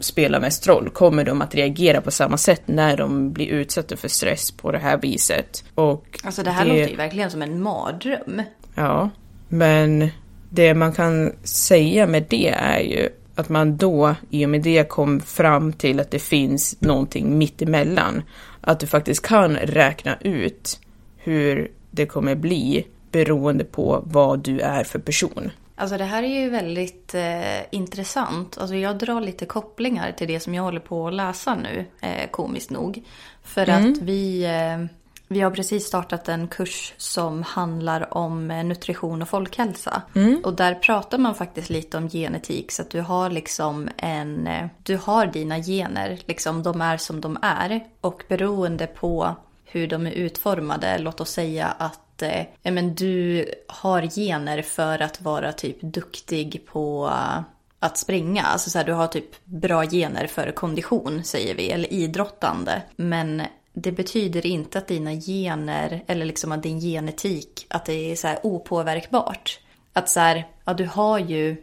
spelar 0.00 0.40
mest 0.40 0.66
roll. 0.66 0.90
Kommer 0.90 1.24
de 1.24 1.42
att 1.42 1.54
reagera 1.54 2.00
på 2.00 2.10
samma 2.10 2.36
sätt 2.36 2.62
när 2.66 2.96
de 2.96 3.32
blir 3.32 3.46
utsatta 3.46 3.96
för 3.96 4.08
stress 4.08 4.50
på 4.50 4.72
det 4.72 4.78
här 4.78 4.96
viset? 4.96 5.64
Och 5.74 6.20
Alltså 6.24 6.42
det 6.42 6.50
här 6.50 6.64
låter 6.64 6.88
ju 6.88 6.96
verkligen 6.96 7.30
som 7.30 7.42
en 7.42 7.62
mardröm. 7.62 8.42
Ja, 8.74 9.10
men 9.48 10.08
det 10.50 10.74
man 10.74 10.92
kan 10.92 11.32
säga 11.42 12.06
med 12.06 12.26
det 12.28 12.48
är 12.48 12.80
ju 12.80 13.08
att 13.34 13.48
man 13.48 13.76
då 13.76 14.14
i 14.30 14.44
och 14.44 14.50
med 14.50 14.62
det 14.62 14.88
kom 14.88 15.20
fram 15.20 15.72
till 15.72 16.00
att 16.00 16.10
det 16.10 16.18
finns 16.18 16.80
någonting 16.80 17.38
mittemellan. 17.38 18.22
Att 18.60 18.80
du 18.80 18.86
faktiskt 18.86 19.26
kan 19.26 19.56
räkna 19.56 20.16
ut 20.20 20.80
hur 21.16 21.70
det 21.90 22.06
kommer 22.06 22.34
bli 22.34 22.86
beroende 23.12 23.64
på 23.64 24.02
vad 24.06 24.38
du 24.38 24.60
är 24.60 24.84
för 24.84 24.98
person. 24.98 25.50
Alltså 25.78 25.98
det 25.98 26.04
här 26.04 26.22
är 26.22 26.40
ju 26.40 26.50
väldigt 26.50 27.14
eh, 27.14 27.74
intressant. 27.74 28.58
Alltså 28.58 28.74
jag 28.76 28.98
drar 28.98 29.20
lite 29.20 29.46
kopplingar 29.46 30.12
till 30.12 30.28
det 30.28 30.40
som 30.40 30.54
jag 30.54 30.62
håller 30.62 30.80
på 30.80 31.08
att 31.08 31.14
läsa 31.14 31.54
nu, 31.54 31.86
eh, 32.00 32.30
komiskt 32.30 32.70
nog. 32.70 33.02
För 33.42 33.68
Mm. 33.68 33.92
att 33.92 33.98
vi, 33.98 34.44
eh, 34.44 34.96
vi 35.28 35.40
har 35.40 35.50
precis 35.50 35.86
startat 35.86 36.28
en 36.28 36.48
kurs 36.48 36.94
som 36.96 37.42
handlar 37.42 38.16
om 38.16 38.50
eh, 38.50 38.64
nutrition 38.64 39.22
och 39.22 39.28
folkhälsa. 39.28 40.02
Mm. 40.14 40.40
Och 40.44 40.54
där 40.54 40.74
pratar 40.74 41.18
man 41.18 41.34
faktiskt 41.34 41.70
lite 41.70 41.96
om 41.96 42.08
genetik. 42.08 42.72
Så 42.72 42.82
att 42.82 42.90
du 42.90 43.00
har 43.00 43.30
liksom 43.30 43.88
en, 43.96 44.46
eh, 44.46 44.66
du 44.82 44.96
har 44.96 45.26
dina 45.26 45.58
gener, 45.58 46.18
liksom 46.26 46.62
de 46.62 46.80
är 46.80 46.96
som 46.96 47.20
de 47.20 47.38
är. 47.42 47.80
Och 48.00 48.22
beroende 48.28 48.86
på 48.86 49.34
hur 49.64 49.86
de 49.86 50.06
är 50.06 50.10
utformade, 50.10 50.98
låt 50.98 51.20
oss 51.20 51.30
säga 51.30 51.66
att 51.78 52.00
eh, 52.22 52.46
men 52.62 52.94
du 52.94 53.44
har 53.68 54.02
gener 54.02 54.62
för 54.62 55.02
att 55.02 55.22
vara 55.22 55.52
typ 55.52 55.80
duktig 55.80 56.66
på 56.66 57.06
eh, 57.06 57.40
att 57.78 57.98
springa. 57.98 58.42
Alltså 58.42 58.70
så 58.70 58.78
här, 58.78 58.84
du 58.84 58.92
har 58.92 59.06
typ 59.06 59.44
bra 59.44 59.84
gener 59.84 60.26
för 60.26 60.52
kondition 60.52 61.24
säger 61.24 61.54
vi, 61.54 61.70
eller 61.70 61.92
idrottande. 61.92 62.82
Men 62.96 63.42
det 63.72 63.92
betyder 63.92 64.46
inte 64.46 64.78
att 64.78 64.88
dina 64.88 65.12
gener, 65.12 66.04
eller 66.06 66.26
liksom 66.26 66.52
att 66.52 66.62
din 66.62 66.80
genetik, 66.80 67.66
att 67.68 67.84
det 67.84 68.12
är 68.12 68.16
så 68.16 68.26
här 68.26 68.38
opåverkbart. 68.42 69.60
Att 69.92 70.08
så 70.08 70.20
här, 70.20 70.46
ja 70.64 70.74
du 70.74 70.86
har 70.86 71.18
ju 71.18 71.56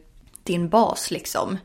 din 0.44 0.70
bas 0.70 1.12
liksom. 1.12 1.58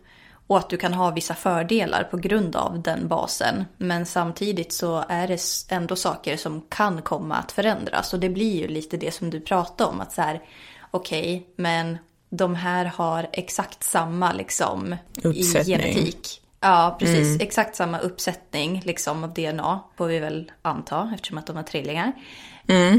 Och 0.48 0.58
att 0.58 0.70
du 0.70 0.76
kan 0.76 0.94
ha 0.94 1.10
vissa 1.10 1.34
fördelar 1.34 2.04
på 2.04 2.16
grund 2.16 2.56
av 2.56 2.82
den 2.82 3.08
basen. 3.08 3.64
Men 3.76 4.06
samtidigt 4.06 4.72
så 4.72 5.04
är 5.08 5.28
det 5.28 5.40
ändå 5.68 5.96
saker 5.96 6.36
som 6.36 6.62
kan 6.68 7.02
komma 7.02 7.36
att 7.36 7.52
förändras. 7.52 8.14
Och 8.14 8.20
det 8.20 8.28
blir 8.28 8.60
ju 8.60 8.68
lite 8.68 8.96
det 8.96 9.14
som 9.14 9.30
du 9.30 9.40
pratade 9.40 9.90
om. 9.90 10.00
Att 10.00 10.12
så 10.12 10.22
här, 10.22 10.42
okej, 10.90 11.46
men 11.56 11.98
de 12.30 12.54
här 12.54 12.84
har 12.84 13.28
exakt 13.32 13.84
samma 13.84 14.32
liksom 14.32 14.96
i 15.22 15.28
Uppsättning. 15.28 15.78
genetik. 15.78 16.42
Ja, 16.60 16.96
precis. 16.98 17.40
Exakt 17.40 17.76
samma 17.76 17.98
uppsättning 17.98 18.82
liksom 18.84 19.24
av 19.24 19.34
DNA 19.34 19.80
får 19.96 20.06
vi 20.06 20.18
väl 20.18 20.52
anta 20.62 21.10
eftersom 21.14 21.38
att 21.38 21.46
de 21.46 21.56
har 21.56 21.62
trillingar. 21.62 22.12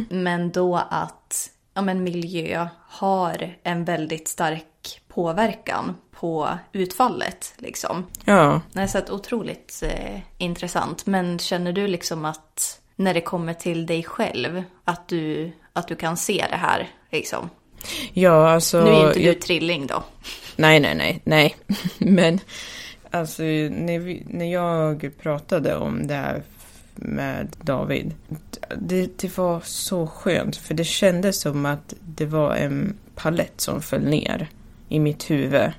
Men 0.10 0.52
då 0.52 0.76
att 0.89 1.50
ja, 1.74 1.82
men 1.82 2.04
miljö 2.04 2.68
har 2.88 3.56
en 3.64 3.86
väldigt 3.86 4.28
stark 4.28 4.66
påverkan 5.14 5.95
på 6.12 6.49
utfallet. 6.72 7.53
Liksom. 7.57 8.05
Ja, 8.26 8.62
så 8.88 8.97
att 8.97 9.10
otroligt 9.10 9.84
eh, 9.86 10.20
intressant. 10.38 11.05
Men 11.05 11.39
känner 11.39 11.74
du 11.74 11.88
liksom 11.88 12.26
att 12.26 12.80
när 12.95 13.14
det 13.14 13.22
kommer 13.22 13.53
till 13.53 13.86
dig 13.86 14.03
själv 14.03 14.64
att 14.86 15.07
du, 15.07 15.51
att 15.74 15.88
du 15.88 15.95
kan 15.95 16.18
se 16.18 16.45
det 16.49 16.55
här? 16.57 16.89
Liksom? 17.12 17.49
ja 18.14 18.49
alltså... 18.49 18.84
Nu 18.84 18.89
är 18.91 19.07
inte 19.07 19.20
du 19.20 19.26
jag- 19.26 19.41
trilling 19.41 19.88
då. 19.88 20.03
Nej, 20.55 20.80
nej, 20.80 20.95
nej, 20.95 21.22
nej. 21.24 21.55
Men 21.97 22.39
alltså 23.12 23.43
när, 23.43 23.99
vi, 23.99 24.24
när 24.28 24.51
jag 24.51 25.12
pratade 25.22 25.76
om 25.76 26.07
det 26.07 26.14
här 26.14 26.43
med 26.95 27.55
David. 27.62 28.14
Det, 28.78 29.20
det 29.20 29.38
var 29.38 29.62
så 29.64 30.07
skönt 30.07 30.55
för 30.55 30.74
det 30.74 30.84
kändes 30.84 31.41
som 31.41 31.66
att 31.66 31.93
det 31.99 32.26
var 32.26 32.55
en 32.55 32.97
palett 33.16 33.62
som 33.62 33.82
föll 33.82 34.05
ner 34.05 34.49
i 34.90 35.00
mitt 35.00 35.30
huvud. 35.30 35.72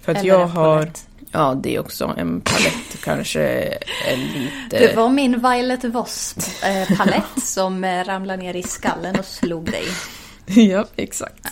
För 0.00 0.12
att 0.12 0.18
Eller 0.18 0.28
jag 0.28 0.46
har... 0.46 0.90
Ja, 1.32 1.60
det 1.62 1.74
är 1.74 1.80
också 1.80 2.14
en 2.16 2.40
palett 2.40 3.00
kanske 3.04 3.42
är 3.42 4.16
lite... 4.16 4.78
Det 4.78 4.96
var 4.96 5.08
min 5.08 5.50
Violet 5.50 5.84
Voss-palett 5.84 7.24
som 7.42 7.84
eh, 7.84 8.04
ramlade 8.04 8.42
ner 8.42 8.56
i 8.56 8.62
skallen 8.62 9.18
och 9.18 9.24
slog 9.24 9.64
dig. 9.64 9.84
ja, 10.70 10.86
exakt. 10.96 11.46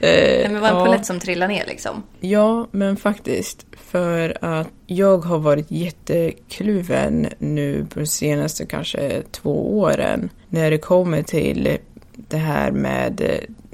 Eh, 0.00 0.10
Nej, 0.10 0.42
men 0.42 0.54
det 0.54 0.60
var 0.60 0.68
en 0.68 0.76
ja. 0.76 0.84
palett 0.84 1.06
som 1.06 1.20
trillade 1.20 1.52
ner 1.52 1.66
liksom. 1.66 2.02
Ja, 2.20 2.68
men 2.70 2.96
faktiskt. 2.96 3.66
För 3.90 4.38
att 4.44 4.68
jag 4.86 5.18
har 5.18 5.38
varit 5.38 5.70
jättekluven 5.70 7.28
nu 7.38 7.86
på 7.90 7.98
de 7.98 8.06
senaste 8.06 8.66
kanske 8.66 9.22
två 9.30 9.78
åren. 9.78 10.30
När 10.48 10.70
det 10.70 10.78
kommer 10.78 11.22
till 11.22 11.78
det 12.14 12.36
här 12.36 12.70
med 12.70 13.22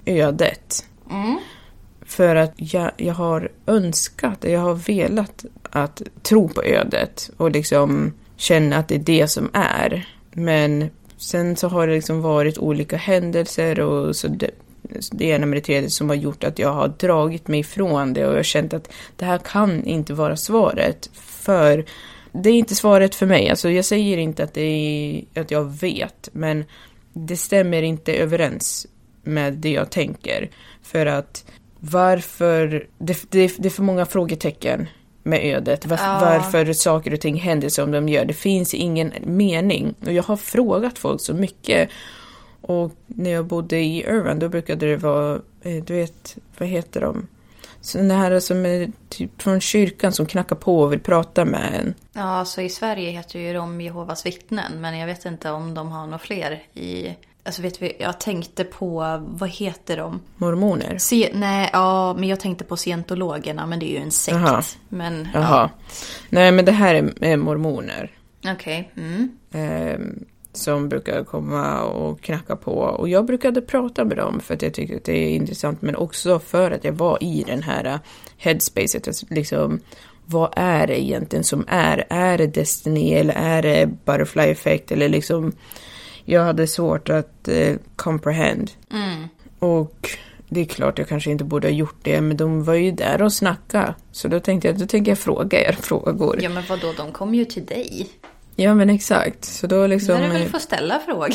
ödet. 0.05 0.85
För 2.07 2.37
att 2.37 2.53
jag, 2.57 2.91
jag 2.97 3.15
har 3.15 3.49
önskat, 3.67 4.45
jag 4.45 4.61
har 4.61 4.75
velat 4.75 5.45
att 5.71 6.03
tro 6.23 6.49
på 6.49 6.63
ödet 6.63 7.31
och 7.37 7.51
liksom 7.51 8.13
känna 8.37 8.77
att 8.77 8.89
det 8.89 8.95
är 8.95 8.99
det 8.99 9.29
som 9.29 9.51
är. 9.53 10.09
Men 10.33 10.91
sen 11.17 11.57
så 11.57 11.69
har 11.69 11.87
det 11.87 11.95
liksom 11.95 12.23
varit 12.23 12.59
olika 12.59 12.97
händelser 12.97 13.81
och 13.81 14.17
så 14.17 14.29
det, 14.29 14.51
det 15.13 15.25
ena 15.25 15.47
med 15.47 15.57
det 15.57 15.61
tredje 15.65 15.91
som 15.91 16.09
har 16.09 16.17
gjort 16.17 16.45
att 16.45 16.59
jag 16.59 16.73
har 16.73 16.89
dragit 16.89 17.49
mig 17.49 17.61
ifrån 17.61 18.13
det 18.13 18.27
och 18.27 18.33
jag 18.33 18.39
har 18.39 18.43
känt 18.43 18.75
att 18.75 18.93
det 19.17 19.25
här 19.25 19.39
kan 19.39 19.85
inte 19.85 20.15
vara 20.15 20.37
svaret. 20.37 21.11
För 21.15 21.85
det 22.33 22.51
är 22.51 22.55
inte 22.55 22.75
svaret 22.75 23.15
för 23.15 23.27
mig. 23.27 23.51
Alltså 23.51 23.71
jag 23.71 23.85
säger 23.85 24.19
inte 24.19 24.45
att, 24.45 24.55
det 24.55 24.61
är, 24.61 25.41
att 25.41 25.51
jag 25.51 25.65
vet, 25.81 26.29
men 26.33 26.65
det 27.13 27.37
stämmer 27.37 27.83
inte 27.83 28.13
överens 28.13 28.87
med 29.23 29.53
det 29.55 29.71
jag 29.71 29.91
tänker. 29.91 30.51
För 30.83 31.07
att 31.07 31.45
varför, 31.91 32.87
det, 32.99 33.31
det, 33.31 33.53
det 33.59 33.69
är 33.69 33.71
för 33.71 33.83
många 33.83 34.07
frågetecken 34.07 34.89
med 35.23 35.41
ödet. 35.45 35.87
Var, 35.87 35.97
Ja. 35.97 36.19
Varför 36.21 36.73
saker 36.73 37.13
och 37.13 37.21
ting 37.21 37.37
händer 37.37 37.69
som 37.69 37.91
de 37.91 38.09
gör. 38.09 38.25
Det 38.25 38.35
finns 38.35 38.75
ingen 38.75 39.13
mening. 39.23 39.95
Och 40.07 40.13
jag 40.13 40.23
har 40.23 40.37
frågat 40.37 40.99
folk 40.99 41.21
så 41.21 41.35
mycket. 41.35 41.91
Och 42.61 42.93
när 43.07 43.31
jag 43.31 43.47
bodde 43.47 43.79
i 43.79 43.99
Irvine 43.99 44.39
då 44.39 44.49
brukade 44.49 44.87
det 44.87 44.97
vara, 44.97 45.35
eh, 45.63 45.85
du 45.85 45.95
vet, 45.95 46.37
vad 46.59 46.69
heter 46.69 47.01
de? 47.01 47.27
Så 47.81 47.99
den 47.99 48.11
här 48.11 48.41
som 48.41 48.67
är 48.67 48.93
typ 49.09 49.43
från 49.43 49.61
kyrkan 49.61 50.13
som 50.13 50.27
knackar 50.27 50.57
på 50.57 50.81
och 50.81 50.93
vill 50.93 51.01
prata 51.01 51.45
med 51.45 51.81
en. 51.81 51.95
Ja, 52.13 52.45
så 52.45 52.61
i 52.61 52.69
Sverige 52.69 53.11
heter 53.11 53.39
ju 53.39 53.53
de 53.53 53.81
Jehovas 53.81 54.27
vittnen. 54.27 54.81
Men 54.81 54.99
jag 54.99 55.07
vet 55.07 55.25
inte 55.25 55.51
om 55.51 55.75
de 55.75 55.93
har 55.93 56.05
några 56.05 56.19
fler 56.19 56.63
i... 56.75 57.17
Alltså 57.47 57.63
vet 57.63 57.83
vi, 57.83 57.97
jag 57.99 58.21
tänkte 58.21 58.65
på, 58.65 59.23
vad 59.27 59.51
heter 59.51 59.97
de? 59.97 60.21
Mormoner. 60.37 60.99
Se, 60.99 61.31
nej, 61.35 61.71
ja, 61.73 62.15
men 62.19 62.29
jag 62.29 62.41
tänkte 62.41 62.65
på 62.65 62.77
scientologerna, 62.77 63.67
men 63.67 63.79
det 63.79 63.87
är 63.87 63.99
ju 63.99 64.03
en 64.03 64.11
sekt. 64.11 64.37
Jaha. 64.37 64.63
Men, 64.89 65.29
Jaha. 65.35 65.71
Nej 66.29 66.53
men 66.53 66.65
det 66.65 66.73
här 66.73 66.95
är, 66.95 67.25
är 67.25 67.37
mormoner. 67.37 68.11
ja. 68.41 68.53
Okej. 68.53 68.93
Mm. 68.97 69.31
eh, 69.53 69.99
som 70.53 70.89
brukar 70.89 71.25
komma 71.25 71.83
och 71.83 72.21
knacka 72.21 72.57
på. 72.57 72.73
Och 72.73 73.09
jag 73.09 73.25
brukade 73.25 73.61
prata 73.61 74.05
med 74.05 74.17
dem 74.17 74.41
för 74.41 74.55
att 74.55 74.63
jag 74.63 74.75
tyckte 74.75 74.97
att 74.97 75.05
det 75.05 75.19
är 75.19 75.37
intressant, 75.37 75.83
men 75.83 75.97
också 75.97 76.39
för 76.39 76.71
att 76.71 76.85
jag 76.85 76.93
var 76.93 77.23
i 77.23 77.45
den 77.47 77.63
här 77.63 77.85
eh, 77.85 77.99
headspacet. 78.37 79.09
Alltså, 79.09 79.27
liksom, 79.31 79.81
vad 80.27 80.53
är 80.57 80.87
det 80.87 81.03
egentligen 81.03 81.45
som 81.45 81.65
är? 81.69 82.05
Är 82.11 82.39
det 82.39 82.47
Destiny 82.47 83.13
eller 83.15 83.35
är 83.35 83.63
det 83.63 83.87
Butterfly 84.05 84.43
Effect? 84.43 84.93
Eller 84.93 85.09
liksom, 85.09 85.53
jag 86.25 86.45
hade 86.45 86.67
svårt 86.67 87.09
att 87.09 87.49
eh, 87.49 87.77
comprehend. 87.97 88.71
Och 89.59 90.11
det 90.49 90.61
är 90.61 90.65
klart 90.65 90.99
jag 90.99 91.09
kanske 91.09 91.31
inte 91.31 91.45
borde 91.45 91.69
ha 91.69 91.73
gjort 91.73 91.99
det, 92.03 92.21
men 92.21 92.37
de 92.37 92.65
var 92.65 92.75
ju 92.75 92.91
där 92.91 93.23
och 93.23 93.33
snackade. 93.33 93.95
Så 94.13 94.29
då 94.29 94.41
tänkte 94.41 94.69
jag, 94.69 94.79
då 94.79 94.87
tänker 94.87 95.11
jag 95.11 95.19
fråga 95.19 95.69
er 95.69 95.73
frågor. 95.81 96.39
Ja, 96.43 96.49
men 96.49 96.63
vadå, 96.69 96.93
de 96.97 97.13
kom 97.13 97.35
ju 97.35 97.45
till 97.45 97.67
dig. 97.67 98.09
Ja 98.57 98.75
men 98.75 98.91
exakt. 98.91 99.45
Så 99.45 99.67
då 99.67 99.87
liksom... 99.87 100.15
När 100.15 100.27
du 100.27 100.33
väl 100.33 100.43
eh, 100.43 100.49
får 100.49 100.59
ställa 100.59 100.99
frågor. 100.99 101.31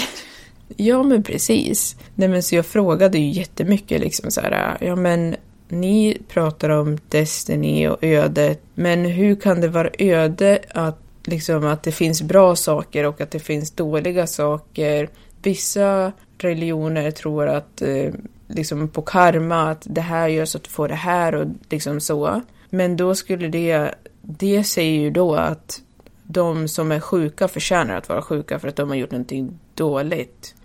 Ja, 0.77 1.03
men 1.03 1.23
precis. 1.23 1.95
Nej, 2.15 2.29
men 2.29 2.43
så 2.43 2.55
jag 2.55 2.65
frågade 2.65 3.17
ju 3.19 3.29
jättemycket 3.29 4.01
liksom 4.01 4.31
så 4.31 4.41
här, 4.41 4.77
ja 4.81 4.95
men 4.95 5.35
ni 5.67 6.17
pratar 6.27 6.69
om 6.69 6.97
Destiny 7.09 7.87
och 7.87 8.03
ödet, 8.03 8.61
men 8.73 9.05
hur 9.05 9.35
kan 9.35 9.61
det 9.61 9.67
vara 9.67 9.89
öde 9.99 10.59
att 10.69 10.99
liksom 11.23 11.65
att 11.65 11.83
det 11.83 11.91
finns 11.91 12.21
bra 12.21 12.55
saker 12.55 13.05
och 13.05 13.21
att 13.21 13.31
det 13.31 13.39
finns 13.39 13.71
dåliga 13.71 14.27
saker? 14.27 15.09
Vissa 15.41 16.11
religioner 16.37 17.11
tror 17.11 17.47
att 17.47 17.81
eh, 17.81 18.13
liksom 18.47 18.87
på 18.87 19.01
karma, 19.01 19.71
att 19.71 19.87
det 19.89 20.01
här 20.01 20.27
gör 20.27 20.45
så 20.45 20.57
att 20.57 20.63
du 20.63 20.69
får 20.69 20.87
det 20.87 20.95
här 20.95 21.35
och 21.35 21.47
liksom 21.69 22.01
så. 22.01 22.41
Men 22.69 22.97
då 22.97 23.15
skulle 23.15 23.47
det, 23.47 23.95
det 24.21 24.63
säger 24.63 24.99
ju 24.99 25.09
då 25.09 25.35
att 25.35 25.81
de 26.23 26.67
som 26.67 26.91
är 26.91 26.99
sjuka 26.99 27.47
förtjänar 27.47 27.95
att 27.95 28.09
vara 28.09 28.21
sjuka 28.21 28.59
för 28.59 28.67
att 28.67 28.75
de 28.75 28.89
har 28.89 28.95
gjort 28.95 29.11
någonting 29.11 29.59
dåligt. 29.75 30.55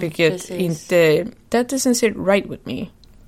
Vilket 0.00 0.32
precis. 0.32 0.50
inte... 0.50 1.26
That 1.48 1.72
doesn't 1.72 1.94
sit 1.94 2.14
right 2.26 2.46
with 2.50 2.62
me. 2.64 2.86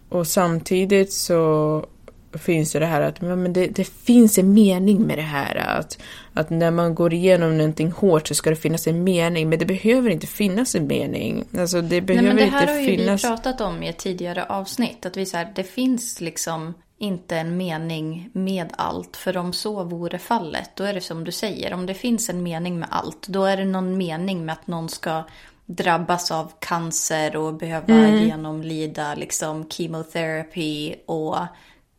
Och 0.08 0.26
samtidigt 0.26 1.12
så 1.12 1.86
finns 2.32 2.72
det 2.72 2.78
det 2.78 2.86
här 2.86 3.00
att 3.00 3.20
men 3.20 3.52
det, 3.52 3.66
det 3.66 3.84
finns 3.84 4.38
en 4.38 4.54
mening 4.54 5.02
med 5.02 5.18
det 5.18 5.22
här. 5.22 5.56
Att, 5.56 5.98
att 6.34 6.50
när 6.50 6.70
man 6.70 6.94
går 6.94 7.14
igenom 7.14 7.58
någonting 7.58 7.92
hårt 7.92 8.28
så 8.28 8.34
ska 8.34 8.50
det 8.50 8.56
finnas 8.56 8.86
en 8.86 9.04
mening. 9.04 9.48
Men 9.48 9.58
det 9.58 9.64
behöver 9.64 10.10
inte 10.10 10.26
finnas 10.26 10.74
en 10.74 10.86
mening. 10.86 11.44
Alltså 11.58 11.80
det 11.80 11.88
Nej, 11.88 12.00
behöver 12.00 12.28
men 12.28 12.36
det 12.36 12.44
här 12.44 12.60
inte 12.60 12.72
har 12.72 12.80
ju 12.80 12.96
finnas... 12.96 13.24
vi 13.24 13.28
pratat 13.28 13.60
om 13.60 13.82
i 13.82 13.88
ett 13.88 13.98
tidigare 13.98 14.44
avsnitt. 14.44 15.06
Att 15.06 15.16
vi 15.16 15.26
så 15.26 15.36
här, 15.36 15.52
det 15.54 15.64
finns 15.64 16.20
liksom 16.20 16.74
inte 16.98 17.36
en 17.36 17.56
mening 17.56 18.30
med 18.32 18.72
allt. 18.76 19.16
För 19.16 19.36
om 19.36 19.52
så 19.52 19.84
vore 19.84 20.18
fallet, 20.18 20.70
då 20.74 20.84
är 20.84 20.94
det 20.94 21.00
som 21.00 21.24
du 21.24 21.32
säger. 21.32 21.74
Om 21.74 21.86
det 21.86 21.94
finns 21.94 22.30
en 22.30 22.42
mening 22.42 22.78
med 22.78 22.88
allt, 22.90 23.28
då 23.28 23.44
är 23.44 23.56
det 23.56 23.64
någon 23.64 23.96
mening 23.96 24.44
med 24.44 24.52
att 24.52 24.66
någon 24.66 24.88
ska 24.88 25.24
drabbas 25.66 26.30
av 26.30 26.52
cancer 26.58 27.36
och 27.36 27.54
behöva 27.54 27.94
mm. 27.94 28.22
genomlida 28.26 29.14
liksom 29.14 29.68
chemotherapy 29.70 30.94
och 31.06 31.36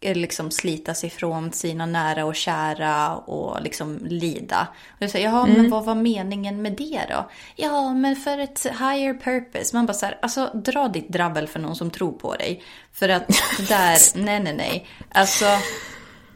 liksom 0.02 0.52
slitas 0.52 1.04
ifrån 1.04 1.52
sina 1.52 1.86
nära 1.86 2.26
och 2.26 2.36
kära 2.36 3.16
och 3.16 3.62
liksom 3.62 4.00
lida. 4.02 4.68
Och 4.90 5.02
jag 5.02 5.10
säger, 5.10 5.26
jaha, 5.26 5.48
mm. 5.48 5.62
men 5.62 5.72
vad 5.72 5.86
var 5.86 5.96
meningen 5.96 6.62
med 6.62 6.74
det 6.74 7.02
då? 7.10 7.30
Ja, 7.56 7.94
men 7.94 8.16
för 8.16 8.38
ett 8.38 8.66
higher 8.66 9.14
purpose. 9.14 9.76
Man 9.76 9.86
bara 9.86 9.94
så 9.94 10.06
här, 10.06 10.20
alltså 10.22 10.52
dra 10.54 10.88
ditt 10.88 11.10
drabbel 11.10 11.48
för 11.48 11.60
någon 11.60 11.76
som 11.76 11.92
tror 11.92 12.12
på 12.12 12.36
dig. 12.36 12.64
För 12.94 13.10
att 13.10 13.28
det 13.58 13.68
där, 13.70 13.98
nej, 14.16 14.40
nej, 14.40 14.56
nej. 14.56 14.88
Alltså, 15.10 15.46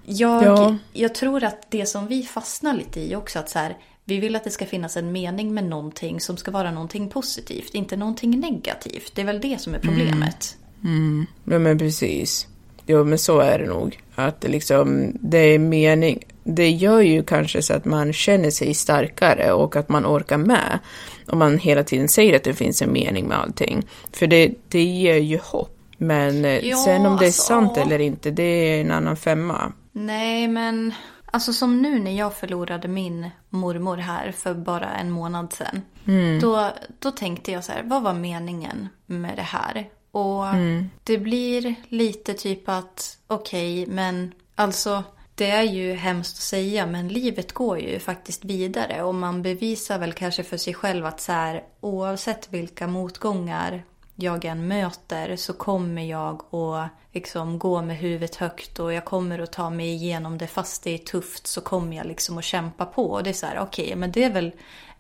jag, 0.05 0.43
ja. 0.43 0.75
jag 0.93 1.15
tror 1.15 1.43
att 1.43 1.71
det 1.71 1.85
som 1.85 2.07
vi 2.07 2.23
fastnar 2.23 2.73
lite 2.73 2.99
i 2.99 3.15
också, 3.15 3.39
att 3.39 3.49
så 3.49 3.59
här, 3.59 3.77
vi 4.05 4.19
vill 4.19 4.35
att 4.35 4.43
det 4.43 4.49
ska 4.49 4.65
finnas 4.65 4.97
en 4.97 5.11
mening 5.11 5.53
med 5.53 5.63
någonting 5.63 6.21
som 6.21 6.37
ska 6.37 6.51
vara 6.51 6.71
någonting 6.71 7.09
positivt, 7.09 7.73
inte 7.73 7.97
någonting 7.97 8.39
negativt. 8.39 9.11
Det 9.15 9.21
är 9.21 9.25
väl 9.25 9.41
det 9.41 9.61
som 9.61 9.75
är 9.75 9.79
problemet. 9.79 10.57
Mm. 10.83 10.97
Mm. 10.97 11.25
Ja, 11.43 11.59
men 11.59 11.77
precis. 11.77 12.47
Jo, 12.91 13.03
men 13.03 13.19
så 13.19 13.39
är 13.39 13.59
det 13.59 13.65
nog. 13.65 13.99
Att 14.15 14.43
liksom, 14.43 15.13
det 15.19 15.37
är 15.37 15.59
mening. 15.59 16.23
Det 16.43 16.69
gör 16.69 17.01
ju 17.01 17.23
kanske 17.23 17.61
så 17.61 17.73
att 17.73 17.85
man 17.85 18.13
känner 18.13 18.49
sig 18.49 18.73
starkare 18.73 19.51
och 19.51 19.75
att 19.75 19.89
man 19.89 20.05
orkar 20.05 20.37
med. 20.37 20.79
Om 21.27 21.39
man 21.39 21.57
hela 21.57 21.83
tiden 21.83 22.07
säger 22.07 22.35
att 22.35 22.43
det 22.43 22.53
finns 22.53 22.81
en 22.81 22.93
mening 22.93 23.27
med 23.27 23.37
allting. 23.37 23.87
För 24.13 24.27
det, 24.27 24.51
det 24.69 24.83
ger 24.83 25.17
ju 25.17 25.39
hopp. 25.43 25.77
Men 25.97 26.45
eh, 26.45 26.67
ja, 26.67 26.77
sen 26.77 27.05
om 27.05 27.17
det 27.17 27.25
är 27.25 27.27
alltså, 27.27 27.41
sant 27.41 27.77
eller 27.77 27.99
inte, 27.99 28.31
det 28.31 28.43
är 28.43 28.81
en 28.81 28.91
annan 28.91 29.17
femma. 29.17 29.73
Nej, 29.91 30.47
men 30.47 30.93
Alltså 31.33 31.53
som 31.53 31.81
nu 31.81 31.99
när 31.99 32.11
jag 32.11 32.33
förlorade 32.33 32.87
min 32.87 33.29
mormor 33.49 33.97
här 33.97 34.31
för 34.31 34.53
bara 34.53 34.89
en 34.89 35.11
månad 35.11 35.53
sedan. 35.53 35.81
Mm. 36.07 36.39
Då, 36.39 36.71
då 36.99 37.11
tänkte 37.11 37.51
jag 37.51 37.63
så 37.63 37.71
här, 37.71 37.83
vad 37.83 38.03
var 38.03 38.13
meningen 38.13 38.89
med 39.05 39.35
det 39.35 39.41
här? 39.41 39.89
Och 40.11 40.47
mm. 40.47 40.89
det 41.03 41.17
blir 41.17 41.75
lite 41.89 42.33
typ 42.33 42.69
att, 42.69 43.17
okej, 43.27 43.83
okay, 43.83 43.95
men 43.95 44.33
alltså 44.55 45.03
det 45.35 45.49
är 45.49 45.63
ju 45.63 45.93
hemskt 45.93 46.37
att 46.37 46.43
säga 46.43 46.85
men 46.85 47.07
livet 47.07 47.51
går 47.51 47.79
ju 47.79 47.99
faktiskt 47.99 48.45
vidare 48.45 49.03
och 49.03 49.15
man 49.15 49.41
bevisar 49.41 49.99
väl 49.99 50.13
kanske 50.13 50.43
för 50.43 50.57
sig 50.57 50.73
själv 50.73 51.05
att 51.05 51.21
så 51.21 51.31
här, 51.31 51.63
oavsett 51.79 52.53
vilka 52.53 52.87
motgångar 52.87 53.83
jag 54.15 54.45
än 54.45 54.67
möter 54.67 55.35
så 55.35 55.53
kommer 55.53 56.01
jag 56.01 56.55
att 56.55 56.89
liksom 57.11 57.59
gå 57.59 57.81
med 57.81 57.97
huvudet 57.97 58.35
högt 58.35 58.79
och 58.79 58.93
jag 58.93 59.05
kommer 59.05 59.39
att 59.39 59.51
ta 59.51 59.69
mig 59.69 59.87
igenom 59.89 60.37
det 60.37 60.47
fast 60.47 60.83
det 60.83 60.93
är 60.93 60.97
tufft 60.97 61.47
så 61.47 61.61
kommer 61.61 61.97
jag 61.97 62.05
liksom 62.05 62.37
att 62.37 62.43
kämpa 62.43 62.85
på. 62.85 63.05
Och 63.11 63.23
det 63.23 63.29
är 63.29 63.33
så 63.33 63.45
här, 63.45 63.59
okej, 63.59 63.85
okay, 63.85 63.95
men 63.95 64.11
det 64.11 64.23
är 64.23 64.33
väl 64.33 64.51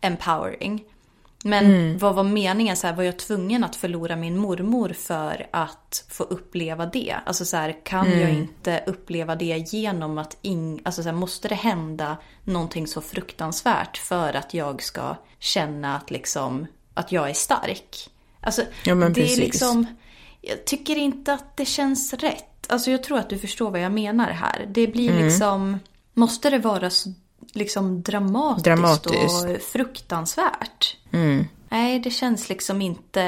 empowering. 0.01 0.83
Men 1.43 1.65
mm. 1.65 1.97
vad 1.97 2.15
var 2.15 2.23
meningen? 2.23 2.77
Så 2.77 2.87
här, 2.87 2.95
var 2.95 3.03
jag 3.03 3.19
tvungen 3.19 3.63
att 3.63 3.75
förlora 3.75 4.15
min 4.15 4.37
mormor 4.37 4.89
för 4.89 5.47
att 5.51 6.05
få 6.09 6.23
uppleva 6.23 6.85
det? 6.85 7.15
Alltså 7.25 7.45
så 7.45 7.57
här, 7.57 7.85
kan 7.85 8.07
mm. 8.07 8.19
jag 8.19 8.31
inte 8.31 8.83
uppleva 8.87 9.35
det 9.35 9.73
genom 9.73 10.17
att... 10.17 10.37
In, 10.41 10.79
alltså 10.83 11.03
så 11.03 11.09
här, 11.09 11.15
måste 11.15 11.47
det 11.47 11.55
hända 11.55 12.17
någonting 12.43 12.87
så 12.87 13.01
fruktansvärt 13.01 13.97
för 13.97 14.33
att 14.33 14.53
jag 14.53 14.83
ska 14.83 15.15
känna 15.39 15.97
att, 15.97 16.11
liksom, 16.11 16.67
att 16.93 17.11
jag 17.11 17.29
är 17.29 17.33
stark? 17.33 18.09
Alltså, 18.41 18.61
ja, 18.83 18.95
det 18.95 19.13
precis. 19.13 19.37
är 19.37 19.41
liksom... 19.41 19.85
Jag 20.41 20.65
tycker 20.65 20.95
inte 20.95 21.33
att 21.33 21.57
det 21.57 21.65
känns 21.65 22.13
rätt. 22.13 22.71
Alltså 22.71 22.91
jag 22.91 23.03
tror 23.03 23.19
att 23.19 23.29
du 23.29 23.37
förstår 23.37 23.71
vad 23.71 23.81
jag 23.81 23.91
menar 23.91 24.31
här. 24.31 24.65
Det 24.69 24.87
blir 24.87 25.09
mm. 25.09 25.23
liksom... 25.23 25.79
Måste 26.13 26.49
det 26.49 26.59
vara 26.59 26.89
så 26.89 27.13
liksom 27.51 28.01
dramatiskt, 28.01 28.65
dramatiskt. 28.65 29.45
och 29.45 29.61
fruktansvärt? 29.61 30.97
Mm. 31.11 31.47
Nej, 31.69 31.99
det 31.99 32.09
känns 32.09 32.49
liksom 32.49 32.81
inte... 32.81 33.21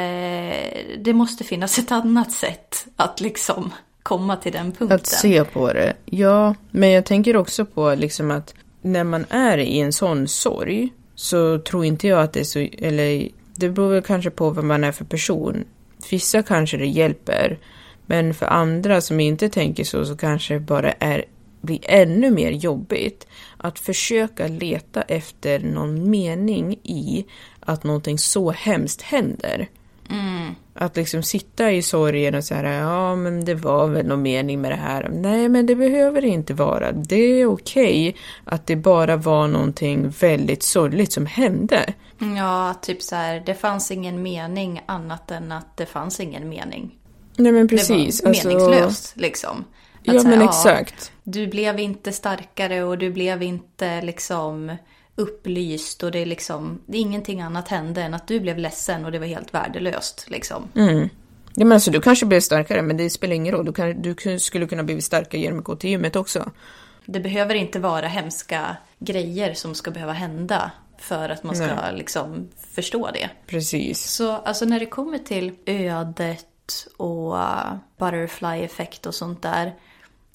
Det 1.00 1.14
måste 1.14 1.44
finnas 1.44 1.78
ett 1.78 1.92
annat 1.92 2.32
sätt 2.32 2.86
att 2.96 3.22
liksom 3.22 3.72
komma 4.04 4.36
till 4.36 4.52
den 4.52 4.72
punkten. 4.72 4.92
Att 4.96 5.08
se 5.08 5.44
på 5.44 5.74
det. 5.74 5.94
Ja, 6.06 6.56
men 6.72 6.90
jag 6.90 7.06
tänker 7.06 7.36
också 7.36 7.66
på 7.66 7.96
liksom 7.96 8.32
att 8.32 8.54
när 8.82 9.04
man 9.04 9.26
är 9.30 9.58
i 9.58 9.80
en 9.80 9.94
sån 9.94 10.28
sorg 10.28 10.90
så 11.16 11.60
tror 11.60 11.86
inte 11.86 12.08
jag 12.08 12.24
att 12.24 12.34
det 12.34 12.40
är 12.40 12.44
så... 12.44 12.60
Eller 12.60 13.30
det 13.56 13.70
beror 13.70 13.92
väl 13.92 14.02
kanske 14.02 14.30
på 14.30 14.50
vad 14.50 14.66
man 14.66 14.84
är 14.84 14.92
för 14.92 15.06
person. 15.06 15.66
Vissa 16.12 16.44
kanske 16.44 16.78
det 16.78 16.88
hjälper, 16.88 17.60
men 18.06 18.34
för 18.34 18.46
andra 18.46 19.02
som 19.02 19.20
inte 19.20 19.50
tänker 19.50 19.84
så, 19.84 20.06
så 20.06 20.18
kanske 20.18 20.54
det 20.54 20.60
bara 20.60 20.92
är, 20.92 21.26
blir 21.62 21.80
ännu 21.84 22.32
mer 22.32 22.52
jobbigt 22.52 23.28
att 23.64 23.80
försöka 23.80 24.48
leta 24.48 25.02
efter 25.02 25.60
någon 25.60 26.10
mening 26.10 26.74
i 26.84 27.26
att 27.60 27.84
någonting 27.84 28.18
så 28.18 28.52
hemskt 28.52 29.02
händer. 29.02 29.70
Mm. 30.10 30.56
Att 30.74 30.96
liksom 30.96 31.24
sitta 31.24 31.72
i 31.72 31.82
sorgen 31.82 32.36
och 32.36 32.44
säga 32.44 32.74
ja 32.74 33.16
men 33.16 33.46
det 33.46 33.56
var 33.56 33.88
väl 33.88 34.06
någon 34.06 34.22
mening 34.22 34.62
med 34.62 34.72
det 34.72 34.76
här. 34.76 35.10
Nej 35.14 35.50
men 35.50 35.66
det 35.66 35.76
behöver 35.76 36.22
det 36.22 36.28
inte 36.28 36.54
vara. 36.54 36.92
Det 36.92 37.16
är 37.16 37.46
okej 37.46 38.10
okay 38.10 38.22
att 38.46 38.68
det 38.68 38.76
bara 38.76 39.18
var 39.18 39.48
någonting 39.48 40.10
väldigt 40.10 40.64
sorgligt 40.64 41.14
som 41.14 41.26
hände. 41.26 41.94
Ja, 42.38 42.74
typ 42.82 43.02
så 43.02 43.16
här, 43.16 43.44
det 43.46 43.56
fanns 43.56 43.92
ingen 43.92 44.22
mening 44.22 44.82
annat 44.86 45.32
än 45.32 45.52
att 45.52 45.78
det 45.78 45.86
fanns 45.86 46.20
ingen 46.20 46.50
mening. 46.50 46.92
Nej 47.38 47.52
men 47.52 47.68
precis. 47.68 48.18
Det 48.18 48.24
var 48.24 48.30
alltså- 48.30 48.48
meningslöst 48.48 49.14
liksom. 49.18 49.66
Att 50.08 50.14
ja 50.16 50.24
men 50.24 50.40
här, 50.40 50.46
exakt. 50.46 51.13
Du 51.24 51.48
blev 51.48 51.80
inte 51.80 52.12
starkare 52.12 52.84
och 52.84 52.98
du 52.98 53.12
blev 53.12 53.44
inte 53.44 54.02
liksom 54.02 54.76
upplyst 55.16 56.04
och 56.04 56.12
det 56.12 56.20
är 56.20 56.26
liksom, 56.26 56.82
det 56.86 56.98
är 56.98 57.02
ingenting 57.02 57.42
annat 57.42 57.68
hände 57.68 58.02
än 58.02 58.14
att 58.14 58.28
du 58.28 58.40
blev 58.40 58.58
ledsen 58.58 59.06
och 59.06 59.12
det 59.12 59.20
var 59.20 59.26
helt 59.26 59.54
värdelöst 59.54 60.26
liksom. 60.30 60.68
Mm. 60.76 61.10
Ja 61.56 61.66
men 61.66 61.72
alltså 61.72 61.92
du 61.92 62.02
kanske 62.02 62.26
blev 62.26 62.40
starkare 62.40 62.82
men 62.82 62.98
det 62.98 63.10
spelar 63.10 63.36
ingen 63.36 63.54
roll, 63.54 63.66
du, 63.66 63.74
kan, 63.74 64.02
du 64.02 64.40
skulle 64.40 64.68
kunna 64.68 64.84
bli 64.84 65.02
starkare 65.02 65.42
genom 65.42 65.60
att 65.60 65.66
gå 65.66 65.76
till 65.76 65.90
gymmet 65.90 66.16
också. 66.16 66.52
Det 67.06 67.20
behöver 67.20 67.56
inte 67.56 67.80
vara 67.80 68.08
hemska 68.08 68.78
grejer 69.00 69.54
som 69.54 69.76
ska 69.76 69.92
behöva 69.92 70.14
hända 70.14 70.72
för 70.98 71.30
att 71.30 71.44
man 71.44 71.56
ska 71.56 71.66
Nej. 71.66 71.96
liksom 71.96 72.50
förstå 72.76 73.10
det. 73.14 73.30
Precis. 73.48 74.12
Så 74.12 74.32
alltså 74.32 74.66
när 74.66 74.80
det 74.80 74.86
kommer 74.86 75.18
till 75.18 75.56
ödet 75.66 76.88
och 76.98 77.34
uh, 77.34 77.76
butterfly-effekt 77.98 79.06
och 79.06 79.16
sånt 79.16 79.42
där. 79.42 79.74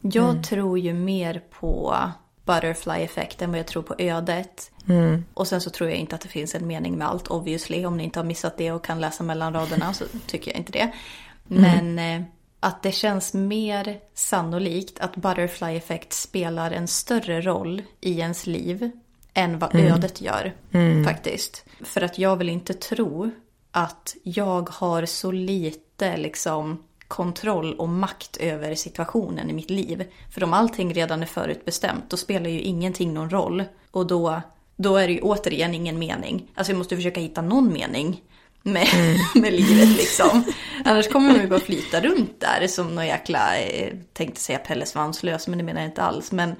Jag 0.01 0.31
mm. 0.31 0.43
tror 0.43 0.79
ju 0.79 0.95
mer 0.95 1.43
på 1.51 1.97
butterfly-effekt 2.45 3.43
än 3.43 3.51
vad 3.51 3.59
jag 3.59 3.67
tror 3.67 3.83
på 3.83 3.95
ödet. 3.99 4.71
Mm. 4.89 5.25
Och 5.35 5.49
sen 5.49 5.61
så 5.61 5.71
tror 5.71 5.91
jag 5.91 5.99
inte 5.99 6.15
att 6.15 6.21
det 6.21 6.29
finns 6.29 6.55
en 6.55 6.67
mening 6.67 6.99
med 6.99 7.09
allt 7.09 7.29
obviously. 7.29 7.85
Om 7.85 7.97
ni 7.97 8.05
inte 8.05 8.19
har 8.19 8.25
missat 8.25 8.57
det 8.57 8.73
och 8.73 8.85
kan 8.85 9.01
läsa 9.01 9.23
mellan 9.23 9.55
raderna 9.55 9.93
så 9.93 10.05
tycker 10.27 10.51
jag 10.51 10.59
inte 10.59 10.73
det. 10.73 10.93
Mm. 11.51 11.63
Men 11.63 11.99
mm. 11.99 12.25
att 12.61 12.83
det 12.83 12.93
känns 12.93 13.35
mer 13.35 13.99
sannolikt 14.15 14.99
att 14.99 15.17
butterfly-effekt 15.17 16.13
spelar 16.13 16.71
en 16.71 16.89
större 16.89 17.41
roll 17.41 17.83
i 18.01 18.21
ens 18.21 18.47
liv 18.47 18.91
än 19.35 19.59
vad 19.59 19.75
mm. 19.75 19.93
ödet 19.93 20.21
gör 20.21 20.55
mm. 20.73 21.05
faktiskt. 21.05 21.65
För 21.81 22.01
att 22.01 22.19
jag 22.19 22.37
vill 22.37 22.49
inte 22.49 22.75
tro 22.75 23.31
att 23.71 24.17
jag 24.23 24.69
har 24.69 25.07
så 25.07 25.31
lite 25.33 26.17
liksom 26.17 26.83
kontroll 27.09 27.75
och 27.75 27.89
makt 27.89 28.37
över 28.37 28.75
situationen 28.75 29.51
i 29.51 29.53
mitt 29.53 29.71
liv. 29.71 30.05
För 30.35 30.45
om 30.45 30.53
allting 30.53 30.95
redan 30.95 31.23
är 31.23 31.27
förutbestämt 31.27 32.05
då 32.09 32.17
spelar 32.17 32.51
ju 32.51 32.61
ingenting 32.61 33.15
någon 33.15 33.31
roll. 33.31 33.65
Och 33.91 34.07
då, 34.07 34.41
då 34.77 34.97
är 34.97 35.07
det 35.07 35.13
ju 35.13 35.21
återigen 35.21 35.75
ingen 35.75 35.99
mening. 35.99 36.51
Alltså 36.55 36.73
jag 36.73 36.79
måste 36.79 36.97
försöka 36.97 37.21
hitta 37.21 37.43
någon 37.43 37.73
mening 37.73 38.23
med, 38.63 38.89
mm. 38.95 39.17
med 39.43 39.53
livet 39.53 39.89
liksom. 39.89 40.45
Annars 40.85 41.09
kommer 41.09 41.33
man 41.33 41.41
ju 41.41 41.49
bara 41.49 41.61
flyta 41.61 42.01
runt 42.01 42.41
där 42.41 42.67
som 42.67 42.95
någon 42.95 43.07
jäkla, 43.07 43.59
eh, 43.59 43.95
tänkte 44.13 44.41
säga 44.41 44.59
Pelle 44.59 44.87
Svanslös 44.87 45.49
men 45.49 45.59
det 45.59 45.65
menar 45.65 45.81
jag 45.81 45.91
inte 45.91 46.03
alls. 46.03 46.33
Men 46.33 46.57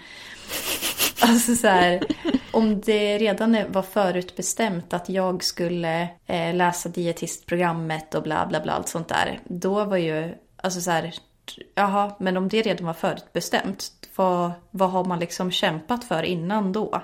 Alltså 1.21 1.55
så 1.55 1.67
här, 1.67 2.01
om 2.59 2.81
det 2.81 3.19
redan 3.19 3.57
var 3.69 3.83
förutbestämt 3.83 4.93
att 4.93 5.09
jag 5.09 5.45
skulle 5.45 6.09
eh, 6.27 6.55
läsa 6.55 6.89
dietistprogrammet 6.89 8.15
och 8.15 8.23
bla 8.23 8.47
bla 8.47 8.61
bla 8.61 8.73
allt 8.73 8.89
sånt 8.89 9.09
där. 9.09 9.41
Då 9.45 9.85
var 9.85 9.97
ju, 9.97 10.35
alltså 10.57 10.81
så 10.81 10.91
här, 10.91 11.15
jaha, 11.75 12.17
men 12.19 12.37
om 12.37 12.49
det 12.49 12.63
redan 12.63 12.87
var 12.87 12.93
förutbestämt, 12.93 13.93
vad, 14.17 14.53
vad 14.71 14.91
har 14.91 15.05
man 15.05 15.19
liksom 15.19 15.51
kämpat 15.51 16.05
för 16.05 16.23
innan 16.23 16.73
då? 16.73 17.03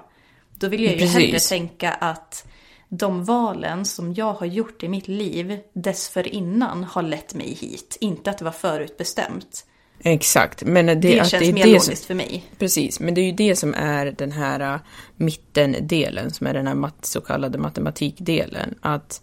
Då 0.54 0.68
vill 0.68 0.82
jag 0.84 0.92
ju 0.92 0.98
Precis. 0.98 1.14
hellre 1.14 1.38
tänka 1.38 1.92
att 1.92 2.46
de 2.88 3.24
valen 3.24 3.84
som 3.84 4.14
jag 4.14 4.32
har 4.32 4.46
gjort 4.46 4.82
i 4.82 4.88
mitt 4.88 5.08
liv 5.08 5.60
dessförinnan 5.72 6.84
har 6.84 7.02
lett 7.02 7.34
mig 7.34 7.54
hit. 7.54 7.96
Inte 8.00 8.30
att 8.30 8.38
det 8.38 8.44
var 8.44 8.52
förutbestämt. 8.52 9.66
Exakt. 10.02 10.64
Men 10.64 10.86
det, 10.86 10.94
det 10.94 11.28
känns 11.28 11.32
det 11.32 11.52
mer 11.52 11.64
det 11.64 11.72
logiskt 11.72 11.98
som, 11.98 12.06
för 12.06 12.14
mig. 12.14 12.44
Precis, 12.58 13.00
men 13.00 13.14
det 13.14 13.20
är 13.20 13.24
ju 13.24 13.32
det 13.32 13.56
som 13.56 13.74
är 13.74 14.14
den 14.18 14.32
här 14.32 14.74
uh, 14.74 14.80
mittendelen, 15.16 16.30
som 16.30 16.46
är 16.46 16.54
den 16.54 16.66
här 16.66 16.74
mat, 16.74 17.06
så 17.06 17.20
kallade 17.20 17.58
matematikdelen. 17.58 18.74
Att 18.80 19.22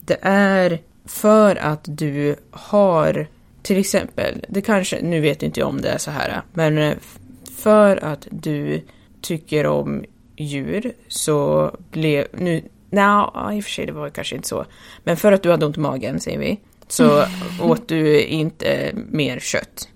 det 0.00 0.18
är 0.22 0.80
för 1.04 1.56
att 1.56 1.80
du 1.84 2.36
har, 2.50 3.26
till 3.62 3.78
exempel, 3.78 4.44
det 4.48 4.60
kanske, 4.60 5.02
nu 5.02 5.20
vet 5.20 5.42
inte 5.42 5.60
jag 5.60 5.68
om 5.68 5.80
det 5.80 5.88
är 5.88 5.98
så 5.98 6.10
här, 6.10 6.42
men 6.52 6.78
uh, 6.78 6.94
för 7.56 8.04
att 8.04 8.26
du 8.30 8.82
tycker 9.20 9.66
om 9.66 10.04
djur 10.36 10.92
så 11.08 11.70
blev, 11.90 12.26
nu 12.32 12.62
Nej, 12.94 13.56
i 13.56 13.60
och 13.60 13.64
för 13.64 13.70
sig 13.70 13.86
det 13.86 13.92
var 13.92 14.10
kanske 14.10 14.36
inte 14.36 14.48
så. 14.48 14.64
Men 15.04 15.16
för 15.16 15.32
att 15.32 15.42
du 15.42 15.50
hade 15.50 15.66
ont 15.66 15.76
i 15.76 15.80
magen, 15.80 16.20
säger 16.20 16.38
vi, 16.38 16.60
så 16.88 17.24
åt 17.62 17.88
du 17.88 18.20
inte 18.20 18.92
mer 18.94 19.40
kött. 19.40 19.88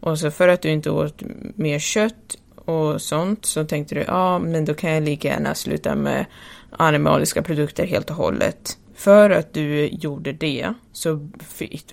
Och 0.00 0.18
så 0.18 0.30
för 0.30 0.48
att 0.48 0.62
du 0.62 0.68
inte 0.70 0.90
åt 0.90 1.22
mer 1.54 1.78
kött 1.78 2.36
och 2.54 3.02
sånt 3.02 3.44
så 3.44 3.64
tänkte 3.64 3.94
du, 3.94 4.00
ja 4.00 4.38
men 4.38 4.64
då 4.64 4.74
kan 4.74 4.90
jag 4.90 5.02
lika 5.02 5.28
gärna 5.28 5.54
sluta 5.54 5.94
med 5.94 6.26
animaliska 6.70 7.42
produkter 7.42 7.86
helt 7.86 8.10
och 8.10 8.16
hållet. 8.16 8.78
För 8.94 9.30
att 9.30 9.52
du 9.52 9.86
gjorde 9.86 10.32
det 10.32 10.72
så 10.92 11.28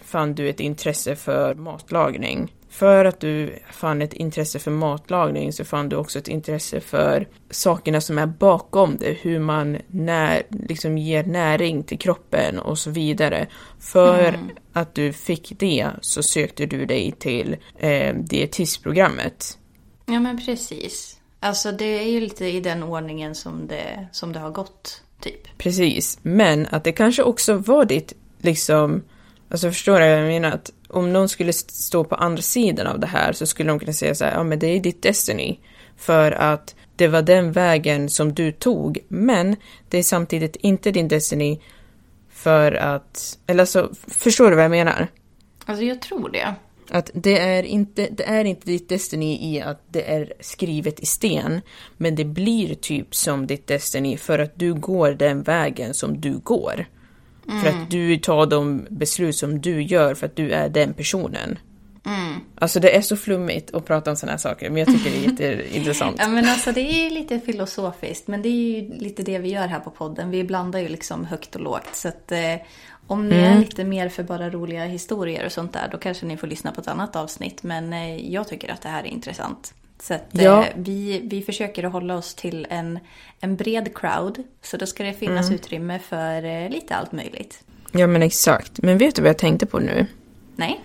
fann 0.02 0.36
du 0.36 0.50
ett 0.50 0.60
intresse 0.60 1.16
för 1.16 1.56
matlagning. 1.56 2.52
För 2.74 3.06
att 3.06 3.20
du 3.20 3.60
fann 3.72 4.02
ett 4.02 4.14
intresse 4.14 4.60
för 4.60 4.72
matlagning 4.72 5.54
så 5.54 5.66
fann 5.66 5.90
du 5.90 5.96
också 5.96 6.20
ett 6.20 6.28
intresse 6.28 6.80
för 6.80 7.28
sakerna 7.50 8.02
som 8.02 8.18
är 8.18 8.26
bakom 8.26 8.98
det, 8.98 9.18
hur 9.22 9.40
man 9.40 9.78
när, 9.88 10.44
liksom 10.50 10.98
ger 10.98 11.24
näring 11.24 11.84
till 11.84 12.00
kroppen 12.00 12.60
och 12.60 12.80
så 12.80 12.90
vidare. 12.90 13.48
För 13.80 14.28
mm. 14.28 14.50
att 14.74 14.96
du 14.96 15.14
fick 15.14 15.54
det 15.60 15.90
så 16.02 16.24
sökte 16.24 16.66
du 16.66 16.86
dig 16.86 17.12
till 17.12 17.56
eh, 17.78 18.16
dietistprogrammet. 18.16 19.58
Ja 20.06 20.20
men 20.20 20.46
precis. 20.46 21.20
Alltså 21.40 21.72
det 21.72 22.00
är 22.00 22.12
ju 22.12 22.20
lite 22.20 22.46
i 22.46 22.60
den 22.60 22.84
ordningen 22.84 23.36
som 23.36 23.68
det, 23.68 24.08
som 24.12 24.34
det 24.34 24.40
har 24.40 24.52
gått, 24.52 25.02
typ. 25.20 25.58
Precis, 25.58 26.20
men 26.22 26.68
att 26.72 26.84
det 26.84 26.92
kanske 26.92 27.24
också 27.24 27.54
var 27.54 27.86
ditt, 27.86 28.14
liksom, 28.42 29.04
alltså 29.54 29.68
förstår 29.68 30.00
du 30.00 30.00
vad 30.00 30.20
jag 30.20 30.28
menar? 30.28 30.52
Att 30.52 30.72
om 30.88 31.14
någon 31.14 31.30
skulle 31.30 31.54
stå 31.54 32.04
på 32.04 32.16
andra 32.16 32.42
sidan 32.42 32.88
av 32.88 33.00
det 33.00 33.08
här 33.08 33.34
så 33.34 33.46
skulle 33.46 33.70
de 33.70 33.80
kunna 33.80 33.94
säga 33.94 34.16
så 34.16 34.26
här, 34.26 34.32
ja 34.32 34.44
men 34.44 34.60
det 34.60 34.68
är 34.68 34.80
ditt 34.80 35.02
Destiny. 35.02 35.60
För 35.98 36.32
att 36.32 36.76
det 36.96 37.08
var 37.08 37.22
den 37.22 37.52
vägen 37.52 38.10
som 38.10 38.34
du 38.34 38.52
tog, 38.52 39.00
men 39.08 39.56
det 39.90 39.98
är 39.98 40.04
samtidigt 40.04 40.56
inte 40.56 40.92
din 40.92 41.08
Destiny 41.08 41.60
för 42.30 42.72
att, 42.72 43.38
eller 43.48 43.66
så, 43.66 43.90
förstår 44.08 44.50
du 44.50 44.56
vad 44.56 44.66
jag 44.66 44.72
menar? 44.72 45.08
Alltså 45.66 45.84
jag 45.84 46.02
tror 46.02 46.30
det. 46.30 46.56
Att 46.90 47.12
det 47.14 47.40
är, 47.40 47.64
inte, 47.64 48.08
det 48.12 48.24
är 48.24 48.46
inte 48.46 48.68
ditt 48.68 48.90
Destiny 48.90 49.56
i 49.56 49.62
att 49.62 49.82
det 49.88 50.14
är 50.14 50.34
skrivet 50.40 51.00
i 51.00 51.06
sten, 51.06 51.62
men 51.98 52.16
det 52.16 52.26
blir 52.26 52.76
typ 52.76 53.16
som 53.16 53.48
ditt 53.48 53.68
Destiny 53.68 54.18
för 54.18 54.40
att 54.40 54.60
du 54.60 54.74
går 54.74 55.12
den 55.12 55.44
vägen 55.44 55.94
som 55.94 56.22
du 56.22 56.38
går. 56.38 56.86
Mm. 57.50 57.62
För 57.62 57.68
att 57.68 57.76
mm. 57.76 57.90
du 57.90 58.18
tar 58.18 58.46
de 58.46 58.88
beslut 58.90 59.36
som 59.36 59.62
du 59.62 59.82
gör 59.82 60.16
för 60.16 60.26
att 60.26 60.36
du 60.36 60.52
är 60.52 60.70
den 60.70 60.94
personen. 60.94 61.60
Mm. 62.06 62.40
Alltså 62.56 62.80
det 62.80 62.96
är 62.96 63.02
så 63.02 63.18
flummigt 63.18 63.74
att 63.74 63.86
prata 63.86 64.10
om 64.10 64.18
sådana 64.18 64.32
här 64.32 64.38
saker, 64.38 64.70
men 64.70 64.78
jag 64.78 64.88
tycker 64.88 65.12
det 65.12 65.46
är 65.46 65.54
jätteintressant. 65.54 66.16
ja 66.20 66.28
men 66.28 66.50
alltså 66.50 66.72
det 66.72 66.82
är 66.82 67.10
lite 67.10 67.40
filosofiskt, 67.40 68.28
men 68.28 68.42
det 68.42 68.50
är 68.50 68.52
ju 68.52 68.94
lite 68.94 69.24
det 69.24 69.40
vi 69.40 69.50
gör 69.50 69.68
här 69.68 69.80
på 69.80 69.90
podden. 69.90 70.30
Vi 70.30 70.44
blandar 70.44 70.80
ju 70.80 70.88
liksom 70.88 71.26
högt 71.26 71.56
och 71.56 71.62
lågt. 71.62 71.96
Så 71.96 72.08
att 72.08 72.32
eh, 72.32 72.56
om 73.08 73.30
ni 73.30 73.36
mm. 73.36 73.54
är 73.54 73.60
lite 73.60 73.84
mer 73.84 74.10
för 74.10 74.24
bara 74.24 74.50
roliga 74.50 74.86
historier 74.86 75.46
och 75.46 75.52
sånt 75.52 75.74
där, 75.74 75.90
då 75.92 75.98
kanske 75.98 76.26
ni 76.26 76.38
får 76.38 76.48
lyssna 76.48 76.72
på 76.72 76.82
ett 76.82 76.88
annat 76.88 77.16
avsnitt. 77.16 77.64
Men 77.64 77.94
eh, 77.94 78.34
jag 78.34 78.48
tycker 78.48 78.74
att 78.74 78.82
det 78.82 78.90
här 78.90 79.04
är 79.04 79.08
intressant. 79.08 79.74
Så 80.04 80.14
att, 80.14 80.28
ja. 80.32 80.66
eh, 80.66 80.74
vi, 80.76 81.22
vi 81.24 81.42
försöker 81.42 81.84
att 81.84 81.92
hålla 81.92 82.16
oss 82.16 82.36
till 82.36 82.68
en, 82.70 83.00
en 83.40 83.56
bred 83.56 83.98
crowd. 83.98 84.44
Så 84.62 84.78
då 84.78 84.86
ska 84.86 85.04
det 85.04 85.14
finnas 85.14 85.46
mm. 85.46 85.56
utrymme 85.56 86.00
för 86.00 86.44
eh, 86.44 86.70
lite 86.70 86.96
allt 86.96 87.12
möjligt. 87.12 87.64
Ja 87.92 88.08
men 88.08 88.24
exakt. 88.24 88.82
Men 88.82 88.98
vet 88.98 89.16
du 89.16 89.22
vad 89.22 89.30
jag 89.30 89.38
tänkte 89.38 89.66
på 89.66 89.80
nu? 89.80 90.06
Nej. 90.56 90.82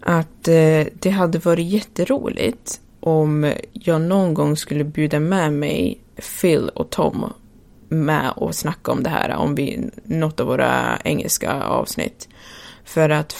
Att 0.00 0.48
eh, 0.48 0.86
det 0.92 1.10
hade 1.10 1.38
varit 1.38 1.66
jätteroligt 1.66 2.80
om 3.00 3.52
jag 3.72 4.00
någon 4.00 4.34
gång 4.34 4.56
skulle 4.56 4.84
bjuda 4.84 5.20
med 5.20 5.52
mig 5.52 6.00
Phil 6.40 6.68
och 6.68 6.90
Tom 6.90 7.32
med 7.88 8.32
och 8.36 8.54
snacka 8.54 8.92
om 8.92 9.02
det 9.02 9.10
här, 9.10 9.36
om 9.36 9.54
vi, 9.54 9.90
något 10.04 10.40
av 10.40 10.46
våra 10.46 10.98
engelska 11.04 11.62
avsnitt. 11.62 12.28
För 12.84 13.10
att, 13.10 13.36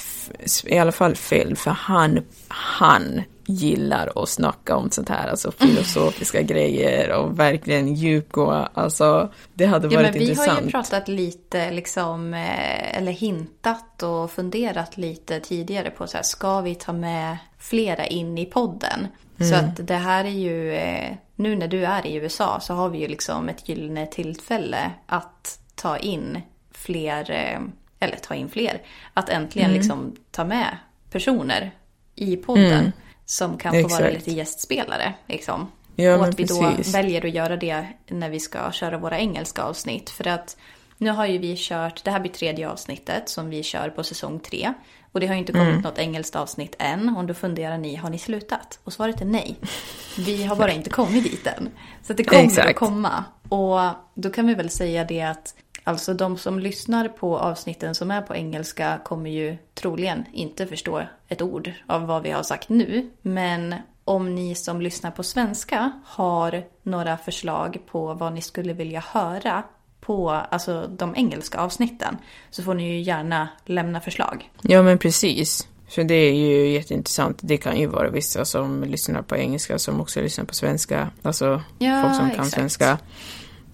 i 0.64 0.78
alla 0.78 0.92
fall 0.92 1.14
Phil, 1.14 1.56
för 1.56 1.70
han, 1.70 2.20
han 2.48 3.22
gillar 3.51 4.22
att 4.22 4.28
snacka 4.28 4.76
om 4.76 4.90
sånt 4.90 5.09
här, 5.09 5.28
alltså 5.28 5.53
filosofiska 5.53 6.42
grejer 6.53 7.12
och 7.12 7.38
verkligen 7.38 7.94
djupgå, 7.94 8.51
alltså 8.74 9.32
det 9.55 9.66
hade 9.66 9.88
varit 9.88 9.94
ja, 9.94 10.03
men 10.03 10.12
vi 10.12 10.20
intressant. 10.20 10.51
Vi 10.51 10.55
har 10.55 10.62
ju 10.62 10.70
pratat 10.70 11.09
lite 11.09 11.70
liksom, 11.70 12.34
eh, 12.34 12.96
eller 12.96 13.12
hintat 13.12 14.03
och 14.03 14.30
funderat 14.30 14.96
lite 14.96 15.40
tidigare 15.40 15.90
på 15.90 16.07
så 16.07 16.16
här, 16.16 16.24
ska 16.24 16.61
vi 16.61 16.74
ta 16.74 16.92
med 16.92 17.36
flera 17.59 18.07
in 18.07 18.38
i 18.38 18.46
podden? 18.46 19.07
Mm. 19.38 19.51
Så 19.51 19.57
att 19.57 19.86
det 19.86 19.96
här 19.96 20.24
är 20.24 20.28
ju, 20.28 20.74
eh, 20.74 21.14
nu 21.36 21.57
när 21.57 21.68
du 21.68 21.84
är 21.84 22.07
i 22.07 22.14
USA 22.14 22.61
så 22.61 22.74
har 22.74 22.88
vi 22.88 22.98
ju 22.98 23.09
liksom 23.09 23.48
ett 23.48 23.68
gyllene 23.68 24.07
tillfälle 24.07 24.90
att 25.07 25.59
ta 25.74 25.98
in 25.98 26.40
fler, 26.72 27.30
eh, 27.30 27.61
eller 27.98 28.16
ta 28.16 28.34
in 28.34 28.48
fler, 28.48 28.82
att 29.14 29.28
äntligen 29.28 29.70
mm. 29.70 29.78
liksom 29.78 30.16
ta 30.30 30.44
med 30.44 30.76
personer 31.11 31.70
i 32.14 32.36
podden. 32.36 32.72
Mm. 32.72 32.92
Som 33.30 33.58
kan 33.58 33.72
få 33.72 33.78
Exakt. 33.78 34.00
vara 34.00 34.10
lite 34.10 34.30
gästspelare. 34.30 35.14
Liksom. 35.26 35.70
Ja, 35.96 36.16
och 36.16 36.24
att 36.24 36.38
vi 36.38 36.44
då 36.44 36.72
väljer 36.92 37.26
att 37.26 37.34
göra 37.34 37.56
det 37.56 37.86
när 38.08 38.30
vi 38.30 38.40
ska 38.40 38.72
köra 38.72 38.98
våra 38.98 39.18
engelska 39.18 39.62
avsnitt. 39.62 40.10
För 40.10 40.28
att 40.28 40.56
nu 40.98 41.10
har 41.10 41.26
ju 41.26 41.38
vi 41.38 41.54
kört, 41.58 42.04
det 42.04 42.10
här 42.10 42.20
blir 42.20 42.32
tredje 42.32 42.70
avsnittet 42.70 43.28
som 43.28 43.50
vi 43.50 43.62
kör 43.62 43.90
på 43.90 44.04
säsong 44.04 44.40
tre. 44.40 44.72
Och 45.12 45.20
det 45.20 45.26
har 45.26 45.34
ju 45.34 45.40
inte 45.40 45.52
kommit 45.52 45.68
mm. 45.68 45.80
något 45.80 45.98
engelskt 45.98 46.36
avsnitt 46.36 46.76
än. 46.78 47.16
Och 47.16 47.24
då 47.24 47.34
funderar 47.34 47.78
ni, 47.78 47.96
har 47.96 48.10
ni 48.10 48.18
slutat? 48.18 48.78
Och 48.84 48.92
svaret 48.92 49.20
är 49.20 49.24
nej. 49.24 49.56
Vi 50.16 50.44
har 50.44 50.56
bara 50.56 50.72
inte 50.72 50.90
kommit 50.90 51.24
dit 51.24 51.46
än. 51.46 51.70
Så 52.02 52.12
det 52.12 52.24
kommer 52.24 52.42
Exakt. 52.42 52.70
att 52.70 52.76
komma. 52.76 53.24
Och 53.48 53.80
då 54.14 54.30
kan 54.30 54.46
vi 54.46 54.54
väl 54.54 54.70
säga 54.70 55.04
det 55.04 55.22
att 55.22 55.54
Alltså 55.84 56.14
de 56.14 56.38
som 56.38 56.58
lyssnar 56.58 57.08
på 57.08 57.38
avsnitten 57.38 57.94
som 57.94 58.10
är 58.10 58.22
på 58.22 58.34
engelska 58.34 59.00
kommer 59.04 59.30
ju 59.30 59.56
troligen 59.74 60.24
inte 60.32 60.66
förstå 60.66 61.02
ett 61.28 61.42
ord 61.42 61.72
av 61.86 62.06
vad 62.06 62.22
vi 62.22 62.30
har 62.30 62.42
sagt 62.42 62.68
nu. 62.68 63.10
Men 63.22 63.74
om 64.04 64.34
ni 64.34 64.54
som 64.54 64.80
lyssnar 64.80 65.10
på 65.10 65.22
svenska 65.22 65.92
har 66.04 66.64
några 66.82 67.16
förslag 67.16 67.78
på 67.86 68.14
vad 68.14 68.32
ni 68.32 68.42
skulle 68.42 68.72
vilja 68.72 69.04
höra 69.08 69.62
på 70.00 70.30
alltså, 70.30 70.86
de 70.98 71.16
engelska 71.16 71.58
avsnitten 71.58 72.16
så 72.50 72.62
får 72.62 72.74
ni 72.74 72.92
ju 72.92 73.00
gärna 73.00 73.48
lämna 73.64 74.00
förslag. 74.00 74.50
Ja 74.62 74.82
men 74.82 74.98
precis. 74.98 75.68
För 75.88 76.04
det 76.04 76.14
är 76.14 76.34
ju 76.34 76.68
jätteintressant. 76.68 77.38
Det 77.42 77.56
kan 77.56 77.78
ju 77.78 77.86
vara 77.86 78.10
vissa 78.10 78.44
som 78.44 78.84
lyssnar 78.84 79.22
på 79.22 79.36
engelska 79.36 79.78
som 79.78 80.00
också 80.00 80.20
lyssnar 80.20 80.44
på 80.44 80.54
svenska. 80.54 81.10
Alltså 81.22 81.62
ja, 81.78 82.02
folk 82.02 82.14
som 82.14 82.30
kan 82.30 82.30
exakt. 82.30 82.50
svenska. 82.50 82.98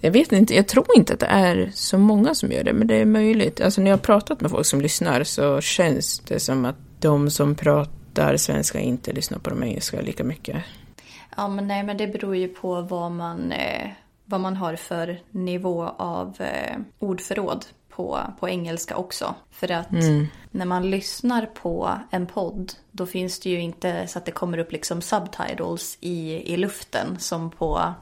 Jag 0.00 0.10
vet 0.10 0.32
inte, 0.32 0.54
jag 0.54 0.68
tror 0.68 0.86
inte 0.96 1.12
att 1.12 1.20
det 1.20 1.26
är 1.26 1.70
så 1.74 1.98
många 1.98 2.34
som 2.34 2.52
gör 2.52 2.64
det, 2.64 2.72
men 2.72 2.86
det 2.86 2.94
är 2.94 3.04
möjligt. 3.04 3.60
Alltså 3.60 3.80
när 3.80 3.90
jag 3.90 3.96
har 3.96 4.02
pratat 4.02 4.40
med 4.40 4.50
folk 4.50 4.66
som 4.66 4.80
lyssnar 4.80 5.24
så 5.24 5.60
känns 5.60 6.18
det 6.18 6.40
som 6.40 6.64
att 6.64 6.76
de 7.00 7.30
som 7.30 7.54
pratar 7.54 8.36
svenska 8.36 8.80
inte 8.80 9.12
lyssnar 9.12 9.38
på 9.38 9.50
de 9.50 9.62
engelska 9.62 10.00
lika 10.00 10.24
mycket. 10.24 10.64
Ja, 11.36 11.48
men 11.48 11.68
nej, 11.68 11.82
men 11.82 11.96
det 11.96 12.06
beror 12.06 12.36
ju 12.36 12.48
på 12.48 12.80
vad 12.80 13.12
man, 13.12 13.52
eh, 13.52 13.90
vad 14.24 14.40
man 14.40 14.56
har 14.56 14.76
för 14.76 15.20
nivå 15.30 15.94
av 15.96 16.36
eh, 16.38 16.76
ordförråd 16.98 17.64
på, 17.96 18.20
på 18.40 18.48
engelska 18.48 18.96
också. 18.96 19.34
För 19.50 19.70
att 19.70 19.92
mm. 19.92 20.28
när 20.50 20.66
man 20.66 20.90
lyssnar 20.90 21.46
på 21.46 21.98
en 22.10 22.26
podd 22.26 22.72
då 22.90 23.06
finns 23.06 23.40
det 23.40 23.50
ju 23.50 23.60
inte 23.60 24.06
så 24.06 24.18
att 24.18 24.24
det 24.24 24.32
kommer 24.32 24.58
upp 24.58 24.72
liksom 24.72 25.02
subtitles 25.02 25.98
i, 26.00 26.52
i 26.52 26.56
luften 26.56 27.18
som 27.18 27.50
på 27.50 27.94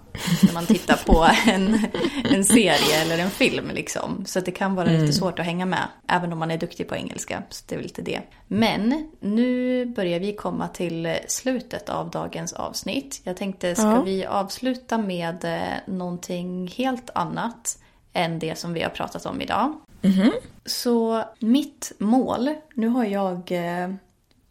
när 0.42 0.54
man 0.54 0.66
tittar 0.66 0.96
på 1.06 1.26
en, 1.52 1.86
en 2.24 2.44
serie 2.44 3.02
eller 3.02 3.18
en 3.18 3.30
film 3.30 3.70
liksom. 3.74 4.24
Så 4.26 4.40
det 4.40 4.50
kan 4.50 4.74
vara 4.74 4.88
mm. 4.88 5.00
lite 5.00 5.12
svårt 5.12 5.38
att 5.38 5.44
hänga 5.44 5.66
med 5.66 5.88
även 6.08 6.32
om 6.32 6.38
man 6.38 6.50
är 6.50 6.58
duktig 6.58 6.88
på 6.88 6.96
engelska. 6.96 7.42
Så 7.50 7.64
det 7.68 7.74
är 7.74 7.76
väl 7.76 7.86
lite 7.86 8.02
det. 8.02 8.20
Men 8.46 9.10
nu 9.20 9.84
börjar 9.86 10.20
vi 10.20 10.32
komma 10.32 10.68
till 10.68 11.16
slutet 11.28 11.88
av 11.88 12.10
dagens 12.10 12.52
avsnitt. 12.52 13.20
Jag 13.24 13.36
tänkte, 13.36 13.74
ska 13.74 13.84
ja. 13.84 14.02
vi 14.02 14.26
avsluta 14.26 14.98
med 14.98 15.44
eh, 15.44 15.94
någonting 15.94 16.68
helt 16.76 17.10
annat? 17.14 17.78
än 18.14 18.38
det 18.38 18.58
som 18.58 18.72
vi 18.72 18.82
har 18.82 18.90
pratat 18.90 19.26
om 19.26 19.40
idag. 19.40 19.80
Mm-hmm. 20.04 20.30
Så 20.64 21.24
mitt 21.38 21.92
mål, 21.98 22.54
nu 22.74 22.88
har 22.88 23.04
jag 23.04 23.52
eh, 23.52 23.94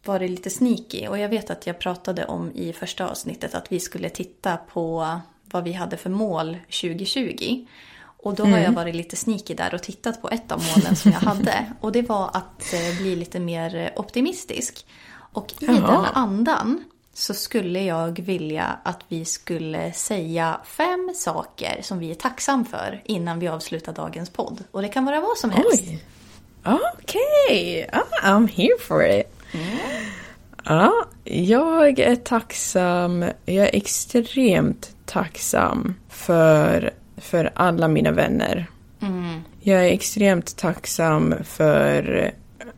varit 0.04 0.30
lite 0.30 0.50
sneaky 0.50 1.06
och 1.06 1.18
jag 1.18 1.28
vet 1.28 1.50
att 1.50 1.66
jag 1.66 1.78
pratade 1.78 2.24
om 2.24 2.52
i 2.54 2.72
första 2.72 3.08
avsnittet 3.08 3.54
att 3.54 3.72
vi 3.72 3.80
skulle 3.80 4.08
titta 4.08 4.56
på 4.56 5.18
vad 5.44 5.64
vi 5.64 5.72
hade 5.72 5.96
för 5.96 6.10
mål 6.10 6.56
2020. 6.82 7.66
Och 8.24 8.34
då 8.34 8.42
har 8.42 8.48
mm. 8.48 8.62
jag 8.62 8.72
varit 8.72 8.94
lite 8.94 9.16
sneaky 9.16 9.54
där 9.54 9.74
och 9.74 9.82
tittat 9.82 10.22
på 10.22 10.30
ett 10.30 10.52
av 10.52 10.62
målen 10.76 10.96
som 10.96 11.12
jag 11.12 11.20
hade. 11.20 11.72
Och 11.80 11.92
det 11.92 12.02
var 12.02 12.30
att 12.32 12.74
eh, 12.74 12.98
bli 13.00 13.16
lite 13.16 13.40
mer 13.40 13.92
optimistisk. 13.96 14.86
Och 15.10 15.52
i 15.60 15.66
Jaha. 15.66 15.74
den 15.76 16.04
andan 16.14 16.84
så 17.14 17.34
skulle 17.34 17.82
jag 17.82 18.20
vilja 18.20 18.78
att 18.82 19.00
vi 19.08 19.24
skulle 19.24 19.92
säga 19.92 20.60
fem 20.64 21.12
saker 21.16 21.82
som 21.82 21.98
vi 21.98 22.10
är 22.10 22.14
tacksam 22.14 22.64
för 22.64 23.02
innan 23.04 23.38
vi 23.38 23.48
avslutar 23.48 23.92
dagens 23.92 24.30
podd. 24.30 24.64
Och 24.70 24.82
det 24.82 24.88
kan 24.88 25.04
vara 25.04 25.20
vad 25.20 25.38
som 25.38 25.50
helst. 25.50 25.84
Okej, 26.64 27.86
okay. 27.86 27.86
ah, 27.92 28.28
I'm 28.28 28.48
here 28.48 28.78
for 28.80 29.04
it. 29.04 29.26
Mm. 29.52 29.78
Ja, 30.64 31.06
jag 31.24 31.98
är 31.98 32.16
tacksam, 32.16 33.22
jag 33.44 33.66
är 33.66 33.76
extremt 33.76 34.96
tacksam 35.04 35.94
för, 36.08 36.90
för 37.16 37.50
alla 37.54 37.88
mina 37.88 38.12
vänner. 38.12 38.66
Jag 39.60 39.80
är 39.80 39.92
extremt 39.92 40.56
tacksam 40.56 41.34
för 41.44 42.30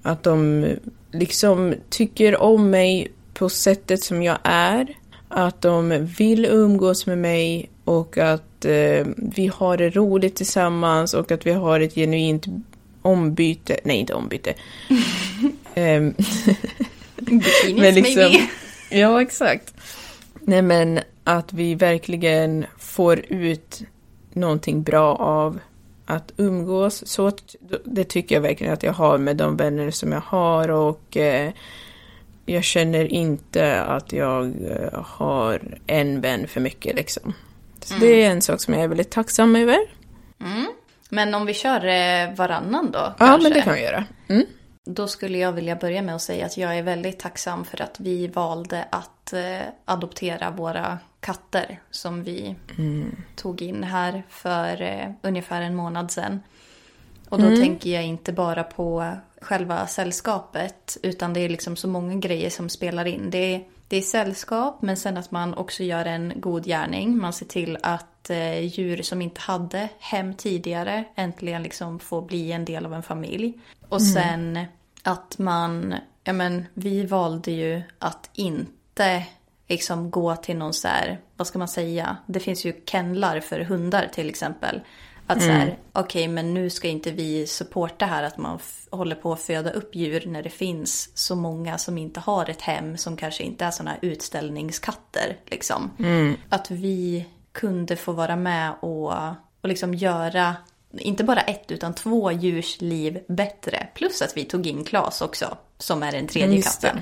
att 0.03 0.23
de 0.23 0.67
liksom 1.13 1.75
tycker 1.91 2.43
om 2.43 2.71
mig 2.71 3.13
på 3.39 3.49
sättet 3.49 4.03
som 4.03 4.23
jag 4.23 4.39
är. 4.43 4.87
Att 5.29 5.63
de 5.63 6.07
vill 6.19 6.45
umgås 6.45 7.07
med 7.07 7.19
mig 7.19 7.71
och 7.85 8.19
att 8.19 8.65
eh, 8.65 9.07
vi 9.17 9.51
har 9.55 9.77
det 9.77 9.91
roligt 9.91 10.37
tillsammans 10.37 11.15
och 11.15 11.31
att 11.31 11.47
vi 11.47 11.53
har 11.53 11.81
ett 11.81 11.95
genuint 11.95 12.47
ombyte. 13.03 13.81
Nej, 13.85 13.97
inte 13.97 14.15
ombyte. 14.15 14.55
Bikinis 17.17 17.81
men 17.81 17.95
liksom, 17.95 18.23
maybe. 18.23 18.49
ja, 18.91 19.23
exakt. 19.23 19.75
Nej, 20.41 20.63
men 20.63 21.01
att 21.25 21.53
vi 21.53 21.75
verkligen 21.75 22.67
får 22.79 23.25
ut 23.29 23.83
någonting 24.33 24.83
bra 24.83 25.15
av 25.17 25.59
att 26.07 26.33
umgås. 26.37 27.07
Så 27.07 27.33
det 27.85 28.05
tycker 28.05 28.35
jag 28.35 28.43
verkligen 28.43 28.73
att 28.73 28.83
jag 28.83 28.93
har 28.93 29.19
med 29.19 29.37
de 29.37 29.57
vänner 29.57 29.91
som 29.91 30.13
jag 30.13 30.21
har 30.21 30.69
och 30.69 31.17
eh, 31.17 31.51
jag 32.47 32.65
känner 32.65 33.13
inte 33.13 33.83
att 33.83 34.13
jag 34.13 34.45
eh, 34.47 35.03
har 35.03 35.79
en 35.87 36.21
vän 36.21 36.49
för 36.49 36.61
mycket 36.61 36.97
liksom. 36.97 37.35
Så 37.81 37.95
det 37.95 38.23
är 38.23 38.31
en 38.31 38.43
sak 38.43 38.61
som 38.61 38.75
jag 38.75 38.83
är 38.83 38.89
väldigt 38.89 39.11
tacksam 39.11 39.57
över. 39.57 39.79
Men 41.09 41.35
om 41.35 41.47
vi 41.47 41.55
kör 41.55 41.87
eh, 41.87 42.35
varannan 42.35 42.91
då? 42.91 42.99
Ja, 42.99 43.15
kanske? 43.19 43.43
men 43.43 43.53
det 43.53 43.63
kan 43.63 43.75
vi 43.75 43.83
göra. 43.83 44.05
Mm. 44.29 44.47
Då 44.85 45.09
skulle 45.09 45.39
jag 45.39 45.53
vilja 45.53 45.77
börja 45.77 46.03
med 46.03 46.15
att 46.15 46.23
säga 46.23 46.47
att 46.47 46.57
jag 46.57 46.79
är 46.79 46.83
väldigt 46.83 47.19
tacksam 47.19 47.65
för 47.65 47.83
att 47.83 48.01
vi 48.01 48.29
valde 48.29 48.85
att 48.91 49.33
eh, 49.33 49.67
adoptera 49.85 50.51
våra 50.51 50.99
katter 51.21 51.81
som 51.91 52.23
vi 52.23 52.55
tog 53.37 53.63
in 53.63 53.83
här 53.85 54.23
för 54.29 55.15
ungefär 55.23 55.63
en 55.63 55.75
månad 55.75 56.11
sedan. 56.11 56.41
Och 57.29 57.43
då 57.43 57.57
tänker 57.57 57.91
jag 57.91 58.05
inte 58.05 58.33
bara 58.33 58.63
på 58.63 59.17
själva 59.41 59.87
sällskapet 59.87 60.97
utan 61.03 61.33
det 61.33 61.41
är 61.41 61.49
liksom 61.49 61.77
så 61.77 61.89
många 61.89 62.15
grejer 62.15 62.51
som 62.51 62.69
spelar 62.69 63.05
in. 63.05 63.31
Det 63.31 63.55
är, 63.55 63.65
det 63.89 63.97
är 63.97 64.03
sällskap 64.03 64.83
men 64.83 64.97
sen 64.97 65.17
att 65.17 65.31
man 65.31 65.55
också 65.55 65.83
gör 65.83 66.05
en 66.05 66.33
god 66.37 66.65
gärning. 66.65 67.19
Man 67.19 67.33
ser 67.33 67.47
till 67.47 67.79
att 67.83 68.31
eh, 68.31 68.61
djur 68.61 69.03
som 69.03 69.23
inte 69.23 69.41
hade 69.41 69.89
hem 69.99 70.35
tidigare 70.35 71.05
äntligen 71.15 71.63
liksom 71.63 71.99
får 71.99 72.23
bli 72.23 72.53
en 72.53 72.65
del 72.65 72.87
av 72.87 72.95
en 72.95 73.03
familj. 73.03 73.53
Och 73.89 74.03
sen 74.03 74.67
att 75.03 75.39
man, 75.39 75.95
ja 76.25 76.33
men 76.33 76.67
vi 76.75 77.07
valde 77.07 77.51
ju 77.51 77.83
att 77.99 78.31
inte 78.33 79.27
liksom 79.69 80.11
gå 80.11 80.37
till 80.37 80.57
någon 80.57 80.75
så 80.75 80.89
här, 80.89 81.21
vad 81.37 81.47
ska 81.47 81.59
man 81.59 81.69
säga, 81.69 82.17
det 82.27 82.41
finns 82.41 82.65
ju 82.65 82.73
kennlar 82.87 83.41
för 83.41 83.61
hundar 83.61 84.09
till 84.13 84.29
exempel. 84.29 84.81
Att 85.27 85.43
så 85.43 85.49
här, 85.49 85.79
okej 85.93 86.29
men 86.29 86.55
nu 86.55 86.71
ska 86.71 86.89
inte 86.89 87.11
vi 87.11 87.47
supporta 87.47 88.07
här 88.07 88.23
att 88.23 88.39
man 88.39 88.59
håller 88.91 89.17
på 89.17 89.33
att 89.33 89.41
föda 89.41 89.71
upp 89.71 89.95
djur 89.95 90.23
när 90.27 90.43
det 90.43 90.51
finns 90.51 91.11
så 91.15 91.37
många 91.37 91.79
som 91.79 91.99
inte 91.99 92.21
har 92.21 92.51
ett 92.51 92.63
hem 92.63 92.97
som 92.97 93.17
kanske 93.17 93.43
inte 93.43 93.65
är 93.65 93.71
sådana 93.71 93.97
utställningskatter 94.03 95.37
liksom. 95.47 95.91
Att 96.49 96.71
vi 96.71 97.27
kunde 97.53 97.97
få 97.97 98.13
vara 98.13 98.37
med 98.37 98.73
och, 98.81 99.13
och 99.61 99.69
liksom 99.69 99.95
göra 99.95 100.57
inte 100.99 101.25
bara 101.25 101.41
ett 101.41 101.71
utan 101.71 101.95
två 101.95 102.33
djurs 102.33 102.81
liv 102.81 103.21
bättre. 103.29 103.89
Plus 103.95 104.23
att 104.23 104.37
vi 104.37 104.45
tog 104.45 104.67
in 104.67 104.85
Klas 104.85 105.21
också, 105.21 105.57
som 105.79 106.03
är 106.03 106.13
den 106.13 106.27
tredje 106.27 106.57
det. 106.57 106.63
katten. 106.63 107.01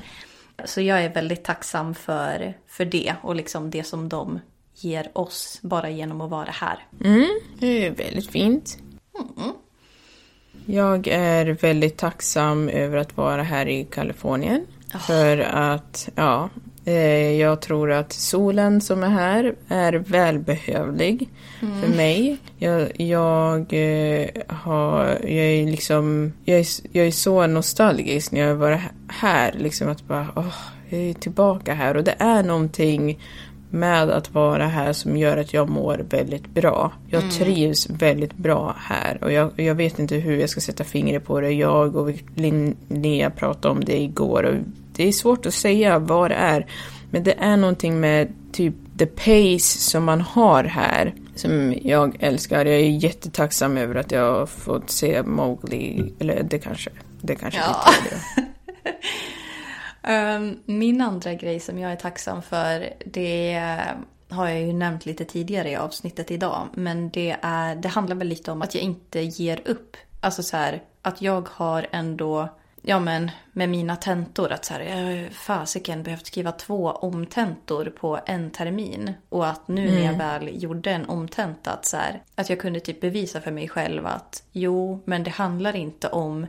Så 0.64 0.80
jag 0.80 1.04
är 1.04 1.14
väldigt 1.14 1.44
tacksam 1.44 1.94
för, 1.94 2.56
för 2.66 2.84
det 2.84 3.14
och 3.22 3.34
liksom 3.34 3.70
det 3.70 3.84
som 3.84 4.08
de 4.08 4.40
ger 4.74 5.10
oss 5.12 5.58
bara 5.62 5.90
genom 5.90 6.20
att 6.20 6.30
vara 6.30 6.50
här. 6.50 6.86
Det 7.58 7.86
är 7.86 7.90
väldigt 7.90 8.30
fint. 8.30 8.78
Jag 10.66 11.08
är 11.08 11.46
väldigt 11.46 11.96
tacksam 11.96 12.68
över 12.68 12.96
att 12.96 13.16
vara 13.16 13.42
här 13.42 13.68
i 13.68 13.84
Kalifornien. 13.84 14.66
För 15.06 15.38
att, 15.38 16.08
ja, 16.14 16.48
eh, 16.84 17.32
jag 17.40 17.60
tror 17.60 17.92
att 17.92 18.12
solen 18.12 18.80
som 18.80 19.02
är 19.02 19.08
här 19.08 19.54
är 19.68 19.92
välbehövlig 19.92 21.28
för 21.60 21.96
mig. 21.96 22.38
Jag, 22.58 23.00
jag, 23.00 23.60
eh, 23.60 24.28
har, 24.48 25.06
jag 25.22 25.30
är 25.30 25.66
liksom, 25.66 26.32
jag 26.44 26.60
är, 26.60 26.66
jag 26.92 27.06
är 27.06 27.10
så 27.10 27.46
nostalgisk 27.46 28.32
när 28.32 28.40
jag 28.40 28.54
var 28.54 28.80
här. 29.08 29.52
Liksom 29.58 29.88
att 29.88 30.02
bara, 30.02 30.28
åh, 30.36 30.54
jag 30.88 31.00
är 31.00 31.14
tillbaka 31.14 31.74
här. 31.74 31.96
Och 31.96 32.04
det 32.04 32.16
är 32.18 32.42
någonting 32.42 33.18
med 33.74 34.10
att 34.10 34.34
vara 34.34 34.66
här 34.66 34.92
som 34.92 35.16
gör 35.16 35.36
att 35.36 35.54
jag 35.54 35.68
mår 35.68 36.04
väldigt 36.10 36.46
bra. 36.46 36.92
Jag 37.08 37.30
trivs 37.30 37.90
väldigt 37.90 38.34
bra 38.36 38.76
här 38.78 39.24
och 39.24 39.32
jag, 39.32 39.50
jag 39.56 39.74
vet 39.74 39.98
inte 39.98 40.16
hur 40.16 40.36
jag 40.36 40.50
ska 40.50 40.60
sätta 40.60 40.84
fingret 40.84 41.24
på 41.24 41.40
det. 41.40 41.50
Jag 41.50 41.96
och 41.96 42.10
Linnea 42.34 43.30
pratade 43.30 43.72
om 43.74 43.84
det 43.84 44.00
igår 44.02 44.42
och 44.42 44.54
det 44.96 45.08
är 45.08 45.12
svårt 45.12 45.46
att 45.46 45.54
säga 45.54 45.98
vad 45.98 46.30
det 46.30 46.34
är. 46.34 46.66
Men 47.10 47.24
det 47.24 47.34
är 47.38 47.56
någonting 47.56 48.00
med 48.00 48.32
typ 48.52 48.74
the 48.98 49.06
pace 49.06 49.78
som 49.78 50.04
man 50.04 50.20
har 50.20 50.64
här 50.64 51.14
som 51.34 51.74
jag 51.82 52.16
älskar. 52.20 52.64
Jag 52.64 52.74
är 52.74 53.04
jättetacksam 53.04 53.76
över 53.76 53.94
att 53.94 54.12
jag 54.12 54.32
har 54.34 54.46
fått 54.46 54.90
se 54.90 55.22
Mowgli, 55.22 56.12
eller 56.18 56.42
det 56.42 56.58
kanske, 56.58 56.90
det 57.20 57.34
kanske 57.34 57.60
Ja. 57.60 57.84
är 57.88 58.10
det. 58.10 58.44
Ehm, 60.04 60.58
Min 60.64 61.00
andra 61.00 61.34
grej 61.34 61.60
som 61.60 61.78
jag 61.78 61.92
är 61.92 61.96
tacksam 61.96 62.42
för, 62.42 62.92
det 63.06 63.60
har 64.28 64.48
jag 64.48 64.60
ju 64.60 64.72
nämnt 64.72 65.06
lite 65.06 65.24
tidigare 65.24 65.70
i 65.70 65.76
avsnittet 65.76 66.30
idag. 66.30 66.68
Men 66.74 67.10
det, 67.10 67.36
är, 67.42 67.76
det 67.76 67.88
handlar 67.88 68.16
väl 68.16 68.28
lite 68.28 68.52
om 68.52 68.62
att 68.62 68.74
jag 68.74 68.84
inte 68.84 69.20
ger 69.20 69.60
upp. 69.64 69.96
Alltså 70.20 70.42
så 70.42 70.56
här, 70.56 70.82
att 71.02 71.22
jag 71.22 71.48
har 71.48 71.86
ändå, 71.90 72.48
ja 72.82 73.00
men 73.00 73.30
med 73.52 73.68
mina 73.68 73.96
tentor, 73.96 74.52
att 74.52 74.64
så 74.64 74.74
här, 74.74 74.80
jag 74.80 75.32
fasiken 75.32 76.02
behövt 76.02 76.26
skriva 76.26 76.52
två 76.52 76.90
omtentor 76.90 77.92
på 78.00 78.20
en 78.26 78.50
termin. 78.50 79.12
Och 79.28 79.46
att 79.46 79.68
nu 79.68 79.90
när 79.90 80.04
jag 80.04 80.18
väl 80.18 80.62
gjorde 80.62 80.90
en 80.90 81.08
omtenta, 81.08 81.70
att, 81.70 81.86
så 81.86 81.96
här, 81.96 82.22
att 82.34 82.50
jag 82.50 82.60
kunde 82.60 82.80
typ 82.80 83.00
bevisa 83.00 83.40
för 83.40 83.50
mig 83.50 83.68
själv 83.68 84.06
att 84.06 84.42
jo, 84.52 85.00
men 85.04 85.24
det 85.24 85.30
handlar 85.30 85.76
inte 85.76 86.08
om 86.08 86.46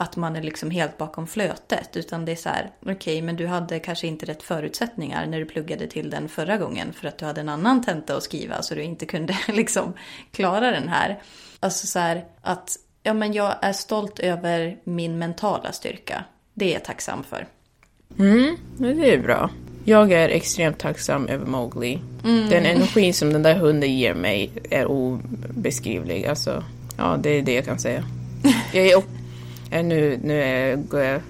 att 0.00 0.16
man 0.16 0.36
är 0.36 0.42
liksom 0.42 0.70
helt 0.70 0.98
bakom 0.98 1.26
flötet. 1.26 1.96
Utan 1.96 2.24
det 2.24 2.32
är 2.32 2.36
så 2.36 2.48
här, 2.48 2.70
okej 2.86 3.22
men 3.22 3.36
du 3.36 3.46
hade 3.46 3.78
kanske 3.78 4.06
inte 4.06 4.26
rätt 4.26 4.42
förutsättningar 4.42 5.26
när 5.26 5.38
du 5.38 5.44
pluggade 5.44 5.86
till 5.86 6.10
den 6.10 6.28
förra 6.28 6.56
gången. 6.56 6.92
För 6.92 7.08
att 7.08 7.18
du 7.18 7.24
hade 7.24 7.40
en 7.40 7.48
annan 7.48 7.84
tenta 7.84 8.16
att 8.16 8.22
skriva 8.22 8.62
så 8.62 8.74
du 8.74 8.82
inte 8.82 9.06
kunde 9.06 9.38
liksom 9.48 9.92
klara 10.32 10.70
den 10.70 10.88
här. 10.88 11.22
Alltså 11.60 11.86
så 11.86 11.98
här 11.98 12.24
att, 12.40 12.76
ja 13.02 13.14
men 13.14 13.32
jag 13.32 13.54
är 13.62 13.72
stolt 13.72 14.18
över 14.18 14.76
min 14.84 15.18
mentala 15.18 15.72
styrka. 15.72 16.24
Det 16.54 16.68
är 16.68 16.72
jag 16.72 16.84
tacksam 16.84 17.24
för. 17.24 17.46
Mm, 18.18 18.56
det 18.76 19.14
är 19.14 19.18
bra. 19.18 19.50
Jag 19.84 20.12
är 20.12 20.28
extremt 20.28 20.78
tacksam 20.78 21.26
över 21.26 21.46
Mowgli. 21.46 22.00
Den 22.22 22.66
energi 22.66 23.12
som 23.12 23.32
den 23.32 23.42
där 23.42 23.54
hunden 23.54 23.98
ger 23.98 24.14
mig 24.14 24.50
är 24.70 24.86
obeskrivlig. 24.86 26.26
Alltså, 26.26 26.64
ja, 26.96 27.18
det 27.22 27.30
är 27.30 27.42
det 27.42 27.54
jag 27.54 27.64
kan 27.64 27.78
säga. 27.78 28.04
Jag 28.72 28.86
är, 28.86 29.02
nu, 29.70 30.18
nu 30.22 30.42
är, 30.42 30.76
går 30.76 31.00
jag... 31.00 31.20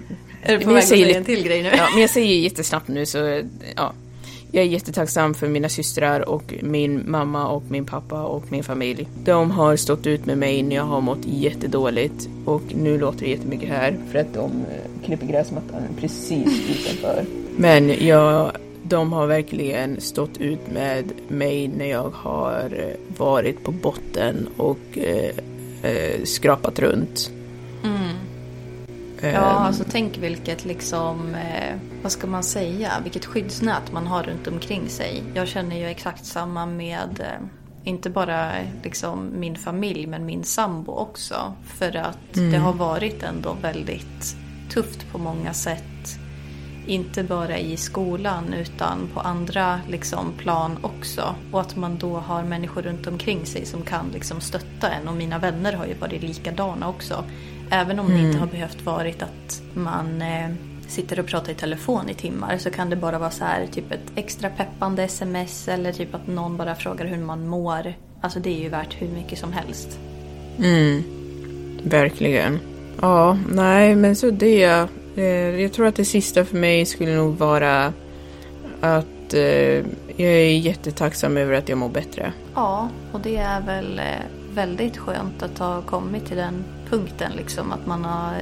Är 0.41 0.57
du 0.57 0.65
på 0.65 0.69
väg 0.69 0.79
att 0.79 0.87
säga 0.87 1.17
en 1.17 1.25
till 1.25 1.43
grej 1.43 1.63
nu? 1.63 1.69
Ja, 1.77 1.87
men 1.91 2.01
jag 2.01 2.09
säger 2.09 2.35
jättesnabbt 2.35 2.87
nu 2.87 3.05
så, 3.05 3.41
ja. 3.75 3.93
Jag 4.51 4.63
är 4.63 4.67
jättetacksam 4.67 5.33
för 5.33 5.47
mina 5.47 5.69
systrar 5.69 6.29
och 6.29 6.53
min 6.61 7.11
mamma 7.11 7.47
och 7.47 7.63
min 7.67 7.85
pappa 7.85 8.23
och 8.23 8.51
min 8.51 8.63
familj. 8.63 9.07
De 9.23 9.51
har 9.51 9.75
stått 9.75 10.07
ut 10.07 10.25
med 10.25 10.37
mig 10.37 10.63
när 10.63 10.75
jag 10.75 10.83
har 10.83 11.01
mått 11.01 11.25
jättedåligt 11.25 12.29
och 12.45 12.61
nu 12.75 12.97
låter 12.97 13.19
det 13.19 13.29
jättemycket 13.31 13.69
här 13.69 13.97
för 14.11 14.19
att 14.19 14.33
de 14.33 14.51
eh, 14.51 15.05
klipper 15.05 15.25
gräsmattan 15.25 15.81
precis 15.99 16.69
utanför. 16.69 17.25
Men 17.57 18.05
jag, 18.07 18.51
de 18.83 19.13
har 19.13 19.27
verkligen 19.27 20.01
stått 20.01 20.37
ut 20.37 20.71
med 20.73 21.11
mig 21.27 21.67
när 21.67 21.85
jag 21.85 22.11
har 22.13 22.69
eh, 22.77 23.17
varit 23.17 23.63
på 23.63 23.71
botten 23.71 24.47
och 24.57 24.97
eh, 24.97 25.31
eh, 25.91 26.23
skrapat 26.23 26.79
runt. 26.79 27.31
Ja, 29.21 29.27
Ehm, 29.27 29.43
alltså 29.43 29.83
tänk 29.91 30.17
vilket 30.17 30.65
liksom, 30.65 31.35
eh, 31.35 31.75
vad 32.01 32.11
ska 32.11 32.27
man 32.27 32.43
säga, 32.43 32.91
vilket 33.03 33.25
skyddsnät 33.25 33.91
man 33.91 34.07
har 34.07 34.23
runt 34.23 34.47
omkring 34.47 34.89
sig. 34.89 35.23
Jag 35.33 35.47
känner 35.47 35.77
ju 35.77 35.85
exakt 35.85 36.25
samma 36.25 36.65
med, 36.65 37.19
eh, 37.19 37.47
inte 37.83 38.09
bara 38.09 38.51
liksom 38.83 39.29
min 39.39 39.55
familj, 39.55 40.07
men 40.07 40.25
min 40.25 40.43
sambo 40.43 40.91
också. 40.91 41.53
För 41.65 41.95
att 41.97 42.33
det 42.33 42.57
har 42.57 42.73
varit 42.73 43.23
ändå 43.23 43.57
väldigt 43.61 44.35
tufft 44.69 45.11
på 45.11 45.17
många 45.17 45.53
sätt. 45.53 45.83
Inte 46.87 47.23
bara 47.23 47.57
i 47.57 47.77
skolan 47.77 48.53
utan 48.53 49.09
på 49.13 49.19
andra 49.19 49.79
liksom, 49.87 50.33
plan 50.37 50.77
också. 50.81 51.35
Och 51.51 51.61
att 51.61 51.75
man 51.75 51.97
då 51.97 52.17
har 52.17 52.43
människor 52.43 52.81
runt 52.81 53.07
omkring 53.07 53.45
sig 53.45 53.65
som 53.65 53.81
kan 53.81 54.05
liksom, 54.13 54.41
stötta 54.41 54.89
en. 54.89 55.07
Och 55.07 55.15
mina 55.15 55.39
vänner 55.39 55.73
har 55.73 55.85
ju 55.85 55.93
varit 55.93 56.23
likadana 56.23 56.89
också. 56.89 57.23
Även 57.69 57.99
om 57.99 58.07
det 58.07 58.19
inte 58.19 58.37
har 58.37 58.47
behövt 58.47 58.85
varit 58.85 59.23
att 59.23 59.61
man 59.73 60.21
eh, 60.21 60.49
sitter 60.87 61.19
och 61.19 61.25
pratar 61.25 61.51
i 61.51 61.55
telefon 61.55 62.09
i 62.09 62.13
timmar 62.13 62.57
så 62.57 62.69
kan 62.71 62.89
det 62.89 62.95
bara 62.95 63.19
vara 63.19 63.31
så 63.31 63.43
här 63.43 63.67
typ 63.67 63.91
ett 63.91 64.11
extra 64.15 64.49
peppande 64.49 65.03
sms 65.03 65.67
eller 65.67 65.91
typ 65.91 66.15
att 66.15 66.27
någon 66.27 66.57
bara 66.57 66.75
frågar 66.75 67.05
hur 67.05 67.17
man 67.17 67.47
mår. 67.47 67.93
Alltså 68.21 68.39
det 68.39 68.49
är 68.49 68.63
ju 68.63 68.69
värt 68.69 69.01
hur 69.01 69.07
mycket 69.07 69.39
som 69.39 69.53
helst. 69.53 69.99
Mm. 70.59 71.03
Verkligen. 71.83 72.59
Ja, 73.01 73.37
nej, 73.49 73.95
men 73.95 74.15
så 74.15 74.31
det. 74.31 74.89
Eh, 75.15 75.61
jag 75.61 75.73
tror 75.73 75.87
att 75.87 75.95
det 75.95 76.05
sista 76.05 76.45
för 76.45 76.57
mig 76.57 76.85
skulle 76.85 77.15
nog 77.15 77.37
vara 77.37 77.93
att 78.81 79.33
eh, 79.33 79.85
jag 80.17 80.31
är 80.31 80.57
jättetacksam 80.57 81.37
över 81.37 81.53
att 81.53 81.69
jag 81.69 81.77
mår 81.77 81.89
bättre. 81.89 82.33
Ja, 82.55 82.89
och 83.11 83.19
det 83.19 83.37
är 83.37 83.61
väl 83.61 83.99
eh, 83.99 84.05
väldigt 84.53 84.97
skönt 84.97 85.43
att 85.43 85.57
ha 85.59 85.81
kommit 85.81 86.25
till 86.25 86.37
den 86.37 86.63
punkten 86.89 87.31
liksom. 87.35 87.71
Att 87.71 87.87
man 87.87 88.05
har 88.05 88.33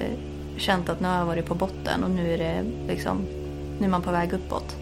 känt 0.58 0.90
att 0.90 1.00
nu 1.00 1.08
har 1.08 1.18
jag 1.18 1.26
varit 1.26 1.46
på 1.46 1.56
botten 1.56 2.04
och 2.04 2.10
nu 2.10 2.34
är 2.34 2.38
det 2.38 2.64
liksom, 2.88 3.18
nu 3.80 3.86
är 3.86 3.90
man 3.90 4.02
på 4.02 4.12
väg 4.12 4.34
uppåt. 4.34 4.76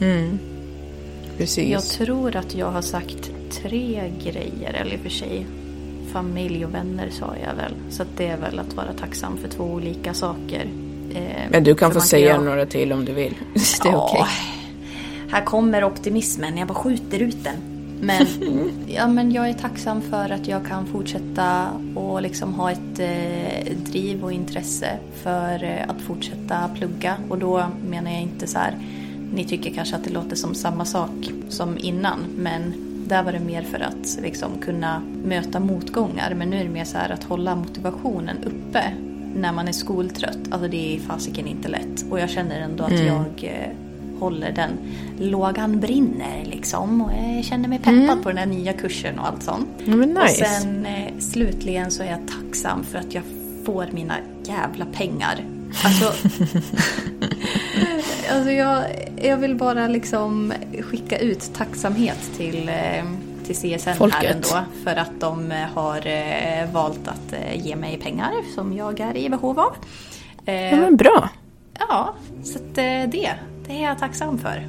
Mm. 0.00 0.38
Precis. 1.38 1.68
Jag 1.68 1.82
tror 1.82 2.36
att 2.36 2.54
jag 2.54 2.70
har 2.70 2.82
sagt 2.82 3.30
tre 3.50 4.12
grejer, 4.24 4.72
eller 4.72 4.94
i 4.94 4.96
och 4.96 5.00
för 5.00 5.10
sig 5.10 5.46
familj 6.12 6.64
och 6.64 6.74
vänner 6.74 7.10
sa 7.10 7.34
jag 7.46 7.54
väl. 7.54 7.74
Så 7.90 8.04
det 8.16 8.26
är 8.26 8.36
väl 8.36 8.58
att 8.58 8.74
vara 8.74 8.92
tacksam 8.92 9.36
för 9.36 9.48
två 9.48 9.64
olika 9.64 10.14
saker. 10.14 10.68
Eh, 11.14 11.50
Men 11.50 11.64
du 11.64 11.74
kan 11.74 11.92
få 11.92 12.00
säga 12.00 12.28
jag... 12.28 12.44
några 12.44 12.66
till 12.66 12.92
om 12.92 13.04
du 13.04 13.12
vill. 13.12 13.34
det 13.54 13.88
är 13.88 13.92
ja. 13.92 14.10
Okay. 14.10 14.26
Här 15.30 15.44
kommer 15.44 15.84
optimismen, 15.84 16.58
jag 16.58 16.68
bara 16.68 16.74
skjuter 16.74 17.18
ut 17.18 17.44
den. 17.44 17.73
Men, 18.04 18.26
ja, 18.86 19.08
men 19.08 19.32
jag 19.32 19.48
är 19.48 19.54
tacksam 19.54 20.02
för 20.02 20.30
att 20.30 20.48
jag 20.48 20.66
kan 20.66 20.86
fortsätta 20.86 21.68
och 21.94 22.22
liksom 22.22 22.54
ha 22.54 22.70
ett 22.70 22.98
eh, 22.98 23.76
driv 23.76 24.24
och 24.24 24.32
intresse 24.32 24.98
för 25.22 25.64
eh, 25.64 25.90
att 25.90 26.00
fortsätta 26.00 26.68
plugga. 26.74 27.16
Och 27.28 27.38
då 27.38 27.66
menar 27.88 28.10
jag 28.10 28.22
inte 28.22 28.46
så 28.46 28.58
här, 28.58 28.78
ni 29.34 29.44
tycker 29.44 29.70
kanske 29.70 29.96
att 29.96 30.04
det 30.04 30.10
låter 30.10 30.36
som 30.36 30.54
samma 30.54 30.84
sak 30.84 31.30
som 31.48 31.78
innan, 31.78 32.18
men 32.36 32.74
där 33.08 33.22
var 33.22 33.32
det 33.32 33.40
mer 33.40 33.62
för 33.62 33.80
att 33.80 34.18
liksom 34.22 34.58
kunna 34.60 35.02
möta 35.24 35.60
motgångar. 35.60 36.34
Men 36.34 36.50
nu 36.50 36.56
är 36.56 36.64
det 36.64 36.70
mer 36.70 36.84
så 36.84 36.98
här 36.98 37.10
att 37.10 37.24
hålla 37.24 37.54
motivationen 37.54 38.36
uppe 38.44 38.92
när 39.34 39.52
man 39.52 39.68
är 39.68 39.72
skoltrött. 39.72 40.38
Alltså 40.50 40.68
det 40.68 40.96
är 40.96 41.00
fasiken 41.00 41.46
inte 41.46 41.68
lätt. 41.68 42.04
Och 42.10 42.20
jag 42.20 42.30
känner 42.30 42.60
ändå 42.60 42.84
att 42.84 42.90
mm. 42.90 43.06
jag 43.06 43.44
eh, 43.44 43.83
håller 44.20 44.52
den. 44.52 44.70
Lågan 45.18 45.80
brinner 45.80 46.44
liksom. 46.44 47.00
Och 47.00 47.12
jag 47.36 47.44
känner 47.44 47.68
mig 47.68 47.78
peppad 47.78 47.94
mm. 47.94 48.22
på 48.22 48.28
den 48.28 48.38
här 48.38 48.46
nya 48.46 48.72
kursen 48.72 49.18
och 49.18 49.26
allt 49.26 49.42
sånt. 49.42 49.68
Mm, 49.86 50.00
nice. 50.00 50.20
Och 50.20 50.48
sen 50.48 50.86
eh, 50.86 51.18
slutligen 51.18 51.90
så 51.90 52.02
är 52.02 52.10
jag 52.10 52.28
tacksam 52.28 52.84
för 52.84 52.98
att 52.98 53.14
jag 53.14 53.22
får 53.64 53.88
mina 53.92 54.14
jävla 54.44 54.86
pengar. 54.86 55.44
Alltså, 55.84 56.06
alltså 58.30 58.50
jag, 58.50 58.84
jag 59.22 59.36
vill 59.36 59.54
bara 59.54 59.88
liksom 59.88 60.52
skicka 60.80 61.18
ut 61.18 61.54
tacksamhet 61.54 62.30
till, 62.36 62.68
eh, 62.68 63.04
till 63.46 63.56
CSN 63.56 63.94
Folket. 63.96 64.22
här 64.22 64.34
ändå. 64.34 64.64
För 64.84 64.96
att 64.96 65.20
de 65.20 65.52
har 65.74 66.06
eh, 66.06 66.70
valt 66.72 67.08
att 67.08 67.32
eh, 67.32 67.66
ge 67.66 67.76
mig 67.76 67.98
pengar 67.98 68.32
som 68.54 68.76
jag 68.76 69.00
är 69.00 69.16
i 69.16 69.28
behov 69.28 69.60
av. 69.60 69.76
Ja 70.46 70.76
men 70.76 70.96
bra. 70.96 71.28
Ja, 71.78 72.14
så 72.44 72.58
det, 72.74 73.06
det 73.66 73.72
är 73.72 73.82
jag 73.82 73.98
tacksam 73.98 74.38
för. 74.38 74.66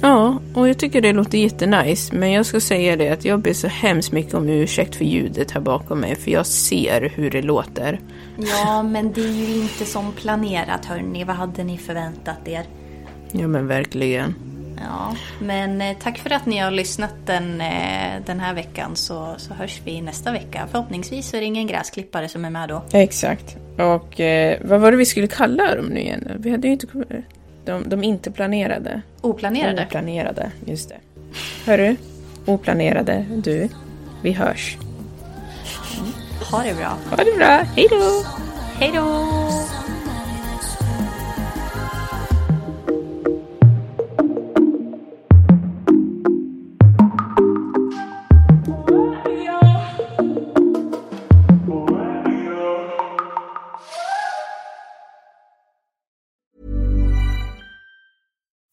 Ja, 0.00 0.40
och 0.54 0.68
jag 0.68 0.78
tycker 0.78 1.00
det 1.00 1.12
låter 1.12 1.38
jättenice. 1.38 2.14
Men 2.14 2.32
jag 2.32 2.46
ska 2.46 2.60
säga 2.60 2.96
det 2.96 3.08
att 3.08 3.24
jag 3.24 3.40
ber 3.40 3.52
så 3.52 3.66
hemskt 3.66 4.12
mycket 4.12 4.34
om 4.34 4.48
ursäkt 4.48 4.96
för 4.96 5.04
ljudet 5.04 5.50
här 5.50 5.60
bakom 5.60 6.00
mig. 6.00 6.16
För 6.16 6.30
jag 6.30 6.46
ser 6.46 7.12
hur 7.14 7.30
det 7.30 7.42
låter. 7.42 8.00
Ja, 8.36 8.82
men 8.82 9.12
det 9.12 9.20
är 9.20 9.48
ju 9.48 9.62
inte 9.62 9.84
som 9.84 10.12
planerat 10.12 10.84
hörni. 10.84 11.24
Vad 11.24 11.36
hade 11.36 11.64
ni 11.64 11.78
förväntat 11.78 12.48
er? 12.48 12.64
Ja, 13.32 13.48
men 13.48 13.66
verkligen. 13.66 14.34
Ja, 14.84 15.16
men 15.40 15.82
eh, 15.82 15.96
tack 16.02 16.18
för 16.18 16.30
att 16.30 16.46
ni 16.46 16.58
har 16.58 16.70
lyssnat 16.70 17.14
den, 17.26 17.60
eh, 17.60 18.22
den 18.26 18.40
här 18.40 18.54
veckan 18.54 18.96
så, 18.96 19.34
så 19.36 19.54
hörs 19.54 19.80
vi 19.84 20.00
nästa 20.00 20.32
vecka. 20.32 20.68
Förhoppningsvis 20.70 21.34
är 21.34 21.40
det 21.40 21.44
ingen 21.44 21.66
gräsklippare 21.66 22.28
som 22.28 22.44
är 22.44 22.50
med 22.50 22.68
då. 22.68 22.82
Exakt. 22.92 23.56
Och 23.78 24.20
eh, 24.20 24.58
vad 24.64 24.80
var 24.80 24.90
det 24.90 24.96
vi 24.96 25.06
skulle 25.06 25.26
kalla 25.26 25.74
dem 25.74 25.86
nu 25.86 26.00
igen? 26.00 26.32
Vi 26.38 26.50
hade 26.50 26.66
ju 26.66 26.72
inte 26.72 26.86
de, 27.66 27.88
de 27.88 28.04
inte 28.04 28.30
planerade. 28.30 29.02
Oplanerade? 29.20 29.86
Oplanerade, 29.86 30.50
just 30.64 30.88
det. 30.88 30.96
Hörru, 31.66 31.96
oplanerade, 32.44 33.24
du. 33.44 33.68
Vi 34.22 34.32
hörs. 34.32 34.76
Ha 36.50 36.62
det 36.62 36.74
bra. 36.74 36.96
Ha 37.10 37.16
det 37.16 37.36
bra. 37.36 37.62
Hej 37.76 37.86
då. 37.90 38.24
Hej 38.78 38.90
då. 38.94 39.65